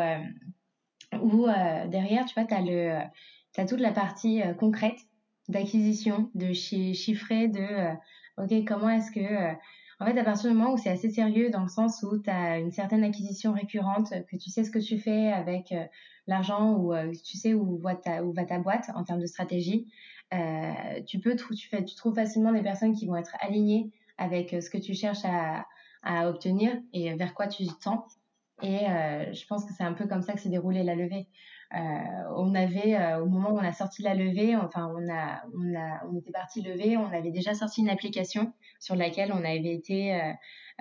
où 1.22 1.48
derrière, 1.88 2.26
tu 2.26 2.34
vois, 2.34 2.46
tu 2.46 2.54
as, 2.54 3.12
as, 3.58 3.66
toute 3.66 3.82
la 3.82 3.92
partie 3.92 4.42
concrète 4.60 5.00
d'acquisition, 5.50 6.30
de 6.34 6.54
chiffrer, 6.54 7.48
de 7.48 7.94
OK, 8.38 8.66
comment 8.66 8.90
est-ce 8.90 9.12
que 9.12 9.56
en 10.00 10.06
fait, 10.06 10.18
à 10.18 10.24
partir 10.24 10.50
du 10.50 10.56
moment 10.56 10.74
où 10.74 10.78
c'est 10.78 10.90
assez 10.90 11.10
sérieux, 11.10 11.50
dans 11.50 11.62
le 11.62 11.70
sens 11.70 12.04
où 12.04 12.18
tu 12.18 12.30
as 12.30 12.58
une 12.60 12.72
certaine 12.72 13.04
acquisition 13.04 13.54
récurrente, 13.54 14.10
que 14.30 14.36
tu 14.38 14.50
sais 14.50 14.64
ce 14.64 14.72
que 14.72 14.80
tu 14.80 14.98
fais 14.98 15.32
avec 15.32 15.72
euh, 15.72 15.86
l'argent 16.28 16.74
ou 16.74 16.94
euh, 16.94 17.12
tu 17.24 17.38
sais 17.38 17.54
où 17.54 17.78
va, 17.78 17.96
ta, 17.96 18.22
va 18.22 18.46
ta 18.46 18.60
boîte 18.60 18.90
en 18.96 19.04
termes 19.04 19.22
de 19.22 19.26
stratégie, 19.26 19.88
euh, 20.34 21.02
tu 21.06 21.20
peux 21.20 21.36
tu, 21.36 21.68
fais, 21.68 21.84
tu 21.84 21.96
trouves 21.96 22.16
facilement 22.16 22.52
des 22.52 22.64
personnes 22.64 22.94
qui 22.96 23.06
vont 23.06 23.16
être 23.16 23.36
alignées 23.40 23.92
avec 24.18 24.50
ce 24.50 24.70
que 24.70 24.78
tu 24.78 24.94
cherches 24.94 25.26
à, 25.26 25.66
à 26.02 26.30
obtenir 26.30 26.76
et 26.92 27.14
vers 27.16 27.34
quoi 27.34 27.48
tu 27.48 27.66
tends. 27.84 28.06
Et 28.62 28.86
je 29.34 29.46
pense 29.48 29.66
que 29.66 29.74
c'est 29.74 29.84
un 29.84 29.94
peu 29.94 30.08
comme 30.08 30.22
ça 30.22 30.34
que 30.34 30.40
s'est 30.40 30.50
déroulée 30.50 30.84
la 30.84 30.96
levée. 30.96 31.28
Euh, 31.76 31.80
on 32.36 32.54
avait, 32.54 32.96
euh, 32.96 33.22
au 33.22 33.26
moment 33.26 33.52
où 33.52 33.58
on 33.58 33.64
a 33.64 33.74
sorti 33.74 34.04
la 34.04 34.14
levée, 34.14 34.56
enfin, 34.56 34.92
on, 34.96 35.12
a, 35.12 35.44
on, 35.56 35.76
a, 35.76 36.06
on 36.08 36.16
était 36.20 36.32
parti 36.32 36.62
lever, 36.62 36.98
on 36.98 37.08
avait 37.08 37.32
déjà 37.32 37.56
sorti 37.56 37.82
une 37.82 37.90
application 37.90 38.54
sur 38.80 38.96
laquelle 38.96 39.32
on 39.32 39.44
avait 39.44 39.74
été 39.74 40.14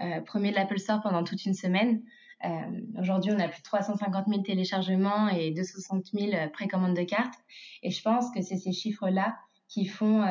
euh, 0.03 0.21
premier 0.27 0.51
de 0.51 0.57
l'Apple 0.57 0.79
Store 0.79 1.01
pendant 1.01 1.25
toute 1.25 1.45
une 1.47 1.55
semaine. 1.55 2.03
Aujourd'hui, 2.99 3.31
on 3.31 3.39
a 3.39 3.47
plus 3.47 3.61
de 3.61 3.65
350 3.65 4.27
000 4.27 4.43
téléchargements 4.43 5.29
et 5.29 5.53
260 5.53 6.07
000 6.13 6.51
précommandes 6.53 6.97
de 6.97 7.05
cartes. 7.05 7.39
Et 7.85 7.91
je 7.91 8.03
pense 8.03 8.33
que 8.33 8.43
c'est 8.43 8.57
ces 8.57 8.73
chiffres-là 8.73 9.37
qui 9.69 9.87
font, 9.87 10.25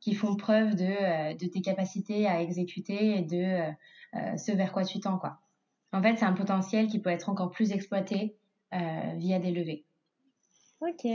qui 0.00 0.14
font 0.14 0.34
preuve 0.34 0.74
de, 0.74 1.36
tes 1.36 1.60
capacités 1.60 2.26
à 2.26 2.42
exécuter 2.42 3.18
et 3.18 3.22
de 3.22 3.72
ce 4.36 4.50
vers 4.50 4.72
quoi 4.72 4.84
tu 4.84 4.98
tends. 4.98 5.20
En 5.92 6.02
fait, 6.02 6.16
c'est 6.16 6.24
un 6.24 6.32
potentiel 6.32 6.88
qui 6.88 6.98
peut 6.98 7.10
être 7.10 7.28
encore 7.28 7.52
plus 7.52 7.70
exploité 7.70 8.36
via 8.72 9.38
des 9.38 9.52
levées. 9.52 9.84
Ok. 10.86 11.06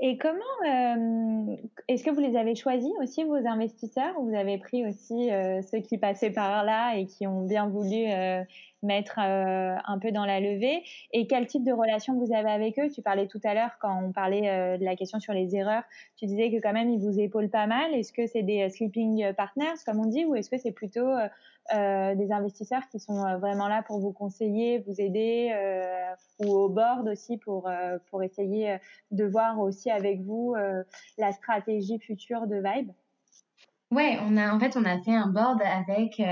Et 0.00 0.16
comment 0.16 0.38
euh, 0.64 1.56
est-ce 1.88 2.04
que 2.04 2.10
vous 2.10 2.20
les 2.20 2.36
avez 2.36 2.54
choisis 2.54 2.90
aussi 3.02 3.24
vos 3.24 3.34
investisseurs 3.34 4.14
ou 4.18 4.28
vous 4.28 4.36
avez 4.36 4.56
pris 4.58 4.86
aussi 4.86 5.32
euh, 5.32 5.60
ceux 5.62 5.80
qui 5.80 5.98
passaient 5.98 6.30
par 6.30 6.62
là 6.62 6.94
et 6.94 7.06
qui 7.06 7.26
ont 7.26 7.44
bien 7.44 7.66
voulu 7.68 8.04
euh, 8.06 8.44
mettre 8.84 9.18
un 9.18 9.98
peu 10.00 10.12
dans 10.12 10.24
la 10.24 10.38
levée? 10.38 10.84
Et 11.12 11.26
quel 11.26 11.48
type 11.48 11.64
de 11.64 11.72
relation 11.72 12.14
vous 12.14 12.32
avez 12.32 12.48
avec 12.48 12.78
eux? 12.78 12.88
Tu 12.94 13.02
parlais 13.02 13.26
tout 13.26 13.40
à 13.42 13.54
l'heure 13.54 13.76
quand 13.80 14.00
on 14.04 14.12
parlait 14.12 14.78
de 14.78 14.84
la 14.84 14.94
question 14.94 15.18
sur 15.18 15.32
les 15.32 15.56
erreurs, 15.56 15.82
tu 16.16 16.26
disais 16.26 16.52
que 16.52 16.60
quand 16.62 16.72
même 16.72 16.90
ils 16.90 17.00
vous 17.00 17.18
épaulent 17.18 17.50
pas 17.50 17.66
mal. 17.66 17.92
Est-ce 17.92 18.12
que 18.12 18.28
c'est 18.28 18.42
des 18.42 18.70
sleeping 18.70 19.32
partners 19.32 19.82
comme 19.84 19.98
on 19.98 20.06
dit 20.06 20.24
ou 20.24 20.36
est-ce 20.36 20.48
que 20.48 20.58
c'est 20.58 20.70
plutôt 20.70 21.08
des 22.14 22.32
investisseurs 22.32 22.88
qui 22.90 22.98
sont 22.98 23.24
euh, 23.24 23.36
vraiment 23.38 23.68
là 23.68 23.82
pour 23.82 23.98
vous 24.00 24.12
conseiller, 24.12 24.78
vous 24.86 25.00
aider, 25.00 25.50
euh, 25.54 26.14
ou 26.40 26.52
au 26.52 26.68
board 26.68 27.08
aussi 27.08 27.36
pour, 27.36 27.70
pour 28.10 28.22
essayer 28.22 28.78
de 29.10 29.24
voir 29.24 29.58
aussi 29.58 29.90
avec 29.90 30.20
vous 30.22 30.54
la 31.18 31.32
stratégie 31.32 31.98
future 31.98 32.46
de 32.46 32.56
Vibe. 32.56 32.90
Ouais, 33.90 34.18
on 34.22 34.36
a 34.36 34.54
en 34.54 34.60
fait 34.60 34.76
on 34.76 34.84
a 34.84 34.98
fait 35.00 35.14
un 35.14 35.28
board 35.28 35.60
avec 35.62 36.22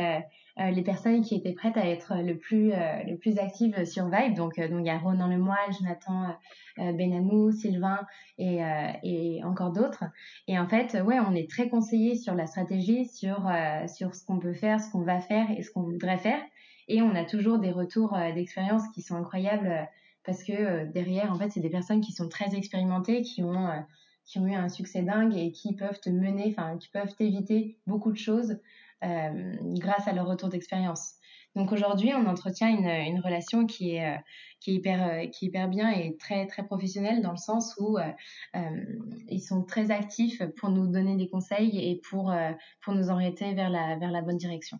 euh, 0.58 0.70
les 0.70 0.82
personnes 0.82 1.22
qui 1.22 1.34
étaient 1.34 1.52
prêtes 1.52 1.76
à 1.76 1.86
être 1.86 2.14
le 2.16 2.36
plus 2.38 2.72
euh, 2.72 3.02
le 3.06 3.16
plus 3.16 3.38
actives 3.38 3.84
sur 3.84 4.04
Vibe. 4.04 4.34
Donc 4.34 4.58
donc 4.58 4.80
il 4.80 4.86
y 4.86 4.90
a 4.90 4.98
Ronan 4.98 5.28
Lemoyle, 5.28 5.72
Jonathan 5.78 6.36
Benamou, 6.78 7.52
Sylvain 7.52 8.00
et 8.38 8.60
et 9.02 9.44
encore 9.44 9.72
d'autres. 9.72 10.04
Et 10.46 10.58
en 10.58 10.68
fait, 10.68 10.96
ouais, 11.04 11.18
on 11.20 11.34
est 11.34 11.48
très 11.48 11.68
conseillé 11.68 12.16
sur 12.16 12.34
la 12.34 12.46
stratégie, 12.46 13.06
sur 13.06 13.50
sur 13.86 14.14
ce 14.14 14.24
qu'on 14.24 14.38
peut 14.38 14.54
faire, 14.54 14.80
ce 14.80 14.90
qu'on 14.90 15.02
va 15.02 15.20
faire 15.20 15.46
et 15.56 15.62
ce 15.62 15.70
qu'on 15.70 15.82
voudrait 15.82 16.18
faire. 16.18 16.40
Et 16.88 17.02
on 17.02 17.14
a 17.14 17.24
toujours 17.24 17.58
des 17.58 17.70
retours 17.70 18.16
d'expérience 18.34 18.82
qui 18.94 19.02
sont 19.02 19.16
incroyables 19.16 19.88
parce 20.24 20.42
que 20.42 20.84
derrière, 20.92 21.32
en 21.32 21.38
fait, 21.38 21.50
c'est 21.50 21.60
des 21.60 21.70
personnes 21.70 22.00
qui 22.00 22.12
sont 22.12 22.28
très 22.28 22.54
expérimentées, 22.54 23.22
qui 23.22 23.42
ont 23.42 23.68
qui 24.26 24.40
ont 24.40 24.46
eu 24.46 24.54
un 24.54 24.68
succès 24.68 25.02
dingue 25.02 25.36
et 25.36 25.52
qui 25.52 25.74
peuvent 25.74 26.00
te 26.00 26.10
mener, 26.10 26.46
enfin, 26.48 26.76
qui 26.78 26.88
peuvent 26.88 27.14
t'éviter 27.14 27.78
beaucoup 27.86 28.10
de 28.10 28.18
choses 28.18 28.50
euh, 28.52 28.56
grâce 29.02 30.08
à 30.08 30.12
leur 30.12 30.26
retour 30.26 30.48
d'expérience. 30.48 31.14
Donc 31.54 31.72
aujourd'hui, 31.72 32.12
on 32.14 32.26
entretient 32.26 32.68
une, 32.68 32.86
une 32.86 33.20
relation 33.20 33.64
qui 33.64 33.94
est, 33.94 34.14
euh, 34.14 34.18
qui, 34.60 34.72
est 34.72 34.74
hyper, 34.74 35.02
euh, 35.02 35.26
qui 35.26 35.46
est 35.46 35.48
hyper 35.48 35.68
bien 35.68 35.90
et 35.90 36.14
très, 36.18 36.46
très 36.46 36.64
professionnelle 36.64 37.22
dans 37.22 37.30
le 37.30 37.38
sens 37.38 37.74
où 37.78 37.98
ils 39.28 39.40
sont 39.40 39.64
très 39.64 39.90
actifs 39.90 40.42
pour 40.58 40.68
nous 40.68 40.86
donner 40.86 41.16
des 41.16 41.28
conseils 41.28 41.78
et 41.78 42.00
pour, 42.10 42.34
pour 42.82 42.94
nous 42.94 43.10
orienter 43.10 43.54
vers 43.54 43.70
la, 43.70 43.96
vers 43.96 44.10
la 44.10 44.20
bonne 44.20 44.36
direction. 44.36 44.78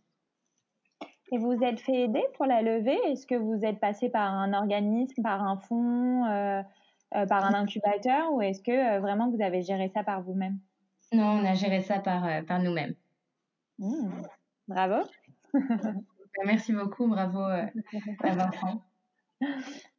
Et 1.33 1.39
vous 1.39 1.59
êtes 1.63 1.81
fait 1.81 2.03
aider 2.03 2.23
pour 2.37 2.47
la 2.47 2.63
levée? 2.63 2.99
Est-ce 3.07 3.27
que 3.27 3.35
vous 3.35 3.65
êtes 3.65 3.81
passé 3.81 4.09
par 4.09 4.33
un 4.33 4.53
organisme, 4.53 5.23
par 5.23 5.43
un 5.43 5.57
fonds 5.57 6.25
euh, 7.15 7.25
par 7.25 7.45
un 7.45 7.55
incubateur 7.55 8.33
ou 8.33 8.43
est-ce 8.43 8.61
que 8.61 8.73
euh, 8.73 9.01
vraiment 9.01 9.31
vous 9.31 9.41
avez 9.41 9.63
géré 9.63 9.89
ça 9.95 10.03
par 10.03 10.23
vous-même? 10.23 10.59
Non, 11.13 11.39
on 11.41 11.45
a 11.45 11.55
géré 11.55 11.81
ça 11.81 12.01
par, 12.01 12.27
euh, 12.27 12.43
par 12.43 12.61
nous-mêmes. 12.61 12.95
Mmh. 13.79 14.23
bravo. 14.69 15.07
Merci 16.45 16.73
beaucoup, 16.73 17.07
bravo 17.07 17.41
à 17.41 17.71
Vincent. 18.23 18.83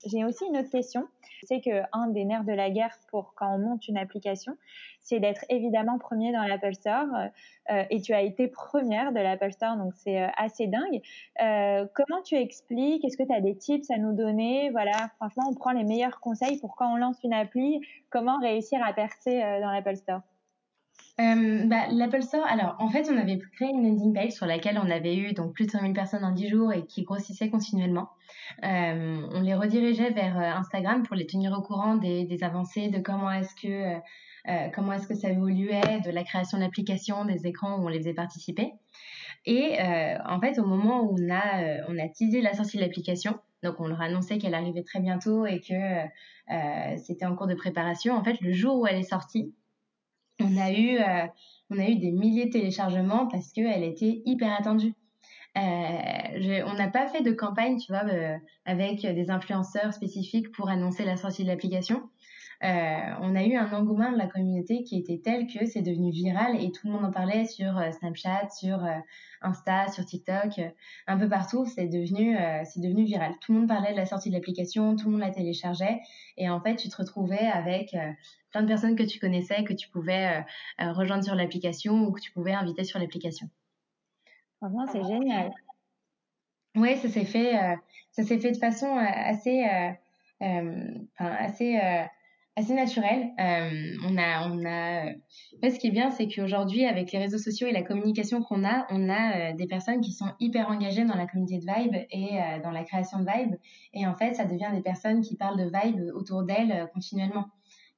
J'ai 0.06 0.26
aussi 0.26 0.46
une 0.46 0.58
autre 0.58 0.70
question. 0.70 1.08
Je 1.42 1.46
sais 1.46 1.62
qu'un 1.62 2.08
des 2.08 2.26
nerfs 2.26 2.44
de 2.44 2.54
la 2.54 2.72
guerre 2.72 2.98
pour 3.10 3.34
quand 3.36 3.54
on 3.54 3.60
monte 3.60 3.88
une 3.88 3.98
application, 3.98 4.58
c'est 5.02 5.20
d'être 5.20 5.46
évidemment 5.50 6.00
premier 6.00 6.32
dans 6.32 6.44
l'Apple 6.44 6.74
Store. 6.74 7.06
Euh, 7.70 7.84
et 7.90 8.02
tu 8.02 8.14
as 8.14 8.22
été 8.22 8.48
première 8.48 9.12
de 9.12 9.20
l'Apple 9.20 9.52
Store, 9.52 9.78
donc 9.78 9.94
c'est 9.96 10.24
euh, 10.24 10.28
assez 10.38 10.68
dingue. 10.68 11.02
Euh, 11.42 11.86
comment 11.94 12.22
tu 12.24 12.36
expliques? 12.36 13.06
Est-ce 13.06 13.18
que 13.18 13.24
tu 13.24 13.34
as 13.34 13.42
des 13.42 13.56
tips 13.56 13.90
à 13.92 13.98
nous 13.98 14.14
donner? 14.14 14.72
Voilà, 14.72 15.10
franchement, 15.18 15.44
on 15.50 15.54
prend 15.54 15.72
les 15.72 15.84
meilleurs 15.84 16.20
conseils 16.20 16.60
pour 16.60 16.76
quand 16.76 16.92
on 16.92 16.98
lance 16.98 17.18
une 17.24 17.34
appli, 17.34 17.82
comment 18.10 18.40
réussir 18.40 18.80
à 18.84 18.94
percer 18.94 19.40
dans 19.62 19.72
l'Apple 19.72 19.98
Store? 19.98 20.22
Euh, 21.20 21.66
bah, 21.66 21.88
L'Apple 21.92 22.22
Store, 22.22 22.46
alors 22.48 22.76
en 22.80 22.90
fait, 22.90 23.10
on 23.12 23.18
avait 23.18 23.40
créé 23.54 23.70
une 23.70 23.84
landing 23.84 24.14
page 24.14 24.32
sur 24.32 24.46
laquelle 24.46 24.80
on 24.84 24.90
avait 24.90 25.16
eu 25.16 25.34
donc 25.34 25.54
plus 25.54 25.66
de 25.66 25.72
5000 25.72 25.94
personnes 25.94 26.24
en 26.24 26.32
10 26.32 26.50
jours 26.50 26.74
et 26.74 26.86
qui 26.86 27.04
grossissait 27.04 27.50
continuellement. 27.50 28.10
Euh, 28.64 29.28
on 29.32 29.42
les 29.42 29.54
redirigeait 29.54 30.12
vers 30.12 30.38
euh, 30.38 30.60
Instagram 30.60 31.04
pour 31.04 31.16
les 31.16 31.26
tenir 31.26 31.54
au 31.54 31.62
courant 31.62 31.96
des, 31.96 32.44
avancées, 32.44 32.90
de 32.90 33.00
comment 33.00 33.32
est-ce 33.32 33.56
que 33.56 33.96
euh, 34.48 34.94
est-ce 34.94 35.08
que 35.08 35.16
ça 35.16 35.30
évoluait, 35.30 36.02
de 36.06 36.12
la 36.12 36.24
création 36.24 36.60
d'applications, 36.60 37.26
des 37.26 37.48
écrans 37.48 37.80
où 37.80 37.86
on 37.86 37.90
les 37.90 38.00
faisait 38.00 38.14
participer. 38.14 38.72
Et 39.46 39.78
en 40.26 40.40
fait, 40.40 40.58
au 40.60 40.66
moment 40.66 41.02
où 41.02 41.18
on 41.20 41.30
a 41.30 41.84
on 41.90 41.98
a 41.98 42.08
teasé 42.08 42.42
la 42.42 42.54
sortie 42.54 42.78
de 42.78 42.82
l'application, 42.82 43.40
donc 43.64 43.80
on 43.80 43.88
leur 43.88 44.02
annonçait 44.02 44.38
qu'elle 44.38 44.54
arrivait 44.54 44.84
très 44.84 45.00
bientôt 45.02 45.46
et 45.46 45.60
que 45.60 46.98
c'était 46.98 47.26
en 47.26 47.36
cours 47.36 47.48
de 47.48 47.56
préparation. 47.56 48.16
En 48.16 48.24
fait, 48.24 48.40
le 48.40 48.54
jour 48.54 48.80
où 48.80 48.88
elle 48.88 48.98
est 48.98 49.04
sortie, 49.04 49.54
on 50.40 50.58
a 50.58 50.72
eu, 50.72 50.98
euh, 50.98 51.28
on 51.70 51.80
a 51.80 51.88
eu 51.88 51.96
des 51.96 52.12
milliers 52.12 52.46
de 52.46 52.52
téléchargements 52.52 53.28
parce 53.28 53.52
qu'elle 53.52 53.84
était 53.84 54.22
hyper 54.26 54.54
attendue. 54.58 54.94
Euh, 55.58 56.64
on 56.68 56.74
n'a 56.76 56.90
pas 56.90 57.08
fait 57.08 57.24
de 57.24 57.32
campagne, 57.32 57.78
tu 57.78 57.92
vois, 57.92 58.06
euh, 58.06 58.38
avec 58.66 59.02
des 59.02 59.32
influenceurs 59.32 59.94
spécifiques 59.94 60.52
pour 60.52 60.70
annoncer 60.70 61.04
la 61.04 61.18
sortie 61.18 61.44
de 61.44 61.48
l'application. 61.48 62.10
Euh, 62.64 63.14
on 63.22 63.36
a 63.36 63.44
eu 63.44 63.56
un 63.56 63.72
engouement 63.72 64.12
de 64.12 64.18
la 64.18 64.26
communauté 64.26 64.84
qui 64.84 64.98
était 64.98 65.22
tel 65.24 65.46
que 65.46 65.68
c'est 65.68 65.84
devenu 65.84 66.10
viral 66.10 66.60
et 66.60 66.72
tout 66.72 66.88
le 66.88 66.94
monde 66.94 67.06
en 67.06 67.12
parlait 67.12 67.46
sur 67.46 67.78
euh, 67.78 67.92
Snapchat, 67.92 68.50
sur 68.50 68.84
euh, 68.84 68.98
Insta, 69.42 69.90
sur 69.90 70.04
TikTok, 70.06 70.60
un 71.06 71.18
peu 71.20 71.30
partout. 71.30 71.66
C'est 71.66 71.88
devenu, 71.88 72.36
c'est 72.66 72.82
devenu 72.82 73.04
viral. 73.04 73.34
Tout 73.42 73.54
le 73.54 73.60
monde 73.60 73.68
parlait 73.68 73.92
de 73.92 73.98
la 73.98 74.08
sortie 74.08 74.30
de 74.30 74.36
l'application, 74.36 74.96
tout 74.96 75.06
le 75.06 75.12
monde 75.12 75.22
la 75.22 75.30
téléchargeait 75.30 76.00
et 76.38 76.50
en 76.50 76.60
fait, 76.60 76.76
tu 76.76 76.90
te 76.90 76.98
retrouvais 76.98 77.46
avec 77.46 77.96
plein 78.50 78.64
de 78.64 78.68
personnes 78.68 78.96
que 78.96 79.04
tu 79.04 79.20
connaissais, 79.20 79.64
que 79.64 79.74
tu 79.74 79.90
pouvais 79.90 80.44
rejoindre 80.80 81.24
sur 81.24 81.36
l'application 81.36 82.06
ou 82.06 82.12
que 82.12 82.20
tu 82.20 82.32
pouvais 82.32 82.54
inviter 82.54 82.84
sur 82.84 82.98
l'application. 82.98 83.48
Franchement, 84.58 84.88
c'est 84.92 85.04
génial. 85.04 85.52
Oui, 86.76 86.98
ça 86.98 87.10
s'est 87.10 87.26
fait, 87.26 87.54
ça 88.10 88.24
s'est 88.24 88.40
fait 88.40 88.52
de 88.52 88.58
façon 88.58 88.98
assez, 88.98 89.68
assez 91.20 92.08
assez 92.58 92.74
naturel. 92.74 93.30
Euh, 93.40 93.96
on 94.04 94.18
a, 94.18 94.50
on 94.50 94.66
a. 94.66 95.14
ce 95.70 95.80
qui 95.80 95.88
est 95.88 95.92
bien, 95.92 96.10
c'est 96.10 96.28
qu'aujourd'hui, 96.28 96.86
avec 96.86 97.12
les 97.12 97.20
réseaux 97.20 97.38
sociaux 97.38 97.68
et 97.68 97.72
la 97.72 97.84
communication 97.84 98.42
qu'on 98.42 98.66
a, 98.66 98.88
on 98.90 99.10
a 99.10 99.52
euh, 99.52 99.54
des 99.54 99.68
personnes 99.68 100.02
qui 100.02 100.12
sont 100.12 100.32
hyper 100.40 100.70
engagées 100.70 101.06
dans 101.06 101.16
la 101.16 101.28
communauté 101.28 101.60
de 101.60 101.66
Vibe 101.66 101.96
et 102.10 102.42
euh, 102.42 102.60
dans 102.64 102.72
la 102.72 102.84
création 102.84 103.20
de 103.20 103.26
Vibe. 103.32 103.56
Et 103.94 104.08
en 104.08 104.16
fait, 104.16 104.34
ça 104.34 104.46
devient 104.46 104.72
des 104.74 104.82
personnes 104.82 105.22
qui 105.22 105.38
parlent 105.38 105.58
de 105.58 105.70
Vibe 105.72 106.02
autour 106.16 106.44
d'elles 106.44 106.90
continuellement, 106.94 107.46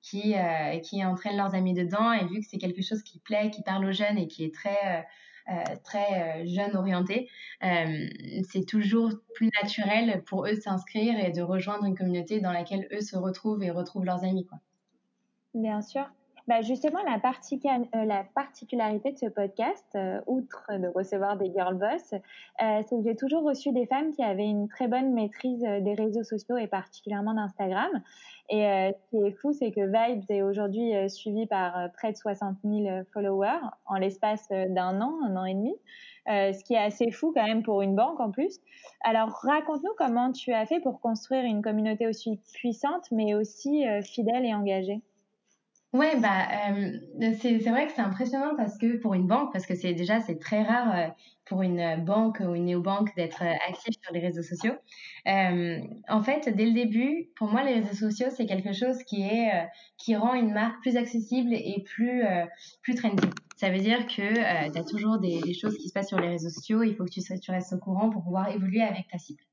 qui 0.02 0.36
qui 0.84 1.04
entraînent 1.06 1.38
leurs 1.38 1.56
amis 1.56 1.74
dedans. 1.74 2.12
Et 2.12 2.26
vu 2.26 2.42
que 2.42 2.46
c'est 2.50 2.58
quelque 2.58 2.82
chose 2.82 3.02
qui 3.02 3.20
plaît, 3.20 3.50
qui 3.52 3.64
parle 3.64 3.86
aux 3.86 3.94
jeunes 3.94 4.18
et 4.18 4.28
qui 4.28 4.44
est 4.44 4.54
très 4.54 5.06
très 5.84 6.48
jeunes 6.48 6.76
orientés, 6.76 7.30
c'est 7.62 8.66
toujours 8.68 9.12
plus 9.34 9.50
naturel 9.62 10.24
pour 10.26 10.46
eux 10.46 10.56
de 10.56 10.62
s'inscrire 10.62 11.20
et 11.20 11.32
de 11.32 11.42
rejoindre 11.42 11.86
une 11.86 11.98
communauté 11.98 12.40
dans 12.40 12.52
laquelle 12.52 12.88
eux 12.92 13.02
se 13.02 13.18
retrouvent 13.18 13.64
et 13.64 13.72
retrouvent 13.72 14.06
leurs 14.06 14.24
amis. 14.24 14.46
Quoi. 14.46 14.60
Bien 15.54 15.82
sûr. 15.82 16.10
Bah 16.50 16.62
justement, 16.64 16.98
la, 17.04 17.18
euh, 17.18 18.06
la, 18.06 18.24
particularité 18.34 19.12
de 19.12 19.18
ce 19.20 19.28
podcast, 19.28 19.86
euh, 19.94 20.20
outre 20.26 20.66
de 20.80 20.88
recevoir 20.88 21.38
des 21.38 21.52
girl 21.52 21.76
boss, 21.76 22.12
euh, 22.14 22.82
c'est 22.88 22.96
que 22.96 23.04
j'ai 23.04 23.16
toujours 23.16 23.44
reçu 23.44 23.72
des 23.72 23.86
femmes 23.86 24.12
qui 24.14 24.24
avaient 24.24 24.48
une 24.48 24.68
très 24.68 24.88
bonne 24.88 25.14
maîtrise 25.14 25.62
des 25.62 25.94
réseaux 25.94 26.24
sociaux 26.24 26.58
et 26.58 26.66
particulièrement 26.66 27.36
d'Instagram. 27.36 27.92
Et 28.50 28.64
ce 28.64 29.10
qui 29.12 29.28
est 29.28 29.32
fou, 29.34 29.54
c'est 29.54 29.72
que 29.72 29.82
Vibes 29.82 30.24
est 30.30 30.42
aujourd'hui 30.42 30.92
suivi 31.08 31.46
par 31.46 31.92
près 31.92 32.14
de 32.14 32.18
60 32.18 32.58
000 32.64 33.04
followers 33.14 33.62
en 33.86 33.98
l'espace 33.98 34.50
d'un 34.50 35.02
an, 35.02 35.20
un 35.24 35.36
an 35.36 35.46
et 35.46 35.54
demi. 35.54 35.76
ce 36.26 36.64
qui 36.64 36.74
est 36.74 36.84
assez 36.84 37.12
fou 37.12 37.32
quand 37.32 37.46
même 37.46 37.62
pour 37.62 37.84
une 37.84 37.96
banque 37.96 38.20
en 38.20 38.32
plus. 38.32 38.60
Alors 39.02 39.30
raconte-nous 39.44 39.94
comment 40.00 40.32
tu 40.32 40.52
as 40.52 40.66
fait 40.66 40.80
pour 40.80 41.00
construire 41.00 41.44
une 41.44 41.62
communauté 41.62 42.08
aussi 42.08 42.40
puissante 42.56 43.06
mais 43.12 43.36
aussi 43.36 43.86
fidèle 44.02 44.46
et 44.46 44.56
engagée. 44.56 45.04
Ouais, 45.92 46.20
bah, 46.20 46.48
euh, 46.70 47.00
c'est 47.42 47.60
c'est 47.60 47.72
vrai 47.72 47.88
que 47.88 47.94
c'est 47.94 48.02
impressionnant 48.02 48.56
parce 48.56 48.78
que 48.78 48.98
pour 48.98 49.16
une 49.16 49.26
banque, 49.26 49.52
parce 49.52 49.66
que 49.66 49.74
c'est 49.74 49.94
déjà 49.96 50.20
c'est 50.22 50.38
très 50.38 50.62
rare 50.62 50.96
euh, 50.96 51.08
pour 51.46 51.64
une 51.64 52.04
banque 52.06 52.42
ou 52.42 52.54
une 52.54 52.66
néobanque 52.66 53.16
d'être 53.16 53.42
euh, 53.42 53.54
active 53.68 53.94
sur 54.00 54.14
les 54.14 54.20
réseaux 54.20 54.44
sociaux. 54.44 54.74
Euh, 55.28 55.80
en 56.08 56.22
fait, 56.22 56.48
dès 56.56 56.66
le 56.68 56.74
début, 56.74 57.32
pour 57.36 57.48
moi, 57.48 57.64
les 57.64 57.74
réseaux 57.80 57.96
sociaux 57.96 58.28
c'est 58.30 58.46
quelque 58.46 58.72
chose 58.72 59.02
qui 59.04 59.24
est 59.24 59.52
qui 59.98 60.16
rend 60.16 60.36
une 60.36 60.54
marque 60.54 60.80
plus 60.82 60.96
accessible 60.96 61.54
et 61.56 61.84
plus 61.88 62.22
plus 62.84 62.94
trendy. 62.94 63.28
Ça 63.56 63.72
veut 63.72 63.80
dire 63.80 64.06
que 64.06 64.70
tu 64.72 64.78
as 64.78 64.84
toujours 64.84 65.18
des, 65.20 65.42
des 65.42 65.54
choses 65.56 65.76
qui 65.80 65.88
se 65.90 65.94
passent 65.94 66.10
sur 66.10 66.20
les 66.20 66.30
réseaux 66.30 66.50
sociaux. 66.52 66.84
Il 66.84 66.96
faut 66.96 67.06
que 67.06 67.10
tu, 67.10 67.22
tu 67.42 67.52
restes 67.52 67.74
au 67.74 67.80
courant 67.80 68.12
pour 68.12 68.24
pouvoir 68.24 68.50
évoluer 68.50 68.84
avec 68.84 69.08
ta 69.08 69.18
cible. 69.18 69.49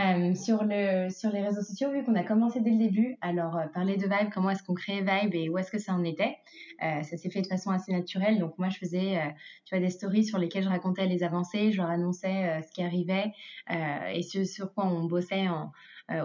Euh, 0.00 0.34
sur, 0.34 0.64
le, 0.64 1.08
sur 1.08 1.30
les 1.30 1.40
réseaux 1.40 1.62
sociaux, 1.62 1.92
vu 1.92 2.02
qu'on 2.02 2.16
a 2.16 2.24
commencé 2.24 2.60
dès 2.60 2.70
le 2.70 2.78
début, 2.78 3.16
alors 3.20 3.56
euh, 3.56 3.66
parler 3.68 3.96
de 3.96 4.02
Vibe, 4.02 4.28
comment 4.32 4.50
est-ce 4.50 4.64
qu'on 4.64 4.74
crée 4.74 5.02
Vibe 5.02 5.34
et 5.36 5.48
où 5.48 5.56
est-ce 5.56 5.70
que 5.70 5.78
ça 5.78 5.92
en 5.92 6.02
était, 6.02 6.36
euh, 6.82 7.02
ça 7.04 7.16
s'est 7.16 7.30
fait 7.30 7.42
de 7.42 7.46
façon 7.46 7.70
assez 7.70 7.92
naturelle. 7.92 8.40
Donc 8.40 8.58
moi, 8.58 8.68
je 8.70 8.78
faisais 8.78 9.20
tu 9.64 9.74
vois, 9.74 9.78
des 9.78 9.90
stories 9.90 10.24
sur 10.24 10.38
lesquelles 10.38 10.64
je 10.64 10.68
racontais 10.68 11.06
les 11.06 11.22
avancées, 11.22 11.70
je 11.70 11.76
leur 11.76 11.90
annonçais 11.90 12.60
ce 12.62 12.72
qui 12.72 12.82
arrivait 12.82 13.32
et 13.70 14.22
ce 14.22 14.44
sur 14.44 14.74
quoi 14.74 14.84
on 14.86 15.04
bossait 15.04 15.46
en, 15.48 15.70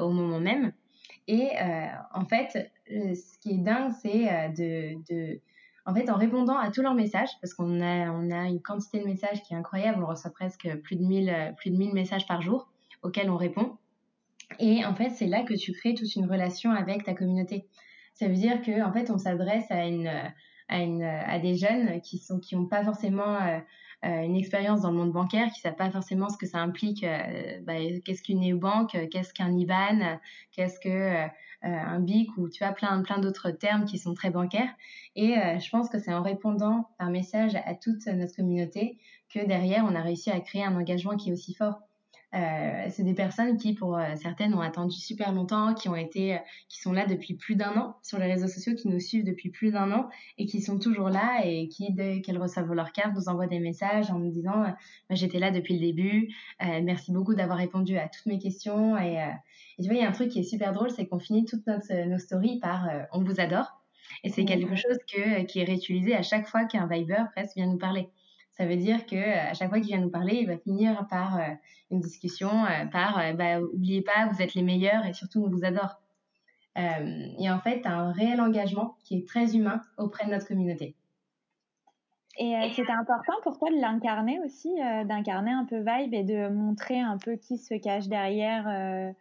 au 0.02 0.10
moment 0.10 0.40
même. 0.40 0.74
Et 1.28 1.50
en 2.14 2.26
fait, 2.26 2.72
ce 2.88 3.40
qui 3.40 3.52
est 3.52 3.58
dingue, 3.58 3.92
c'est 4.02 4.50
de, 4.58 5.40
en 5.86 5.94
fait, 5.94 6.10
en 6.10 6.16
répondant 6.16 6.58
à 6.58 6.72
tous 6.72 6.82
leurs 6.82 6.96
messages, 6.96 7.30
parce 7.40 7.54
qu'on 7.54 7.82
a, 7.82 8.10
on 8.12 8.32
a 8.32 8.48
une 8.48 8.62
quantité 8.62 9.00
de 9.00 9.06
messages 9.06 9.44
qui 9.44 9.54
est 9.54 9.58
incroyable, 9.58 10.04
on 10.04 10.08
reçoit 10.08 10.32
presque 10.32 10.68
plus 10.82 10.96
de 10.96 11.04
1000, 11.04 11.54
plus 11.58 11.70
de 11.70 11.78
1000 11.78 11.94
messages 11.94 12.26
par 12.26 12.42
jour 12.42 12.68
auxquels 13.02 13.30
on 13.30 13.38
répond. 13.38 13.78
Et 14.58 14.84
en 14.84 14.96
fait, 14.96 15.10
c'est 15.12 15.28
là 15.28 15.44
que 15.44 15.54
tu 15.54 15.74
crées 15.74 15.94
toute 15.94 16.16
une 16.16 16.26
relation 16.26 16.72
avec 16.72 17.04
ta 17.04 17.14
communauté. 17.14 17.68
Ça 18.14 18.28
veut 18.28 18.36
dire 18.36 18.62
que 18.62 18.84
en 18.84 18.92
fait, 18.92 19.12
on 19.12 19.18
s'adresse 19.18 19.70
à 19.70 19.86
une, 19.86 21.04
à 21.04 21.40
des 21.40 21.56
jeunes 21.56 22.02
qui 22.02 22.18
sont 22.18 22.40
qui 22.40 22.56
n'ont 22.56 22.66
pas 22.66 22.84
forcément 22.84 23.36
euh, 23.36 23.60
euh, 24.06 24.22
une 24.24 24.36
expérience 24.36 24.82
dans 24.82 24.92
le 24.92 24.98
monde 24.98 25.12
bancaire, 25.12 25.52
qui 25.52 25.62
savent 25.62 25.76
pas 25.76 25.92
forcément 25.92 26.30
ce 26.30 26.38
que 26.38 26.46
ça 26.48 26.60
implique. 26.60 27.04
Euh, 27.04 27.60
bah, 27.64 27.76
qu'est-ce 28.04 28.24
qu'une 28.24 28.40
néobanque, 28.40 28.98
qu'est-ce 29.12 29.34
qu'un 29.34 29.56
IBAN, 29.56 30.20
qu'est-ce 30.52 30.80
que 30.80 31.28
un 31.62 32.00
BIC 32.00 32.38
ou 32.38 32.48
tu 32.48 32.64
as 32.64 32.72
plein 32.72 33.02
plein 33.04 33.20
d'autres 33.20 33.52
termes 33.52 33.84
qui 33.86 33.98
sont 33.98 34.14
très 34.14 34.32
bancaires. 34.32 34.74
Et 35.16 35.36
je 35.36 35.70
pense 35.70 35.90
que 35.90 36.00
c'est 36.00 36.14
en 36.14 36.22
répondant 36.22 36.90
par 36.98 37.10
message 37.10 37.56
à 37.66 37.76
toute 37.76 38.06
notre 38.08 38.36
communauté 38.36 38.98
que 39.34 39.46
derrière 39.46 39.86
on 39.86 39.94
a 39.94 40.02
réussi 40.02 40.32
à 40.32 40.40
créer 40.40 40.64
un 40.64 40.76
engagement 40.76 41.18
qui 41.18 41.30
est 41.30 41.34
aussi 41.34 41.54
fort. 41.54 41.82
Euh, 42.36 42.86
c'est 42.90 43.04
des 43.04 43.16
personnes 43.16 43.58
qui, 43.58 43.74
pour 43.74 43.98
euh, 43.98 44.16
certaines, 44.16 44.54
ont 44.54 44.62
attendu 44.62 44.96
super 44.96 45.32
longtemps, 45.32 45.74
qui 45.74 45.90
ont 45.90 45.96
été, 45.96 46.36
euh, 46.36 46.40
qui 46.68 46.80
sont 46.80 46.94
là 46.94 47.08
depuis 47.08 47.34
plus 47.34 47.56
d'un 47.56 47.76
an 47.76 47.96
sur 48.04 48.20
les 48.20 48.28
réseaux 48.28 48.48
sociaux, 48.48 48.76
qui 48.76 48.88
nous 48.88 49.00
suivent 49.00 49.24
depuis 49.24 49.50
plus 49.50 49.72
d'un 49.72 49.92
an 49.92 50.10
et 50.38 50.46
qui 50.46 50.62
sont 50.62 50.78
toujours 50.78 51.10
là 51.10 51.42
et 51.44 51.68
qui, 51.70 51.92
dès 51.92 52.22
qu'elles 52.22 52.38
reçoivent 52.38 52.72
leur 52.72 52.92
carte, 52.92 53.16
nous 53.16 53.30
envoient 53.30 53.48
des 53.48 53.60
messages 53.60 54.12
en 54.12 54.20
nous 54.20 54.32
disant 54.32 54.64
j'étais 55.10 55.40
là 55.40 55.50
depuis 55.50 55.74
le 55.74 55.80
début, 55.80 56.34
merci 56.60 57.12
beaucoup 57.12 57.34
d'avoir 57.34 57.58
répondu 57.58 57.98
à 57.98 58.08
toutes 58.08 58.26
mes 58.28 58.40
questions 58.40 58.98
et, 58.98 59.16
et 59.78 59.82
tu 59.82 59.88
vois 59.90 59.96
il 59.96 60.02
y 60.02 60.06
a 60.06 60.10
un 60.10 60.12
truc 60.12 60.30
qui 60.30 60.40
est 60.40 60.44
super 60.44 60.74
drôle, 60.74 60.92
c'est 60.92 61.08
qu'on 61.08 61.20
finit 61.20 61.46
toutes 61.46 61.66
nos 61.68 62.18
stories 62.18 62.60
par 62.60 62.88
on 63.12 63.24
vous 63.24 63.40
adore 63.40 63.82
et 64.24 64.30
c'est 64.30 64.46
quelque 64.46 64.76
chose 64.76 64.98
que, 65.12 65.44
qui 65.44 65.60
est 65.60 65.64
réutilisé 65.64 66.16
à 66.16 66.22
chaque 66.22 66.48
fois 66.48 66.66
qu'un 66.66 66.88
Viber 66.88 67.24
presque 67.36 67.56
vient 67.56 67.68
nous 67.68 67.78
parler. 67.78 68.10
Ça 68.60 68.66
veut 68.66 68.76
dire 68.76 69.06
que 69.06 69.16
à 69.16 69.54
chaque 69.54 69.70
fois 69.70 69.80
qu'il 69.80 69.88
vient 69.88 70.02
nous 70.02 70.10
parler, 70.10 70.40
il 70.42 70.46
va 70.46 70.58
finir 70.58 71.08
par 71.08 71.38
euh, 71.38 71.44
une 71.92 72.02
discussion, 72.02 72.50
euh, 72.66 72.86
par 72.92 73.18
euh, 73.18 73.32
bah, 73.32 73.62
oubliez 73.62 74.02
pas, 74.02 74.28
vous 74.30 74.42
êtes 74.42 74.54
les 74.54 74.64
meilleurs 74.64 75.06
et 75.06 75.14
surtout 75.14 75.46
on 75.46 75.50
vous 75.50 75.64
adore. 75.64 76.02
et 76.76 77.50
en 77.50 77.60
fait, 77.60 77.86
un 77.86 78.12
réel 78.12 78.42
engagement 78.42 78.98
qui 79.06 79.18
est 79.18 79.28
très 79.28 79.56
humain 79.56 79.82
auprès 79.98 80.26
de 80.26 80.32
notre 80.32 80.46
communauté. 80.46 80.98
Et 82.38 82.54
c'était 82.74 82.92
important 82.92 83.34
pour 83.44 83.58
toi 83.58 83.70
de 83.70 83.80
l'incarner 83.80 84.40
aussi, 84.46 84.74
d'incarner 85.06 85.52
un 85.52 85.66
peu 85.66 85.78
Vibe 85.78 86.14
et 86.14 86.24
de 86.24 86.50
montrer 86.50 87.00
un 87.00 87.18
peu 87.18 87.36
qui 87.36 87.58
se 87.58 87.76
cache 87.76 88.08
derrière 88.08 89.14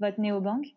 votre 0.00 0.20
néobanque? 0.20 0.74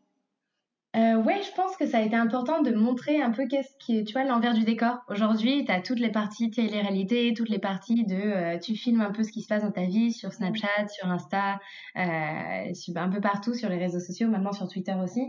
Euh, 0.97 1.15
ouais, 1.21 1.41
je 1.43 1.51
pense 1.55 1.75
que 1.77 1.85
ça 1.85 1.99
a 1.99 2.01
été 2.01 2.15
important 2.15 2.61
de 2.61 2.71
montrer 2.71 3.21
un 3.21 3.31
peu 3.31 3.47
qu'est-ce 3.47 3.71
qui 3.79 3.99
est, 3.99 4.03
tu 4.03 4.13
vois, 4.13 4.23
l'envers 4.23 4.53
du 4.53 4.63
décor. 4.63 4.97
Aujourd'hui, 5.09 5.63
tu 5.65 5.71
as 5.71 5.81
toutes 5.81 5.99
les 5.99 6.11
parties 6.11 6.49
télé-réalité, 6.49 7.33
toutes 7.35 7.49
les 7.49 7.59
parties 7.59 8.03
de, 8.03 8.15
euh, 8.15 8.59
tu 8.59 8.75
filmes 8.75 9.01
un 9.01 9.11
peu 9.11 9.23
ce 9.23 9.31
qui 9.31 9.41
se 9.41 9.47
passe 9.47 9.63
dans 9.63 9.71
ta 9.71 9.85
vie 9.85 10.11
sur 10.11 10.33
Snapchat, 10.33 10.87
sur 10.89 11.07
Insta, 11.09 11.59
euh, 11.97 12.73
sur, 12.73 12.97
un 12.97 13.09
peu 13.09 13.21
partout 13.21 13.53
sur 13.53 13.69
les 13.69 13.77
réseaux 13.77 13.99
sociaux, 13.99 14.27
maintenant 14.27 14.53
sur 14.53 14.67
Twitter 14.67 14.95
aussi. 15.03 15.21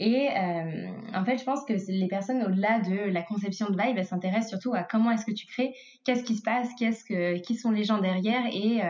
Et 0.00 0.30
euh, 0.30 0.88
en 1.14 1.24
fait, 1.26 1.36
je 1.36 1.44
pense 1.44 1.62
que 1.66 1.74
les 1.74 2.08
personnes 2.08 2.42
au-delà 2.42 2.80
de 2.80 3.10
la 3.10 3.22
conception 3.22 3.68
de 3.68 3.76
Vibe, 3.80 3.98
elles 3.98 4.06
s'intéressent 4.06 4.48
surtout 4.48 4.72
à 4.72 4.82
comment 4.82 5.10
est-ce 5.10 5.26
que 5.26 5.32
tu 5.32 5.46
crées, 5.46 5.74
qu'est-ce 6.04 6.24
qui 6.24 6.36
se 6.36 6.42
passe, 6.42 6.70
qu'est-ce 6.78 7.04
que, 7.04 7.38
qui 7.40 7.54
sont 7.54 7.70
les 7.70 7.84
gens 7.84 7.98
derrière 7.98 8.46
et 8.50 8.82
euh, 8.82 8.86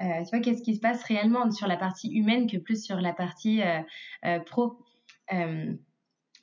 euh, 0.00 0.22
tu 0.24 0.30
vois, 0.30 0.40
qu'est-ce 0.40 0.62
qui 0.62 0.74
se 0.74 0.80
passe 0.80 1.02
réellement 1.04 1.50
sur 1.50 1.66
la 1.66 1.76
partie 1.76 2.08
humaine 2.08 2.50
que 2.50 2.56
plus 2.56 2.82
sur 2.82 3.00
la 3.00 3.12
partie 3.12 3.60
pro. 4.46 4.64
Euh, 4.64 4.68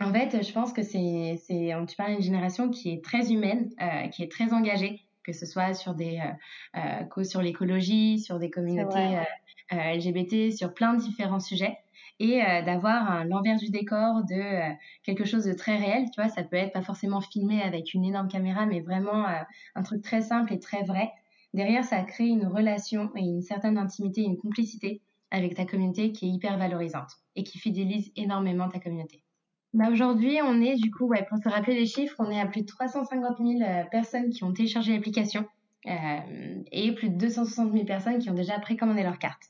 en 0.03 0.11
fait, 0.11 0.43
je 0.43 0.51
pense 0.51 0.73
que 0.73 0.83
c'est, 0.83 1.39
c'est, 1.45 1.71
tu 1.87 1.95
parles 1.95 2.13
d'une 2.13 2.23
génération 2.23 2.69
qui 2.69 2.91
est 2.91 3.03
très 3.03 3.31
humaine, 3.31 3.69
euh, 3.81 4.07
qui 4.09 4.23
est 4.23 4.31
très 4.31 4.53
engagée, 4.53 5.01
que 5.23 5.33
ce 5.33 5.45
soit 5.45 5.73
sur 5.73 5.93
des 5.93 6.19
euh, 6.75 6.79
euh 7.17 7.23
sur 7.23 7.41
l'écologie, 7.41 8.19
sur 8.19 8.39
des 8.39 8.49
communautés 8.49 9.19
euh, 9.71 9.93
LGBT, 9.93 10.51
sur 10.51 10.73
plein 10.73 10.93
de 10.93 10.99
différents 10.99 11.39
sujets, 11.39 11.77
et 12.19 12.41
d'avoir 12.65 13.25
l'envers 13.25 13.57
du 13.57 13.69
décor 13.69 14.23
de 14.23 14.73
quelque 15.03 15.25
chose 15.25 15.45
de 15.45 15.53
très 15.53 15.77
réel. 15.77 16.05
Tu 16.13 16.21
vois, 16.21 16.29
ça 16.29 16.43
peut 16.43 16.55
être 16.55 16.71
pas 16.71 16.83
forcément 16.83 17.21
filmé 17.21 17.61
avec 17.61 17.93
une 17.93 18.05
énorme 18.05 18.27
caméra, 18.27 18.65
mais 18.65 18.81
vraiment 18.81 19.25
un 19.75 19.83
truc 19.83 20.03
très 20.03 20.21
simple 20.21 20.53
et 20.53 20.59
très 20.59 20.83
vrai. 20.83 21.11
Derrière, 21.53 21.83
ça 21.83 22.01
crée 22.03 22.27
une 22.27 22.45
relation 22.45 23.11
et 23.15 23.21
une 23.21 23.41
certaine 23.41 23.77
intimité, 23.77 24.21
une 24.21 24.37
complicité 24.37 25.01
avec 25.33 25.55
ta 25.55 25.65
communauté 25.65 26.11
qui 26.13 26.27
est 26.27 26.29
hyper 26.29 26.57
valorisante 26.57 27.11
et 27.35 27.43
qui 27.43 27.57
fidélise 27.57 28.11
énormément 28.15 28.69
ta 28.69 28.79
communauté. 28.79 29.23
Bah 29.73 29.89
aujourd'hui, 29.91 30.37
on 30.43 30.61
est 30.61 30.75
du 30.75 30.91
coup, 30.91 31.07
ouais, 31.07 31.25
pour 31.27 31.39
se 31.39 31.49
rappeler 31.49 31.73
les 31.73 31.87
chiffres, 31.87 32.15
on 32.19 32.29
est 32.29 32.39
à 32.39 32.45
plus 32.45 32.61
de 32.61 32.67
350 32.67 33.37
000 33.39 33.49
euh, 33.61 33.83
personnes 33.91 34.29
qui 34.29 34.43
ont 34.43 34.53
téléchargé 34.53 34.93
l'application 34.93 35.45
euh, 35.87 36.63
et 36.71 36.93
plus 36.93 37.09
de 37.09 37.17
260 37.17 37.73
000 37.73 37.83
personnes 37.85 38.19
qui 38.19 38.29
ont 38.29 38.35
déjà 38.35 38.59
précommandé 38.59 39.01
leur 39.01 39.17
carte. 39.17 39.41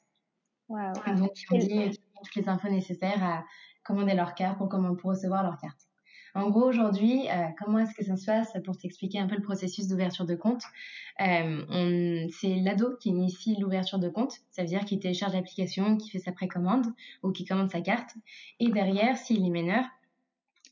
Wow. 0.69 0.93
Donc, 1.17 1.33
qui 1.33 1.45
ont 1.51 1.57
dit 1.57 1.99
toutes 2.23 2.35
les 2.35 2.47
infos 2.49 2.69
nécessaires 2.69 3.21
à 3.21 3.43
commander 3.83 4.13
leur 4.13 4.33
carte 4.33 4.57
pour, 4.57 4.69
comment, 4.69 4.95
pour 4.95 5.09
recevoir 5.09 5.43
leur 5.43 5.57
carte. 5.57 5.81
En 6.35 6.49
gros, 6.49 6.63
aujourd'hui, 6.63 7.27
euh, 7.29 7.47
comment 7.59 7.79
est-ce 7.79 7.93
que 7.93 8.03
ça 8.03 8.17
se 8.17 8.25
passe 8.25 8.53
pour 8.65 8.75
t'expliquer 8.75 9.19
un 9.19 9.27
peu 9.27 9.35
le 9.35 9.41
processus 9.43 9.87
d'ouverture 9.87 10.25
de 10.25 10.35
compte? 10.35 10.63
Euh, 11.21 12.27
C'est 12.31 12.55
l'ado 12.55 12.97
qui 12.97 13.09
initie 13.09 13.55
l'ouverture 13.59 13.99
de 13.99 14.09
compte, 14.09 14.33
ça 14.51 14.63
veut 14.63 14.67
dire 14.67 14.83
qu'il 14.85 14.99
télécharge 14.99 15.33
l'application, 15.33 15.95
qui 15.97 16.09
fait 16.09 16.19
sa 16.19 16.31
précommande 16.31 16.87
ou 17.21 17.31
qui 17.31 17.45
commande 17.45 17.69
sa 17.69 17.81
carte. 17.81 18.15
Et 18.59 18.69
derrière, 18.69 19.15
s'il 19.17 19.45
est 19.45 19.49
mineur, 19.49 19.85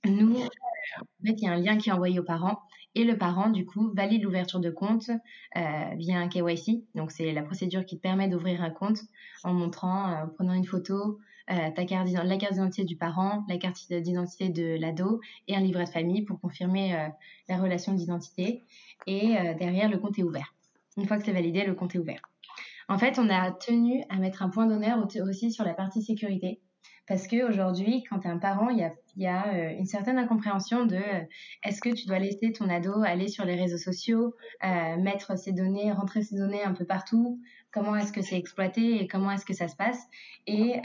nous, 0.05 0.37
en 0.41 1.25
fait, 1.25 1.33
il 1.33 1.43
y 1.43 1.47
a 1.47 1.51
un 1.51 1.57
lien 1.57 1.77
qui 1.77 1.89
est 1.89 1.93
envoyé 1.93 2.19
aux 2.19 2.23
parents 2.23 2.59
et 2.95 3.03
le 3.03 3.17
parent, 3.17 3.49
du 3.49 3.65
coup, 3.65 3.91
valide 3.93 4.23
l'ouverture 4.23 4.59
de 4.59 4.69
compte 4.69 5.09
euh, 5.55 5.95
via 5.95 6.17
un 6.19 6.27
KYC. 6.27 6.85
Donc, 6.95 7.11
c'est 7.11 7.31
la 7.31 7.43
procédure 7.43 7.85
qui 7.85 7.97
te 7.97 8.01
permet 8.01 8.27
d'ouvrir 8.27 8.61
un 8.63 8.71
compte 8.71 8.99
en 9.43 9.53
montrant, 9.53 10.23
en 10.23 10.27
prenant 10.27 10.53
une 10.53 10.65
photo, 10.65 10.95
euh, 11.03 11.17
carte, 11.85 12.11
la 12.11 12.37
carte 12.37 12.53
d'identité 12.53 12.83
du 12.85 12.95
parent, 12.95 13.43
la 13.47 13.57
carte 13.57 13.91
d'identité 13.91 14.49
de 14.49 14.77
l'ado 14.79 15.21
et 15.47 15.55
un 15.55 15.59
livret 15.59 15.85
de 15.85 15.89
famille 15.89 16.21
pour 16.23 16.39
confirmer 16.39 16.95
euh, 16.95 17.07
la 17.49 17.57
relation 17.57 17.93
d'identité. 17.93 18.63
Et 19.07 19.37
euh, 19.37 19.53
derrière, 19.53 19.89
le 19.89 19.97
compte 19.97 20.17
est 20.19 20.23
ouvert. 20.23 20.53
Une 20.97 21.05
fois 21.05 21.17
que 21.17 21.25
c'est 21.25 21.31
validé, 21.31 21.65
le 21.65 21.73
compte 21.73 21.95
est 21.95 21.99
ouvert. 21.99 22.21
En 22.89 22.97
fait, 22.97 23.19
on 23.19 23.29
a 23.29 23.51
tenu 23.51 24.03
à 24.09 24.17
mettre 24.17 24.43
un 24.43 24.49
point 24.49 24.65
d'honneur 24.65 25.05
aussi 25.23 25.51
sur 25.51 25.63
la 25.63 25.73
partie 25.73 26.01
sécurité 26.01 26.59
Parce 27.07 27.27
que 27.27 27.47
aujourd'hui, 27.47 28.03
quand 28.09 28.19
tu 28.19 28.27
es 28.27 28.31
un 28.31 28.37
parent, 28.37 28.69
il 28.69 28.77
y 29.17 29.27
a, 29.27 29.41
a 29.41 29.71
une 29.71 29.85
certaine 29.85 30.17
incompréhension 30.17 30.85
de 30.85 31.01
est-ce 31.63 31.81
que 31.81 31.89
tu 31.89 32.05
dois 32.05 32.19
laisser 32.19 32.51
ton 32.51 32.69
ado 32.69 33.01
aller 33.03 33.27
sur 33.27 33.43
les 33.43 33.55
réseaux 33.55 33.77
sociaux, 33.77 34.35
mettre 34.61 35.37
ses 35.37 35.51
données, 35.51 35.91
rentrer 35.91 36.21
ses 36.21 36.37
données 36.37 36.63
un 36.63 36.73
peu 36.73 36.85
partout, 36.85 37.41
comment 37.71 37.95
est-ce 37.95 38.13
que 38.13 38.21
c'est 38.21 38.37
exploité 38.37 39.01
et 39.01 39.07
comment 39.07 39.31
est-ce 39.31 39.45
que 39.45 39.53
ça 39.53 39.67
se 39.67 39.75
passe? 39.75 39.99
Et 40.47 40.79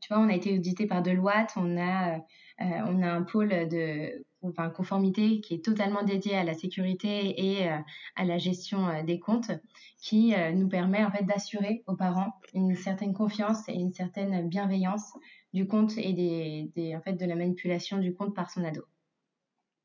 tu 0.00 0.12
vois, 0.12 0.22
on 0.22 0.28
a 0.28 0.34
été 0.34 0.54
audité 0.54 0.86
par 0.86 1.02
Deloitte, 1.02 1.52
on 1.56 1.78
a, 1.78 2.18
on 2.58 3.02
a 3.02 3.10
un 3.10 3.22
pôle 3.22 3.48
de 3.48 4.24
enfin, 4.48 4.70
conformité 4.70 5.40
qui 5.40 5.54
est 5.54 5.64
totalement 5.64 6.02
dédié 6.02 6.36
à 6.36 6.44
la 6.44 6.54
sécurité 6.54 7.34
et 7.36 7.68
euh, 7.68 7.76
à 8.16 8.24
la 8.24 8.38
gestion 8.38 8.88
euh, 8.88 9.02
des 9.02 9.18
comptes, 9.18 9.50
qui 9.98 10.34
euh, 10.34 10.52
nous 10.52 10.68
permet 10.68 11.04
en 11.04 11.10
fait 11.10 11.24
d'assurer 11.24 11.82
aux 11.86 11.96
parents 11.96 12.32
une 12.52 12.74
certaine 12.76 13.14
confiance 13.14 13.68
et 13.68 13.74
une 13.74 13.92
certaine 13.92 14.48
bienveillance 14.48 15.14
du 15.52 15.66
compte 15.66 15.96
et 15.96 16.12
des, 16.12 16.70
des 16.74 16.96
en 16.96 17.00
fait, 17.00 17.14
de 17.14 17.24
la 17.24 17.36
manipulation 17.36 17.98
du 17.98 18.14
compte 18.14 18.34
par 18.34 18.50
son 18.50 18.64
ado. 18.64 18.82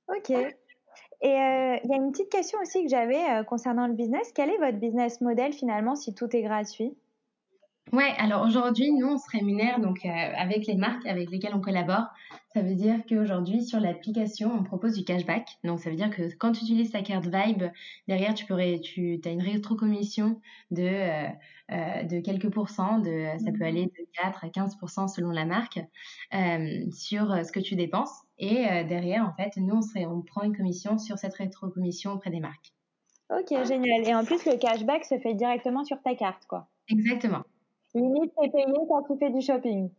Ok. 0.07 0.31
Et 1.21 1.27
il 1.27 1.89
y 1.89 1.93
a 1.93 1.97
une 1.97 2.11
petite 2.11 2.31
question 2.31 2.59
aussi 2.61 2.83
que 2.83 2.89
j'avais 2.89 3.43
concernant 3.45 3.87
le 3.87 3.93
business. 3.93 4.31
Quel 4.33 4.49
est 4.49 4.57
votre 4.57 4.77
business 4.77 5.19
model 5.19 5.51
finalement 5.51 5.95
si 5.95 6.15
tout 6.15 6.33
est 6.33 6.41
gratuit? 6.41 6.95
Ouais, 7.91 8.13
alors 8.19 8.45
aujourd'hui, 8.45 8.91
nous, 8.91 9.07
on 9.07 9.17
se 9.17 9.29
rémunère 9.31 9.79
donc 9.79 10.05
euh, 10.05 10.09
avec 10.37 10.67
les 10.67 10.75
marques 10.75 11.07
avec 11.07 11.31
lesquelles 11.31 11.55
on 11.55 11.61
collabore. 11.61 12.05
Ça 12.53 12.61
veut 12.61 12.73
dire 12.73 13.01
qu'aujourd'hui, 13.07 13.63
sur 13.63 13.79
l'application, 13.79 14.51
on 14.51 14.63
propose 14.63 14.95
du 14.95 15.03
cashback. 15.03 15.47
Donc, 15.63 15.79
ça 15.79 15.91
veut 15.91 15.95
dire 15.95 16.09
que 16.09 16.35
quand 16.35 16.51
tu 16.51 16.63
utilises 16.63 16.91
ta 16.91 17.03
carte 17.03 17.25
Vibe, 17.25 17.65
derrière, 18.07 18.33
tu 18.33 18.45
pourrais, 18.45 18.79
tu 18.79 19.21
as 19.23 19.29
une 19.29 19.41
rétrocommission 19.41 20.41
de, 20.71 20.81
euh, 20.81 21.27
euh, 21.71 22.03
de 22.03 22.19
quelques 22.21 22.49
pourcents. 22.49 22.97
De, 22.97 23.27
ça 23.37 23.51
peut 23.51 23.63
aller 23.63 23.85
de 23.85 24.07
4 24.23 24.45
à 24.45 24.47
15% 24.47 25.07
selon 25.07 25.29
la 25.29 25.45
marque 25.45 25.79
sur 26.91 27.45
ce 27.45 27.51
que 27.51 27.59
tu 27.59 27.75
dépenses. 27.75 28.13
Et 28.39 28.63
derrière, 28.85 29.25
en 29.27 29.33
fait, 29.33 29.57
nous, 29.57 29.75
on, 29.75 29.81
serait, 29.81 30.07
on 30.07 30.21
prend 30.21 30.41
une 30.41 30.57
commission 30.57 30.97
sur 30.97 31.19
cette 31.19 31.35
rétrocommission 31.35 32.13
auprès 32.13 32.31
des 32.31 32.39
marques. 32.39 32.73
Ok, 33.29 33.49
génial. 33.65 34.07
Et 34.07 34.15
en 34.15 34.25
plus, 34.25 34.43
le 34.45 34.57
cashback 34.57 35.05
se 35.05 35.19
fait 35.19 35.35
directement 35.35 35.83
sur 35.83 36.01
ta 36.01 36.15
carte, 36.15 36.47
quoi. 36.47 36.67
Exactement. 36.87 37.43
Limite, 37.93 38.31
c'est 38.41 38.51
payé 38.51 38.65
quand 38.87 39.03
tu 39.03 39.19
fais 39.19 39.29
du 39.31 39.41
shopping. 39.41 39.89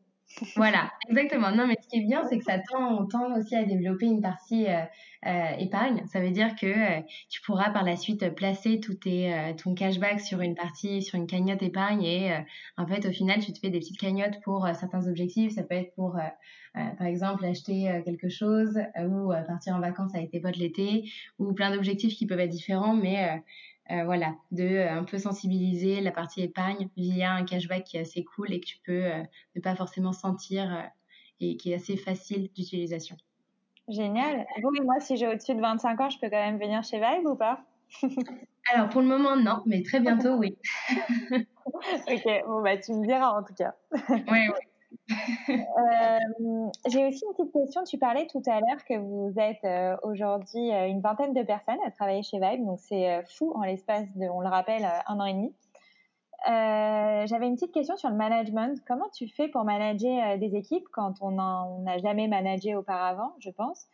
Voilà, 0.56 0.90
exactement. 1.08 1.50
Non, 1.50 1.66
mais 1.66 1.76
ce 1.82 1.88
qui 1.88 1.98
est 1.98 2.06
bien, 2.06 2.24
c'est 2.24 2.38
que 2.38 2.44
ça 2.44 2.58
tend, 2.58 3.00
on 3.00 3.06
tend 3.06 3.36
aussi 3.36 3.54
à 3.56 3.64
développer 3.64 4.06
une 4.06 4.22
partie 4.22 4.66
euh, 4.68 4.82
euh, 5.26 5.50
épargne. 5.58 6.02
Ça 6.06 6.20
veut 6.20 6.30
dire 6.30 6.54
que 6.56 6.66
euh, 6.66 7.02
tu 7.28 7.40
pourras 7.42 7.70
par 7.70 7.84
la 7.84 7.96
suite 7.96 8.34
placer 8.34 8.80
tout 8.80 8.94
tes, 8.94 9.54
ton 9.62 9.74
cashback 9.74 10.20
sur 10.20 10.40
une 10.40 10.54
partie, 10.54 11.02
sur 11.02 11.16
une 11.18 11.26
cagnotte 11.26 11.62
épargne 11.62 12.02
et 12.04 12.32
en 12.76 12.86
fait, 12.86 13.06
au 13.06 13.12
final, 13.12 13.40
tu 13.40 13.52
te 13.52 13.58
fais 13.58 13.70
des 13.70 13.80
petites 13.80 13.98
cagnottes 13.98 14.40
pour 14.42 14.66
certains 14.74 15.06
objectifs. 15.08 15.52
Ça 15.52 15.62
peut 15.62 15.74
être 15.74 15.94
pour, 15.94 16.18
par 16.74 17.06
exemple, 17.06 17.44
acheter 17.44 18.00
quelque 18.04 18.28
chose 18.28 18.78
ou 18.98 19.32
partir 19.46 19.74
en 19.74 19.80
vacances 19.80 20.14
avec 20.14 20.30
tes 20.30 20.40
potes 20.40 20.56
l'été 20.56 21.10
ou 21.38 21.52
plein 21.52 21.74
d'objectifs 21.74 22.14
qui 22.16 22.26
peuvent 22.26 22.40
être 22.40 22.50
différents, 22.50 22.94
mais 22.94 23.42
euh, 23.90 24.04
voilà, 24.04 24.34
de 24.52 24.64
euh, 24.64 24.92
un 24.92 25.04
peu 25.04 25.18
sensibiliser 25.18 26.00
la 26.00 26.12
partie 26.12 26.42
épargne 26.42 26.88
via 26.96 27.32
un 27.32 27.44
cashback 27.44 27.84
qui 27.84 27.96
est 27.96 28.00
assez 28.00 28.24
cool 28.24 28.52
et 28.52 28.60
que 28.60 28.66
tu 28.66 28.78
peux 28.84 29.04
euh, 29.04 29.22
ne 29.56 29.60
pas 29.60 29.74
forcément 29.74 30.12
sentir 30.12 30.90
et 31.40 31.56
qui 31.56 31.72
est 31.72 31.74
assez 31.74 31.96
facile 31.96 32.50
d'utilisation. 32.54 33.16
Génial. 33.88 34.46
Vous 34.62 34.70
et 34.76 34.84
moi, 34.84 35.00
si 35.00 35.16
j'ai 35.16 35.26
au-dessus 35.26 35.54
de 35.54 35.60
25 35.60 36.00
ans, 36.00 36.10
je 36.10 36.18
peux 36.20 36.30
quand 36.30 36.44
même 36.44 36.58
venir 36.58 36.84
chez 36.84 36.98
Vibe 36.98 37.26
ou 37.26 37.34
pas? 37.34 37.64
Alors 38.72 38.88
pour 38.90 39.00
le 39.00 39.08
moment, 39.08 39.36
non, 39.36 39.62
mais 39.66 39.82
très 39.82 39.98
bientôt, 39.98 40.34
oui. 40.36 40.56
ok, 41.66 42.44
bon, 42.46 42.62
bah 42.62 42.76
tu 42.76 42.92
me 42.92 43.04
diras 43.04 43.30
en 43.30 43.42
tout 43.42 43.54
cas. 43.54 43.74
oui, 44.08 44.20
oui. 44.28 44.69
Euh, 45.50 46.70
j'ai 46.88 47.06
aussi 47.06 47.24
une 47.24 47.34
petite 47.34 47.52
question. 47.52 47.84
Tu 47.84 47.98
parlais 47.98 48.26
tout 48.26 48.42
à 48.46 48.60
l'heure 48.60 48.84
que 48.88 48.96
vous 48.96 49.32
êtes 49.38 49.64
euh, 49.64 49.96
aujourd'hui 50.02 50.72
euh, 50.72 50.86
une 50.86 51.00
vingtaine 51.00 51.32
de 51.32 51.42
personnes 51.42 51.78
à 51.84 51.90
travailler 51.90 52.22
chez 52.22 52.38
Vibe, 52.38 52.64
donc 52.64 52.78
c'est 52.78 53.24
fou 53.36 53.52
en 53.54 53.62
l'espace 53.62 54.06
de, 54.14 54.28
on 54.28 54.40
le 54.40 54.48
rappelle, 54.48 54.86
un 55.06 55.20
an 55.20 55.24
et 55.24 55.34
demi. 55.34 55.54
J'avais 56.46 57.46
une 57.46 57.54
petite 57.54 57.72
question 57.72 57.96
sur 57.96 58.08
le 58.08 58.16
management. 58.16 58.78
Comment 58.86 59.08
tu 59.12 59.28
fais 59.28 59.48
pour 59.48 59.64
manager 59.64 60.38
des 60.38 60.54
équipes 60.56 60.86
quand 60.92 61.14
on 61.20 61.32
n'a 61.32 61.98
jamais 61.98 62.28
managé 62.28 62.74
auparavant, 62.74 63.32
je 63.40 63.50
pense, 63.50 63.88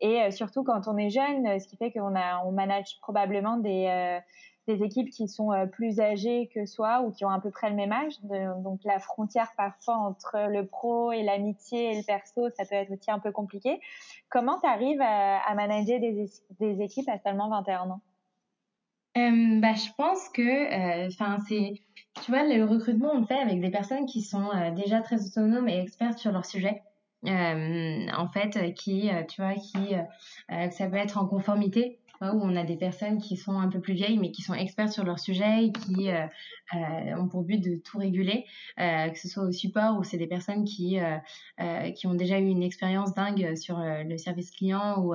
et 0.00 0.30
surtout 0.30 0.64
quand 0.64 0.88
on 0.88 0.96
est 0.96 1.10
jeune, 1.10 1.60
ce 1.60 1.66
qui 1.66 1.76
fait 1.76 1.92
qu'on 1.92 2.14
on 2.44 2.52
manage 2.52 2.98
probablement 3.02 3.58
des 3.58 4.20
des 4.66 4.82
équipes 4.82 5.10
qui 5.10 5.28
sont 5.28 5.52
euh, 5.52 5.66
plus 5.66 6.00
âgées 6.00 6.50
que 6.54 6.66
soi 6.66 7.02
ou 7.02 7.10
qui 7.10 7.24
ont 7.24 7.30
à 7.30 7.40
peu 7.40 7.50
près 7.50 7.70
le 7.70 7.76
même 7.76 7.92
âge. 7.92 8.14
donc 8.22 8.80
la 8.84 8.98
frontière 8.98 9.50
parfois 9.56 9.96
entre 9.96 10.48
le 10.48 10.66
pro 10.66 11.12
et 11.12 11.22
l'amitié 11.22 11.92
et 11.92 11.96
le 11.96 12.04
perso, 12.04 12.48
ça 12.56 12.64
peut 12.64 12.74
être 12.74 12.90
aussi 12.90 13.10
un 13.10 13.18
peu 13.18 13.32
compliqué. 13.32 13.80
Comment 14.28 14.58
tu 14.60 14.68
arrives 14.68 15.00
à, 15.00 15.54
manager 15.54 15.98
des, 15.98 16.30
des, 16.60 16.82
équipes 16.82 17.08
à 17.08 17.18
seulement 17.18 17.48
21 17.48 17.90
ans? 17.90 18.00
Euh, 19.16 19.60
bah, 19.60 19.74
je 19.74 19.90
pense 19.98 20.28
que, 20.28 20.42
euh, 20.42 21.08
enfin, 21.08 21.38
c'est, 21.48 21.72
tu 22.22 22.30
vois, 22.30 22.44
le 22.44 22.64
recrutement, 22.64 23.10
on 23.12 23.20
le 23.20 23.26
fait 23.26 23.38
avec 23.38 23.60
des 23.60 23.70
personnes 23.70 24.06
qui 24.06 24.22
sont 24.22 24.50
déjà 24.76 25.00
très 25.00 25.26
autonomes 25.26 25.68
et 25.68 25.80
expertes 25.80 26.18
sur 26.18 26.30
leur 26.30 26.44
sujet. 26.46 26.82
en 27.24 28.28
fait, 28.32 28.72
qui, 28.74 29.10
tu 29.28 29.42
vois, 29.42 29.54
qui, 29.54 29.94
ça 30.48 30.86
peut 30.86 30.96
être 30.96 31.18
en 31.18 31.26
conformité 31.26 31.98
où 32.20 32.40
on 32.42 32.54
a 32.56 32.64
des 32.64 32.76
personnes 32.76 33.18
qui 33.18 33.36
sont 33.36 33.58
un 33.58 33.68
peu 33.68 33.80
plus 33.80 33.94
vieilles, 33.94 34.18
mais 34.18 34.30
qui 34.30 34.42
sont 34.42 34.54
experts 34.54 34.92
sur 34.92 35.04
leur 35.04 35.18
sujet 35.18 35.66
et 35.66 35.72
qui 35.72 36.10
euh, 36.10 36.26
euh, 36.74 37.16
ont 37.16 37.28
pour 37.28 37.42
but 37.42 37.58
de 37.58 37.76
tout 37.76 37.98
réguler, 37.98 38.44
euh, 38.78 39.08
que 39.08 39.18
ce 39.18 39.28
soit 39.28 39.44
au 39.44 39.52
support 39.52 39.98
ou 39.98 40.04
c'est 40.04 40.18
des 40.18 40.26
personnes 40.26 40.64
qui, 40.64 40.98
qui 41.94 42.06
ont 42.06 42.14
déjà 42.14 42.38
eu 42.38 42.46
une 42.46 42.62
expérience 42.62 43.14
dingue 43.14 43.56
sur 43.56 43.78
le 43.78 44.18
service 44.18 44.50
client 44.50 45.02
ou 45.02 45.14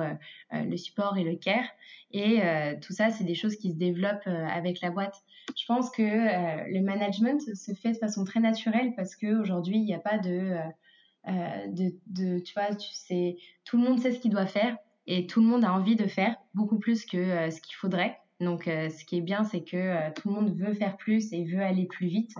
le 0.52 0.76
support 0.76 1.16
et 1.16 1.24
le 1.24 1.36
care. 1.36 1.68
Et 2.12 2.40
tout 2.80 2.92
ça, 2.92 3.10
c'est 3.10 3.24
des 3.24 3.34
choses 3.34 3.56
qui 3.56 3.70
se 3.70 3.76
développent 3.76 4.26
avec 4.26 4.80
la 4.80 4.90
boîte. 4.90 5.22
Je 5.56 5.64
pense 5.66 5.90
que 5.90 6.02
le 6.02 6.80
management 6.80 7.40
se 7.40 7.72
fait 7.74 7.92
de 7.92 7.98
façon 7.98 8.24
très 8.24 8.40
naturelle 8.40 8.94
parce 8.96 9.16
qu'aujourd'hui, 9.16 9.76
il 9.76 9.84
n'y 9.84 9.94
a 9.94 10.00
pas 10.00 10.18
de... 10.18 10.56
de, 11.26 11.94
de, 12.06 12.38
tu 12.38 12.54
vois, 12.54 12.74
tu 12.74 12.88
sais, 12.92 13.36
tout 13.64 13.76
le 13.76 13.84
monde 13.84 14.00
sait 14.00 14.12
ce 14.12 14.18
qu'il 14.20 14.30
doit 14.30 14.46
faire 14.46 14.76
et 15.06 15.26
tout 15.26 15.40
le 15.40 15.46
monde 15.46 15.64
a 15.64 15.72
envie 15.72 15.96
de 15.96 16.06
faire 16.06 16.36
beaucoup 16.54 16.78
plus 16.78 17.04
que 17.04 17.16
euh, 17.16 17.50
ce 17.50 17.60
qu'il 17.60 17.76
faudrait. 17.76 18.18
Donc, 18.40 18.68
euh, 18.68 18.90
ce 18.90 19.04
qui 19.04 19.18
est 19.18 19.22
bien, 19.22 19.44
c'est 19.44 19.62
que 19.62 19.76
euh, 19.76 20.10
tout 20.14 20.28
le 20.28 20.34
monde 20.34 20.54
veut 20.56 20.74
faire 20.74 20.96
plus 20.96 21.32
et 21.32 21.44
veut 21.44 21.62
aller 21.62 21.86
plus 21.86 22.06
vite. 22.06 22.34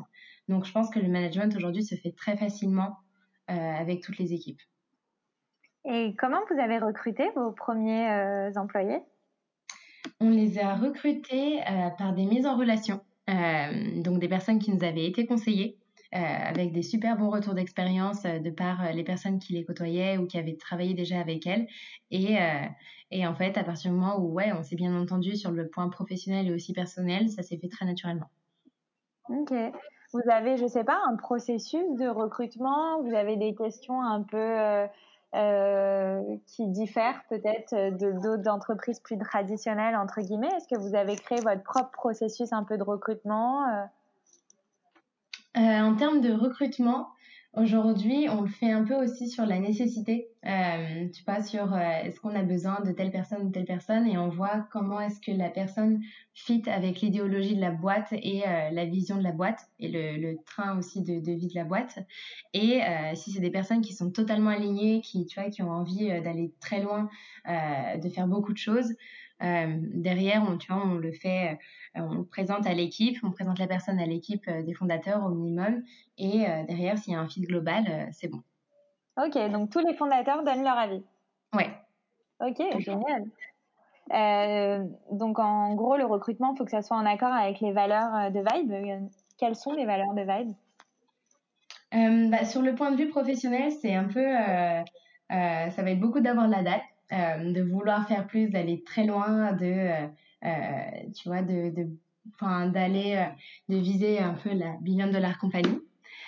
Donc, 0.49 0.65
je 0.65 0.73
pense 0.73 0.91
que 0.91 0.99
le 0.99 1.09
management 1.09 1.55
aujourd'hui 1.57 1.85
se 1.85 1.95
fait 1.95 2.13
très 2.13 2.37
facilement 2.37 2.99
avec 3.49 4.03
toutes 4.03 4.19
les 4.19 4.33
équipes. 4.33 4.61
Et 5.85 6.17
comment 6.19 6.41
vous 6.51 6.59
avez 6.59 6.79
recruté 6.79 7.31
vos 7.37 7.53
premiers 7.53 8.51
employés? 8.57 8.99
On 10.19 10.31
les 10.31 10.59
a 10.59 10.75
recrutés 10.75 11.61
par 11.97 12.13
des 12.13 12.25
mises 12.25 12.45
en 12.45 12.57
relation, 12.57 13.03
donc 13.29 14.19
des 14.19 14.27
personnes 14.27 14.59
qui 14.59 14.73
nous 14.73 14.83
avaient 14.83 15.07
été 15.07 15.27
conseillées. 15.27 15.79
Euh, 16.15 16.19
avec 16.19 16.73
des 16.73 16.83
super 16.83 17.17
bons 17.17 17.31
retours 17.31 17.55
d'expérience 17.55 18.25
euh, 18.27 18.39
de 18.39 18.51
par 18.51 18.81
euh, 18.85 18.93
les 18.93 19.03
personnes 19.03 19.41
qui 19.41 19.55
les 19.55 19.65
côtoyaient 19.65 20.19
ou 20.19 20.27
qui 20.27 20.39
avaient 20.39 20.57
travaillé 20.57 20.95
déjà 20.95 21.19
avec 21.19 21.47
elles. 21.49 21.67
Et, 22.13 22.37
et 23.11 23.27
en 23.27 23.35
fait, 23.35 23.59
à 23.59 23.65
partir 23.65 23.91
du 23.91 23.97
moment 23.97 24.19
où 24.19 24.33
ouais, 24.33 24.53
on 24.53 24.63
s'est 24.63 24.77
bien 24.77 24.97
entendu 24.97 25.35
sur 25.35 25.51
le 25.51 25.69
point 25.69 25.89
professionnel 25.89 26.47
et 26.47 26.53
aussi 26.53 26.73
personnel, 26.73 27.29
ça 27.29 27.43
s'est 27.43 27.57
fait 27.57 27.69
très 27.69 27.85
naturellement. 27.85 28.31
Ok. 29.29 29.53
Vous 30.13 30.31
avez, 30.31 30.57
je 30.57 30.67
sais 30.69 30.85
pas, 30.85 31.01
un 31.09 31.17
processus 31.17 31.85
de 31.99 32.07
recrutement? 32.07 33.03
Vous 33.03 33.13
avez 33.13 33.37
des 33.37 33.57
questions 33.57 34.01
un 34.01 34.23
peu 34.23 34.87
qui 36.47 36.69
diffèrent 36.69 37.23
peut-être 37.29 37.75
de 37.75 38.13
d'autres 38.13 38.49
entreprises 38.49 39.01
plus 39.01 39.19
traditionnelles 39.19 39.97
entre 39.97 40.21
guillemets? 40.21 40.55
Est-ce 40.57 40.69
que 40.69 40.79
vous 40.79 40.95
avez 40.95 41.17
créé 41.17 41.41
votre 41.41 41.65
propre 41.65 41.91
processus 41.91 42.53
un 42.53 42.63
peu 42.63 42.79
de 42.79 42.85
recrutement 42.85 43.89
euh, 45.57 45.61
en 45.61 45.95
termes 45.97 46.21
de 46.21 46.33
recrutement, 46.33 47.09
aujourd'hui, 47.55 48.27
on 48.29 48.43
le 48.43 48.49
fait 48.49 48.71
un 48.71 48.85
peu 48.85 48.95
aussi 48.95 49.31
sur 49.31 49.47
la 49.47 49.59
nécessité. 49.59 50.29
Euh, 50.45 51.09
tu 51.09 51.25
vois, 51.25 51.43
sur 51.43 51.73
euh, 51.73 52.03
est-ce 52.05 52.21
qu'on 52.21 52.35
a 52.35 52.43
besoin 52.43 52.81
de 52.85 52.93
telle 52.93 53.11
personne 53.11 53.47
ou 53.47 53.51
telle 53.51 53.65
personne 53.65 54.07
et 54.07 54.19
on 54.19 54.29
voit 54.29 54.67
comment 54.71 55.01
est-ce 55.01 55.19
que 55.21 55.33
la 55.33 55.49
personne 55.49 56.03
fit 56.35 56.63
avec 56.67 57.01
l'idéologie 57.01 57.57
de 57.57 57.61
la 57.61 57.71
boîte 57.71 58.13
et 58.13 58.43
la 58.71 58.85
vision 58.85 59.17
de 59.17 59.23
la 59.23 59.33
boîte 59.33 59.61
et 59.81 59.89
le, 59.89 60.37
train 60.45 60.79
aussi 60.79 61.03
de, 61.03 61.19
de, 61.19 61.33
vie 61.33 61.49
de 61.49 61.55
la 61.55 61.65
boîte. 61.65 61.99
Et 62.53 62.83
si 63.15 63.31
c'est 63.33 63.41
des 63.41 63.51
personnes 63.51 63.81
qui 63.81 63.95
sont 63.95 64.11
totalement 64.11 64.51
alignées, 64.51 65.01
qui, 65.01 65.25
tu 65.25 65.41
vois, 65.41 65.49
qui 65.49 65.63
ont 65.63 65.71
envie 65.71 66.09
d'aller 66.21 66.53
très 66.61 66.83
loin, 66.83 67.09
de 67.47 68.09
faire 68.11 68.29
beaucoup 68.29 68.53
de 68.53 68.59
choses, 68.59 68.93
derrière, 69.41 70.43
on, 70.49 70.57
tu 70.57 70.73
vois, 70.73 70.83
on 70.85 70.95
le 70.95 71.13
fait, 71.13 71.59
euh, 71.97 72.01
on 72.01 72.25
présente 72.25 72.67
à 72.67 72.73
l'équipe, 72.73 73.19
on 73.23 73.31
présente 73.31 73.59
la 73.59 73.67
personne 73.67 73.99
à 73.99 74.07
l'équipe 74.07 74.47
euh, 74.49 74.63
des 74.63 74.73
fondateurs 74.73 75.25
au 75.25 75.31
minimum, 75.31 75.83
et 76.19 76.47
derrière, 76.67 76.99
s'il 76.99 77.13
y 77.13 77.17
a 77.17 77.21
un 77.21 77.29
fil 77.29 77.47
global, 77.47 78.09
c'est 78.13 78.29
bon. 78.29 78.43
Ok, 79.19 79.37
donc 79.51 79.71
tous 79.71 79.87
les 79.87 79.95
fondateurs 79.95 80.43
donnent 80.45 80.65
leur 80.65 80.79
avis. 80.79 81.03
Ouais. 81.55 81.71
Ok, 82.41 82.63
génial. 82.81 83.25
Euh, 84.13 84.85
donc 85.11 85.39
en 85.39 85.75
gros, 85.75 85.97
le 85.97 86.05
recrutement, 86.05 86.53
il 86.55 86.59
faut 86.59 86.65
que 86.65 86.71
ça 86.71 86.83
soit 86.83 86.97
en 86.97 87.07
accord 87.07 87.33
avec 87.33 87.61
les 87.61 87.73
valeurs 87.73 88.31
de 88.31 88.41
Vibe. 88.41 89.09
Quelles 89.39 89.57
sont 89.57 89.73
les 89.73 89.85
valeurs 89.85 90.15
de 90.15 90.23
Vibe? 90.23 90.55
Bah, 92.31 92.45
Sur 92.45 92.63
le 92.63 92.75
point 92.75 92.91
de 92.93 92.97
vue 92.97 93.09
professionnel, 93.09 93.73
c'est 93.73 93.95
un 93.95 94.05
peu, 94.05 94.25
ça 95.31 95.83
va 95.83 95.91
être 95.91 96.01
beaucoup 96.01 96.21
d'avoir 96.21 96.49
la 96.49 96.63
date, 96.63 96.83
de 97.11 97.63
vouloir 97.63 98.07
faire 98.09 98.27
plus, 98.27 98.49
d'aller 98.49 98.83
très 98.85 99.05
loin, 99.05 99.53
de, 99.53 100.07
tu 101.13 101.29
vois, 101.29 101.43
de, 101.43 101.71
de 101.71 101.89
d'aller, 102.73 103.25
de 103.69 103.77
viser 103.77 104.19
un 104.19 104.35
peu 104.35 104.53
la 104.53 104.77
billion 104.81 105.07
dollar 105.07 105.39
compagnie. 105.39 105.81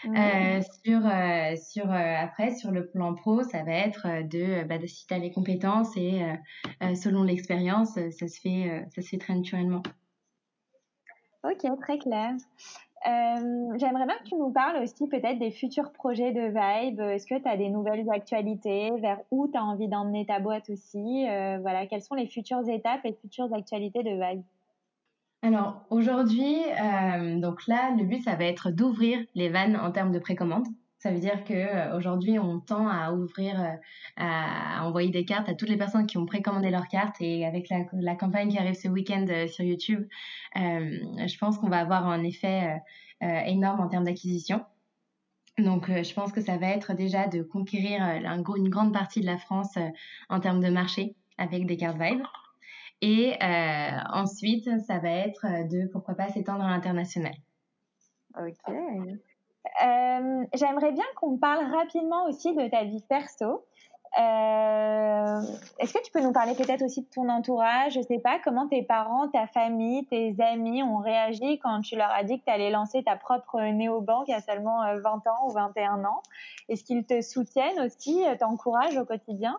Euh, 0.04 0.60
sur, 0.84 1.00
euh, 1.04 1.56
sur, 1.56 1.90
euh, 1.90 2.14
après, 2.16 2.54
sur 2.54 2.70
le 2.70 2.86
plan 2.86 3.14
pro, 3.14 3.42
ça 3.42 3.64
va 3.64 3.72
être 3.72 4.06
de, 4.28 4.64
bah, 4.64 4.76
si 4.86 5.06
tu 5.06 5.14
as 5.14 5.18
les 5.18 5.32
compétences 5.32 5.96
et 5.96 6.22
selon 6.94 7.24
l'expérience, 7.24 7.94
ça, 7.94 8.28
se 8.28 8.40
fait, 8.40 8.86
ça 8.94 9.02
se 9.02 9.08
fait 9.08 9.18
très 9.18 9.34
naturellement. 9.34 9.82
Ok, 11.44 11.66
très 11.80 11.98
clair. 11.98 12.34
J'aimerais 13.04 14.06
bien 14.06 14.16
que 14.22 14.28
tu 14.28 14.34
nous 14.34 14.50
parles 14.50 14.82
aussi 14.82 15.08
peut-être 15.08 15.38
des 15.38 15.50
futurs 15.50 15.92
projets 15.92 16.32
de 16.32 16.48
Vibe. 16.48 17.00
Est-ce 17.00 17.26
que 17.26 17.40
tu 17.40 17.48
as 17.48 17.56
des 17.56 17.68
nouvelles 17.68 18.08
actualités? 18.10 18.90
Vers 19.00 19.20
où 19.30 19.48
tu 19.48 19.56
as 19.56 19.62
envie 19.62 19.88
d'emmener 19.88 20.26
ta 20.26 20.40
boîte 20.40 20.68
aussi? 20.70 21.24
Voilà, 21.60 21.86
quelles 21.86 22.02
sont 22.02 22.14
les 22.14 22.26
futures 22.26 22.68
étapes 22.68 23.04
et 23.04 23.12
futures 23.12 23.52
actualités 23.54 24.02
de 24.02 24.10
Vibe? 24.10 24.42
Alors 25.42 25.82
aujourd'hui, 25.90 26.56
euh, 26.82 27.38
donc 27.38 27.66
là, 27.68 27.94
le 27.96 28.04
but, 28.04 28.22
ça 28.22 28.34
va 28.34 28.44
être 28.44 28.70
d'ouvrir 28.70 29.20
les 29.36 29.48
vannes 29.48 29.76
en 29.76 29.92
termes 29.92 30.10
de 30.10 30.18
précommande. 30.18 30.66
Ça 30.98 31.12
veut 31.12 31.20
dire 31.20 31.44
que 31.44 31.54
euh, 31.54 31.96
aujourd'hui, 31.96 32.38
on 32.38 32.60
tend 32.60 32.88
à 32.88 33.12
ouvrir, 33.12 33.60
euh, 33.60 33.74
à, 34.16 34.84
envoyer 34.86 35.10
des 35.10 35.24
cartes 35.24 35.48
à 35.48 35.54
toutes 35.54 35.68
les 35.68 35.76
personnes 35.76 36.06
qui 36.06 36.18
ont 36.18 36.26
précommandé 36.26 36.70
leurs 36.70 36.88
cartes. 36.88 37.16
Et 37.20 37.46
avec 37.46 37.68
la, 37.68 38.14
campagne 38.16 38.48
qui 38.48 38.58
arrive 38.58 38.74
ce 38.74 38.88
week-end 38.88 39.26
sur 39.48 39.64
YouTube, 39.64 40.06
je 40.54 41.38
pense 41.38 41.58
qu'on 41.58 41.68
va 41.68 41.78
avoir 41.78 42.06
un 42.08 42.24
effet 42.24 42.80
énorme 43.20 43.80
en 43.80 43.88
termes 43.88 44.04
d'acquisition. 44.04 44.64
Donc, 45.58 45.88
je 45.88 46.14
pense 46.14 46.32
que 46.32 46.40
ça 46.40 46.56
va 46.56 46.68
être 46.68 46.94
déjà 46.94 47.26
de 47.26 47.42
conquérir 47.42 48.02
une 48.02 48.68
grande 48.68 48.92
partie 48.92 49.20
de 49.20 49.26
la 49.26 49.38
France 49.38 49.76
en 50.28 50.40
termes 50.40 50.60
de 50.60 50.68
marché 50.68 51.14
avec 51.36 51.66
des 51.66 51.76
cartes 51.76 51.98
Vibe. 52.00 52.22
Et 53.00 53.34
euh, 53.42 53.90
ensuite, 54.12 54.68
ça 54.86 54.98
va 54.98 55.10
être 55.10 55.46
de, 55.68 55.86
pourquoi 55.86 56.14
pas, 56.14 56.28
s'étendre 56.30 56.64
à 56.64 56.70
l'international. 56.70 57.34
Ok. 58.36 58.74
Euh, 59.84 60.44
J'aimerais 60.54 60.92
bien 60.92 61.04
qu'on 61.16 61.36
parle 61.36 61.64
rapidement 61.72 62.24
aussi 62.26 62.54
de 62.54 62.68
ta 62.68 62.84
vie 62.84 63.02
perso. 63.08 63.64
Euh, 64.18 65.42
Est-ce 65.78 65.92
que 65.92 66.02
tu 66.02 66.10
peux 66.10 66.22
nous 66.22 66.32
parler 66.32 66.54
peut-être 66.54 66.82
aussi 66.82 67.02
de 67.02 67.08
ton 67.08 67.28
entourage? 67.28 67.92
Je 67.92 68.00
sais 68.00 68.18
pas 68.18 68.38
comment 68.42 68.66
tes 68.66 68.82
parents, 68.82 69.28
ta 69.28 69.46
famille, 69.46 70.06
tes 70.06 70.34
amis 70.40 70.82
ont 70.82 70.96
réagi 70.96 71.58
quand 71.58 71.82
tu 71.82 71.96
leur 71.96 72.10
as 72.10 72.24
dit 72.24 72.40
que 72.40 72.44
tu 72.44 72.50
allais 72.50 72.70
lancer 72.70 73.02
ta 73.02 73.16
propre 73.16 73.60
néobanque 73.60 74.30
a 74.30 74.40
seulement 74.40 74.80
20 74.80 74.96
euh, 74.96 75.30
ans 75.30 75.46
ou 75.48 75.50
21 75.50 76.04
ans? 76.04 76.22
Est-ce 76.68 76.84
qu'ils 76.84 77.04
te 77.04 77.20
soutiennent 77.20 77.80
aussi, 77.80 78.24
t'encouragent 78.40 78.96
au 78.96 79.04
quotidien? 79.04 79.58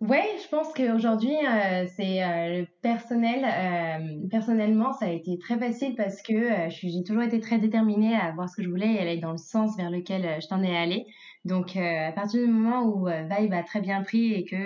Oui, 0.00 0.18
je 0.42 0.48
pense 0.48 0.72
qu'aujourd'hui, 0.72 1.34
euh, 1.34 1.86
c'est 1.96 2.22
euh, 2.22 2.60
le 2.60 2.66
personnel. 2.82 3.44
Euh, 3.44 4.28
personnellement, 4.28 4.92
ça 4.92 5.06
a 5.06 5.10
été 5.10 5.38
très 5.38 5.58
facile 5.58 5.94
parce 5.94 6.22
que 6.22 6.32
euh, 6.32 6.70
j'ai 6.70 7.02
toujours 7.04 7.22
été 7.22 7.40
très 7.40 7.58
déterminée 7.58 8.14
à 8.14 8.32
voir 8.32 8.48
ce 8.48 8.56
que 8.56 8.62
je 8.62 8.68
voulais 8.68 8.94
et 8.94 8.98
aller 8.98 9.18
dans 9.18 9.32
le 9.32 9.38
sens 9.38 9.76
vers 9.76 9.90
lequel 9.90 10.40
je 10.40 10.46
t'en 10.46 10.62
ai 10.62 10.76
allé. 10.76 11.06
Donc, 11.44 11.76
à 11.76 12.10
partir 12.12 12.40
du 12.40 12.50
moment 12.50 12.84
où 12.84 13.06
Vibe 13.06 13.52
a 13.52 13.62
très 13.62 13.82
bien 13.82 14.02
pris 14.02 14.32
et 14.32 14.46
que 14.46 14.56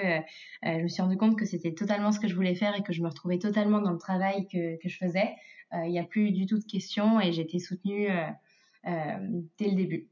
je 0.62 0.82
me 0.82 0.86
suis 0.86 1.02
rendu 1.02 1.16
compte 1.16 1.36
que 1.36 1.44
c'était 1.44 1.74
totalement 1.74 2.12
ce 2.12 2.20
que 2.20 2.28
je 2.28 2.36
voulais 2.36 2.54
faire 2.54 2.76
et 2.76 2.82
que 2.84 2.92
je 2.92 3.02
me 3.02 3.08
retrouvais 3.08 3.38
totalement 3.38 3.80
dans 3.80 3.90
le 3.90 3.98
travail 3.98 4.46
que, 4.46 4.80
que 4.80 4.88
je 4.88 4.96
faisais, 4.96 5.34
il 5.72 5.90
n'y 5.90 5.98
a 5.98 6.04
plus 6.04 6.30
du 6.30 6.46
tout 6.46 6.58
de 6.58 6.64
questions 6.64 7.20
et 7.20 7.32
j'ai 7.32 7.42
été 7.42 7.58
soutenue 7.58 8.06
dès 8.84 9.68
le 9.68 9.74
début. 9.74 10.08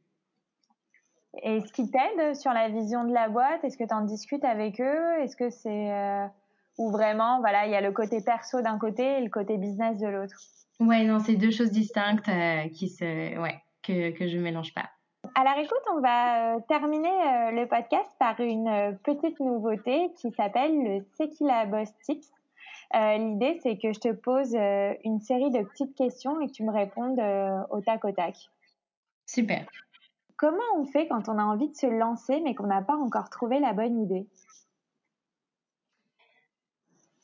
Et 1.43 1.61
ce 1.61 1.73
qui 1.73 1.91
t'aide 1.91 2.35
sur 2.35 2.53
la 2.53 2.69
vision 2.69 3.05
de 3.05 3.13
la 3.13 3.29
boîte? 3.29 3.63
Est-ce 3.65 3.77
que 3.77 3.85
tu 3.85 3.95
en 3.95 4.03
discutes 4.03 4.45
avec 4.45 4.81
eux? 4.81 5.21
Est-ce 5.21 5.37
que 5.37 5.51
c'est 5.51 5.93
euh, 5.93 6.27
ou 6.79 6.91
vraiment 6.91 7.41
voilà 7.41 7.67
il 7.67 7.73
y 7.73 7.77
a 7.77 7.81
le 7.81 7.93
côté 7.93 8.21
perso 8.23 8.63
d'un 8.63 8.79
côté 8.79 9.19
et 9.19 9.21
le 9.21 9.31
côté 9.31 9.57
business 9.59 9.99
de 9.99 10.07
l'autre? 10.07 10.37
Ouais 10.81 11.05
non 11.05 11.19
c'est 11.19 11.37
deux 11.37 11.51
choses 11.51 11.71
distinctes 11.71 12.29
euh, 12.29 12.69
qui 12.69 12.89
se 12.89 13.39
ouais 13.39 13.63
que 13.83 14.11
que 14.11 14.29
je 14.29 14.39
mélange 14.39 14.75
pas. 14.75 14.89
Alors 15.35 15.59
écoute, 15.59 15.83
on 15.93 16.01
va 16.01 16.55
euh, 16.55 16.61
terminer 16.69 17.11
le 17.53 17.67
podcast 17.67 18.09
par 18.19 18.39
une 18.41 18.97
petite 19.03 19.41
nouveauté 19.41 20.13
qui 20.17 20.31
s'appelle 20.31 20.83
le 20.83 21.05
Sekila 21.17 21.67
Boss 21.67 21.89
Tips. 22.05 22.31
L'idée, 22.95 23.59
c'est 23.63 23.77
que 23.77 23.93
je 23.93 23.99
te 23.99 24.13
pose 24.13 24.55
une 25.05 25.19
série 25.19 25.51
de 25.51 25.65
petites 25.65 25.97
questions 25.97 26.41
et 26.41 26.47
que 26.47 26.53
tu 26.53 26.63
me 26.63 26.73
répondes 26.73 27.21
au 27.71 27.81
tac 27.81 28.05
au 28.05 28.13
tac. 28.13 28.37
Super. 29.27 29.67
Comment 30.37 30.59
on 30.77 30.85
fait 30.85 31.09
quand 31.09 31.29
on 31.29 31.39
a 31.39 31.45
envie 31.45 31.69
de 31.69 31.75
se 31.77 31.87
lancer 31.87 32.41
mais 32.41 32.55
qu'on 32.55 32.67
n'a 32.67 32.83
pas 32.83 32.97
encore 32.97 33.31
trouvé 33.31 33.59
la 33.59 33.73
bonne 33.73 33.99
idée? 33.99 34.27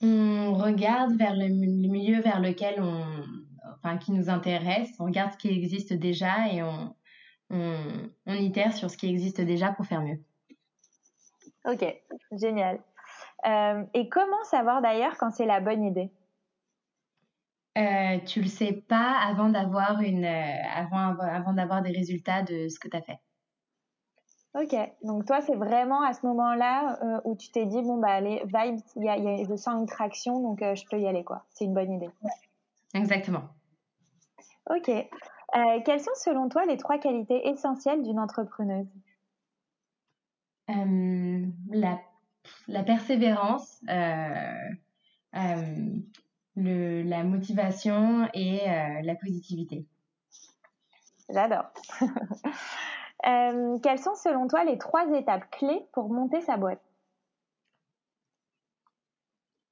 On 0.01 0.55
regarde 0.55 1.13
vers 1.17 1.37
le, 1.37 1.49
milieu 1.49 2.21
vers 2.21 2.41
lequel 2.41 2.83
on, 2.83 3.05
enfin, 3.77 3.99
qui 3.99 4.13
nous 4.13 4.31
intéresse, 4.31 4.91
on 4.99 5.05
regarde 5.05 5.33
ce 5.33 5.39
qui 5.39 5.49
existe 5.49 5.93
déjà 5.93 6.49
et 6.49 6.63
on, 6.63 6.97
on, 7.51 7.77
on 8.27 8.35
itère 8.35 8.73
sur 8.73 8.91
ce 8.91 8.97
qui 8.97 9.09
existe 9.09 9.41
déjà 9.41 9.71
pour 9.73 9.87
faire 9.87 10.03
mieux. 10.03 10.19
Ok, 11.65 11.85
génial. 12.33 12.81
Euh, 13.47 13.85
et 13.95 14.09
comment 14.09 14.43
savoir 14.45 14.83
d'ailleurs 14.83 15.17
quand 15.19 15.31
c'est 15.31 15.47
la 15.47 15.61
bonne 15.61 15.85
idée? 15.85 16.11
Euh, 17.79 18.19
tu 18.27 18.43
le 18.43 18.49
sais 18.49 18.73
pas 18.73 19.19
avant 19.27 19.49
d'avoir 19.49 20.01
une 20.01 20.25
euh, 20.25 20.63
avant 20.75 21.17
avant 21.19 21.55
d'avoir 21.55 21.81
des 21.81 21.93
résultats 21.93 22.43
de 22.43 22.69
ce 22.69 22.79
que 22.79 22.89
tu 22.89 22.97
as 22.97 23.03
fait. 23.03 23.19
Ok, 24.55 24.77
donc 25.03 25.25
toi 25.25 25.41
c'est 25.41 25.55
vraiment 25.55 26.03
à 26.03 26.13
ce 26.13 26.27
moment-là 26.27 26.99
euh, 27.03 27.21
où 27.25 27.35
tu 27.35 27.51
t'es 27.51 27.65
dit 27.65 27.81
bon 27.81 27.97
bah 27.99 28.11
allez 28.11 28.43
vibes, 28.45 28.81
il 28.97 29.05
y 29.05 29.09
a, 29.09 29.17
y 29.17 29.27
a, 29.27 29.45
je 29.49 29.57
sens 29.57 29.81
une 29.81 29.87
traction 29.87 30.41
donc 30.41 30.61
euh, 30.61 30.75
je 30.75 30.85
peux 30.91 31.01
y 31.01 31.07
aller 31.07 31.25
quoi. 31.25 31.47
C'est 31.49 31.65
une 31.65 31.73
bonne 31.73 31.93
idée. 31.93 32.11
Exactement. 32.93 33.45
Ok. 34.69 34.91
quelles 35.85 36.01
sont 36.01 36.15
selon 36.17 36.51
toi 36.51 36.67
les 36.67 36.77
trois 36.77 36.99
qualités 36.99 37.49
essentielles 37.49 38.03
d'une 38.03 38.21
entrepreneuse? 38.21 38.87
La, 40.69 41.99
la 42.69 42.83
persévérance, 42.83 43.83
le, 46.57 47.03
la 47.03 47.25
motivation 47.25 48.29
et 48.35 48.69
euh, 48.69 49.03
la 49.03 49.15
positivité. 49.15 49.87
J'adore. 51.29 51.73
euh, 53.27 53.79
quelles 53.83 53.99
sont 53.99 54.15
selon 54.15 54.49
toi 54.49 54.65
les 54.65 54.79
trois 54.79 55.11
étapes 55.17 55.51
clés 55.51 55.87
pour 55.93 56.11
monter 56.11 56.41
sa 56.43 56.57
boîte? 56.57 56.83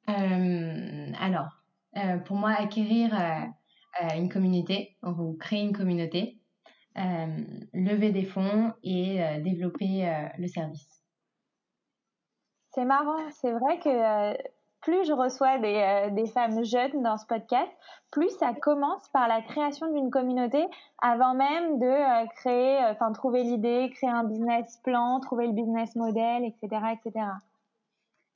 Euh, 0.08 1.12
Alors, 1.20 1.62
euh, 1.96 2.18
pour 2.18 2.36
moi, 2.36 2.50
acquérir 2.50 3.12
une 4.14 4.28
communauté 4.28 4.96
ou 5.02 5.36
créer 5.38 5.62
une 5.62 5.76
communauté, 5.76 6.40
lever 6.96 8.12
des 8.12 8.24
fonds 8.24 8.72
et 8.82 9.18
développer 9.40 10.10
le 10.38 10.46
service. 10.46 11.04
C'est 12.72 12.84
marrant, 12.84 13.28
c'est 13.32 13.52
vrai 13.52 13.80
que 13.80 14.36
plus 14.80 15.04
je 15.04 15.12
reçois 15.12 15.58
des, 15.58 15.74
euh, 15.74 16.10
des, 16.10 16.26
femmes 16.26 16.64
jeunes 16.64 17.02
dans 17.02 17.16
ce 17.16 17.26
podcast, 17.26 17.70
plus 18.10 18.30
ça 18.38 18.52
commence 18.54 19.08
par 19.10 19.28
la 19.28 19.42
création 19.42 19.92
d'une 19.92 20.10
communauté 20.10 20.66
avant 21.00 21.34
même 21.34 21.78
de 21.78 21.86
euh, 21.86 22.26
créer, 22.36 22.82
euh, 22.82 22.92
enfin 22.92 23.12
trouver 23.12 23.42
l'idée, 23.42 23.90
créer 23.94 24.10
un 24.10 24.24
business 24.24 24.78
plan, 24.82 25.20
trouver 25.20 25.46
le 25.46 25.52
business 25.52 25.94
model, 25.96 26.44
etc., 26.44 26.82
etc. 26.92 27.26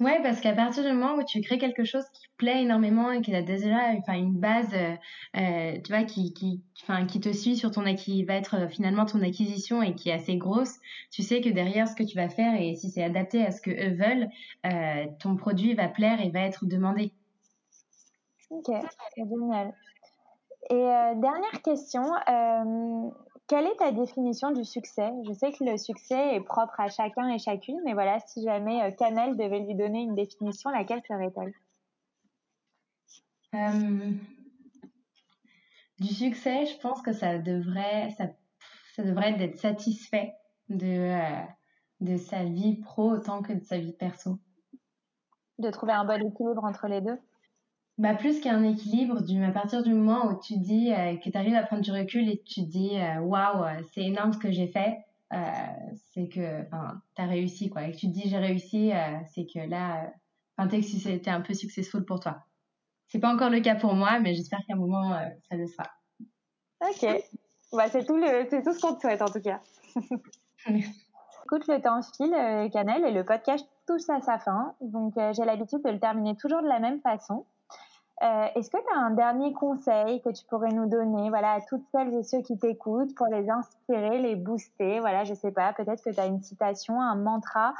Ouais, 0.01 0.21
parce 0.25 0.41
qu'à 0.41 0.53
partir 0.55 0.83
du 0.83 0.89
moment 0.93 1.15
où 1.15 1.23
tu 1.23 1.41
crées 1.41 1.59
quelque 1.59 1.85
chose 1.85 2.05
qui 2.13 2.27
plaît 2.37 2.63
énormément 2.63 3.13
et 3.13 3.21
qui 3.21 3.33
a 3.33 3.43
déjà 3.43 3.93
enfin, 3.97 4.15
une 4.15 4.35
base, 4.35 4.75
euh, 4.75 4.97
euh, 5.37 5.81
tu 5.85 5.93
vois, 5.93 6.03
qui, 6.03 6.33
qui, 6.35 6.61
enfin, 6.83 7.07
qui 7.07 7.21
te 7.21 7.33
suit 7.33 7.57
sur 7.57 7.71
ton 7.71 7.85
qui 7.95 8.25
va 8.25 8.35
être 8.35 8.57
euh, 8.57 8.69
finalement 8.69 9.07
ton 9.07 9.23
acquisition 9.23 9.83
et 9.83 9.95
qui 9.95 10.09
est 10.09 10.15
assez 10.15 10.37
grosse, 10.37 10.81
tu 11.13 11.23
sais 11.23 11.41
que 11.41 11.49
derrière 11.49 11.87
ce 11.87 11.95
que 11.95 12.03
tu 12.03 12.17
vas 12.17 12.29
faire 12.29 12.61
et 12.61 12.75
si 12.75 12.91
c'est 12.91 13.05
adapté 13.05 13.47
à 13.47 13.53
ce 13.53 13.61
que 13.61 13.71
eux 13.71 13.95
veulent, 13.95 14.29
ton 15.21 15.37
produit 15.37 15.75
va 15.75 15.87
plaire 15.87 16.21
et 16.21 16.31
va 16.31 16.41
être 16.41 16.67
demandé. 16.67 17.13
Ok, 18.51 18.71
génial. 19.17 19.75
Et 20.71 20.75
dernière 20.75 21.63
question, 21.63 22.03
quelle 23.47 23.67
est 23.67 23.77
ta 23.77 23.93
définition 23.93 24.51
du 24.53 24.65
succès? 24.65 25.11
Je 25.27 25.33
sais 25.33 25.53
que 25.53 25.65
le 25.65 25.77
succès 25.79 26.35
est 26.35 26.41
propre 26.41 26.79
à 26.81 26.89
chacun 26.89 27.29
et 27.29 27.39
chacune, 27.39 27.81
mais 27.85 27.95
voilà, 27.95 28.19
si 28.21 28.43
jamais 28.43 28.83
euh, 28.83 28.91
Canel 28.91 29.37
devait 29.37 29.61
lui 29.61 29.75
donner 29.75 30.03
une 30.03 30.15
définition, 30.15 30.71
laquelle 30.71 31.03
serait-elle? 31.07 31.53
Euh, 33.55 34.13
Du 36.01 36.13
succès, 36.13 36.67
je 36.67 36.79
pense 36.81 37.03
que 37.03 37.13
ça 37.13 37.39
devrait, 37.39 38.11
ça, 38.19 38.27
ça 38.95 39.03
devrait 39.05 39.31
être 39.31 39.39
d'être 39.39 39.59
satisfait 39.59 40.35
de, 40.69 40.87
euh, 40.87 41.43
de 42.01 42.17
sa 42.17 42.45
vie 42.45 42.81
pro 42.81 43.13
autant 43.13 43.43
que 43.43 43.53
de 43.53 43.63
sa 43.63 43.79
vie 43.79 43.93
perso. 43.93 44.39
De 45.59 45.71
trouver 45.71 45.93
un 45.93 46.05
bon 46.05 46.21
équilibre 46.21 46.65
entre 46.65 46.89
les 46.89 47.01
deux? 47.01 47.19
Bah, 47.97 48.15
plus 48.15 48.41
qu'un 48.41 48.65
équilibre, 48.65 49.23
du, 49.23 49.43
à 49.45 49.53
partir 49.53 49.83
du 49.85 49.95
moment 49.95 50.27
où 50.27 50.41
tu 50.41 50.59
dis 50.59 50.93
euh, 50.93 51.17
que 51.17 51.31
tu 51.31 51.39
arrives 51.39 51.55
à 51.55 51.63
prendre 51.63 51.83
du 51.83 51.93
recul 51.93 52.29
et 52.29 52.43
tu 52.43 52.63
dis 52.63 52.99
euh, 52.99 53.21
waouh, 53.21 53.61
wow, 53.61 53.85
c'est 53.93 54.03
énorme 54.03 54.33
ce 54.33 54.39
que 54.39 54.51
j'ai 54.51 54.67
fait, 54.67 54.99
euh, 55.33 55.37
c'est 56.13 56.29
que 56.29 56.63
tu 56.63 57.23
as 57.23 57.27
réussi. 57.27 57.71
Quoi. 57.71 57.85
Et 57.85 57.93
que 57.93 57.97
tu 57.97 58.09
te 58.09 58.13
dis 58.13 58.29
j'ai 58.29 58.39
réussi, 58.39 58.91
c'est 59.33 59.47
que 59.47 59.61
là, 59.61 60.13
enfin, 60.57 60.69
que 60.69 60.83
c'était 60.83 61.31
un 61.31 61.41
peu 61.41 61.55
successful 61.55 62.05
pour 62.05 62.19
toi. 62.19 62.39
C'est 63.07 63.21
pas 63.21 63.33
encore 63.33 63.51
le 63.51 63.61
cas 63.61 63.77
pour 63.77 63.95
moi, 63.95 64.19
mais 64.19 64.35
j'espère 64.35 64.59
qu'à 64.67 64.75
un 64.75 64.79
moment, 64.79 65.17
ça 65.49 65.57
le 65.57 65.67
sera. 65.69 65.85
Ok. 66.81 67.23
Bah, 67.73 67.89
c'est 67.91 68.05
tout, 68.05 68.17
le, 68.17 68.49
tout 68.49 68.73
ce 68.73 68.81
qu'on 68.81 68.95
te 68.95 69.03
souhaite 69.03 69.23
en 69.23 69.27
tout 69.27 69.41
cas. 69.41 69.61
Écoute, 70.67 71.69
le 71.69 71.81
temps 71.81 72.01
file, 72.17 72.71
Canel, 72.73 73.05
et 73.05 73.13
le 73.13 73.25
podcast 73.25 73.69
touche 73.87 74.09
à 74.09 74.21
sa 74.21 74.39
fin. 74.39 74.75
Donc, 74.81 75.15
j'ai 75.17 75.45
l'habitude 75.45 75.83
de 75.85 75.91
le 75.91 76.01
terminer 76.01 76.35
toujours 76.37 76.63
de 76.63 76.69
la 76.69 76.81
même 76.81 77.01
façon. 77.01 77.45
Euh, 78.23 78.47
est-ce 78.55 78.71
que 78.71 78.77
tu 78.77 78.97
as 78.97 78.99
un 78.99 79.11
dernier 79.11 79.53
conseil 79.53 80.23
que 80.23 80.31
tu 80.31 80.45
pourrais 80.45 80.73
nous 80.73 80.89
donner 80.89 81.31
voilà, 81.31 81.55
à 81.55 81.61
toutes 81.61 81.85
celles 81.91 82.15
et 82.15 82.23
ceux 82.23 82.43
qui 82.43 82.57
t'écoutent 82.57 83.15
pour 83.17 83.27
les 83.27 83.51
inspirer, 83.51 84.19
les 84.19 84.37
booster 84.37 85.01
Voilà, 85.01 85.25
je 85.25 85.35
sais 85.35 85.51
pas, 85.51 85.73
peut-être 85.73 86.03
que 86.03 86.11
tu 86.11 86.21
as 86.21 86.27
une 86.27 86.41
citation, 86.41 87.01
un 87.01 87.17
mantra 87.17 87.75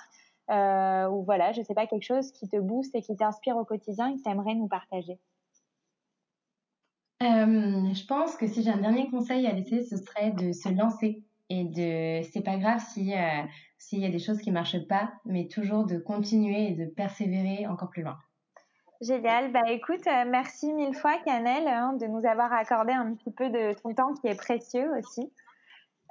euh, 0.51 1.09
ou 1.09 1.23
voilà, 1.23 1.53
je 1.53 1.63
sais 1.63 1.75
pas, 1.75 1.87
quelque 1.87 2.05
chose 2.05 2.33
qui 2.33 2.49
te 2.49 2.57
booste 2.57 2.95
et 2.97 3.03
qui 3.03 3.15
t'inspire 3.17 3.57
au 3.57 3.65
quotidien 3.65 4.09
et 4.09 4.17
que 4.17 4.23
tu 4.23 4.29
aimerais 4.29 4.55
nous 4.55 4.67
partager? 4.67 5.21
Euh, 7.23 7.95
je 7.95 8.07
pense 8.07 8.35
que 8.37 8.49
si 8.49 8.65
j'ai 8.65 8.71
un 8.71 8.81
dernier 8.81 9.09
conseil 9.11 9.47
à 9.47 9.53
laisser, 9.53 9.85
ce 9.85 9.97
serait 9.97 10.33
de 10.33 10.51
se 10.51 10.69
lancer 10.69 11.23
et 11.49 11.65
de 11.65 12.27
c'est 12.33 12.43
pas 12.43 12.57
grave 12.57 12.81
si 12.81 13.13
s'il 13.79 14.01
y 14.01 14.07
a 14.07 14.11
des 14.11 14.19
choses 14.19 14.41
qui 14.41 14.51
marchent 14.51 14.85
pas, 14.89 15.13
mais 15.25 15.47
toujours 15.47 15.87
de 15.87 15.99
continuer 15.99 16.71
et 16.71 16.73
de 16.73 16.87
persévérer 16.87 17.67
encore 17.69 17.91
plus 17.91 18.03
loin. 18.03 18.19
Génial. 19.05 19.53
Bah 19.53 19.61
écoute, 19.69 20.07
euh, 20.07 20.25
merci 20.27 20.73
mille 20.73 20.95
fois, 20.95 21.19
Canel, 21.27 21.69
hein, 21.69 21.93
de 22.01 22.07
nous 22.07 22.25
avoir 22.25 22.51
accordé 22.55 22.93
un 22.93 23.15
petit 23.15 23.31
peu 23.31 23.51
de 23.51 23.75
ton 23.83 23.93
temps 23.93 24.15
qui 24.15 24.29
est 24.29 24.35
précieux 24.35 24.91
aussi. 24.99 25.31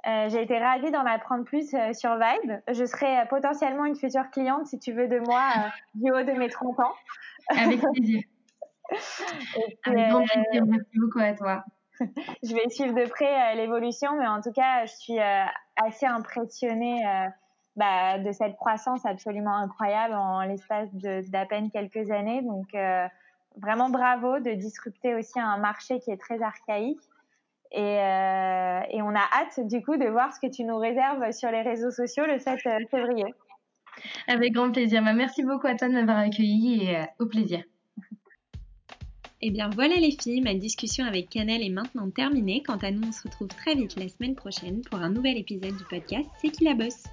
Euh, 0.06 0.28
j'ai 0.28 0.42
été 0.42 0.58
ravie 0.58 0.92
d'en 0.92 1.04
apprendre 1.04 1.44
plus 1.44 1.74
euh, 1.74 1.92
sur 1.92 2.14
Vibe. 2.14 2.52
Je 2.68 2.84
serai 2.84 3.26
potentiellement 3.28 3.84
une 3.84 3.96
future 3.96 4.30
cliente 4.30 4.66
si 4.68 4.78
tu 4.78 4.92
veux 4.92 5.08
de 5.08 5.18
moi 5.18 5.42
du 5.94 6.12
haut 6.12 6.22
de 6.22 6.38
mes 6.38 6.48
30 6.48 6.78
ans. 6.78 6.94
Avec 7.48 7.80
plaisir. 7.80 8.22
Avec 9.86 10.08
plaisir. 10.08 10.64
Merci 10.64 10.98
beaucoup 11.00 11.20
à 11.20 11.32
toi. 11.32 11.64
je 12.00 12.54
vais 12.54 12.68
suivre 12.68 12.94
de 12.94 13.08
près 13.08 13.56
l'évolution, 13.56 14.16
mais 14.18 14.28
en 14.28 14.40
tout 14.40 14.52
cas, 14.52 14.86
je 14.86 14.92
suis 14.92 15.18
assez 15.76 16.06
impressionnée 16.06 17.02
bah, 17.76 18.18
de 18.18 18.30
cette 18.32 18.56
croissance 18.56 19.04
absolument 19.04 19.56
incroyable 19.56 20.14
en 20.14 20.42
l'espace 20.42 20.88
d'à 20.94 21.46
peine 21.46 21.70
quelques 21.70 22.10
années. 22.10 22.42
Donc, 22.42 22.74
euh, 22.74 23.06
vraiment 23.56 23.90
bravo 23.90 24.38
de 24.38 24.52
disrupter 24.52 25.14
aussi 25.14 25.40
un 25.40 25.56
marché 25.56 25.98
qui 26.00 26.10
est 26.10 26.16
très 26.16 26.40
archaïque. 26.42 27.00
Et, 27.72 27.80
euh, 27.80 28.80
et, 28.90 29.02
on 29.02 29.08
a 29.08 29.24
hâte 29.32 29.66
du 29.66 29.82
coup 29.82 29.96
de 29.96 30.06
voir 30.06 30.32
ce 30.32 30.38
que 30.38 30.46
tu 30.46 30.62
nous 30.62 30.78
réserves 30.78 31.32
sur 31.32 31.50
les 31.50 31.62
réseaux 31.62 31.90
sociaux 31.90 32.24
le 32.26 32.38
7 32.38 32.60
euh, 32.66 32.78
février. 32.88 33.34
Avec 34.28 34.52
grand 34.52 34.70
plaisir. 34.70 35.02
Bah, 35.02 35.12
merci 35.12 35.42
beaucoup 35.42 35.66
à 35.66 35.74
toi 35.74 35.88
de 35.88 35.94
m'avoir 35.94 36.18
accueilli 36.18 36.84
et 36.84 36.98
au 37.18 37.26
plaisir. 37.26 37.64
Et 39.40 39.48
eh 39.48 39.50
bien 39.50 39.68
voilà 39.68 39.96
les 39.96 40.12
filles, 40.12 40.40
ma 40.40 40.54
discussion 40.54 41.04
avec 41.04 41.28
Canel 41.28 41.62
est 41.62 41.68
maintenant 41.68 42.08
terminée. 42.08 42.62
Quant 42.62 42.78
à 42.78 42.90
nous, 42.90 43.06
on 43.06 43.12
se 43.12 43.24
retrouve 43.24 43.48
très 43.48 43.74
vite 43.74 43.96
la 43.96 44.08
semaine 44.08 44.36
prochaine 44.36 44.80
pour 44.82 45.00
un 45.00 45.10
nouvel 45.10 45.36
épisode 45.36 45.76
du 45.76 45.84
podcast 45.84 46.30
C'est 46.40 46.48
qui 46.48 46.64
la 46.64 46.72
bosse? 46.72 47.04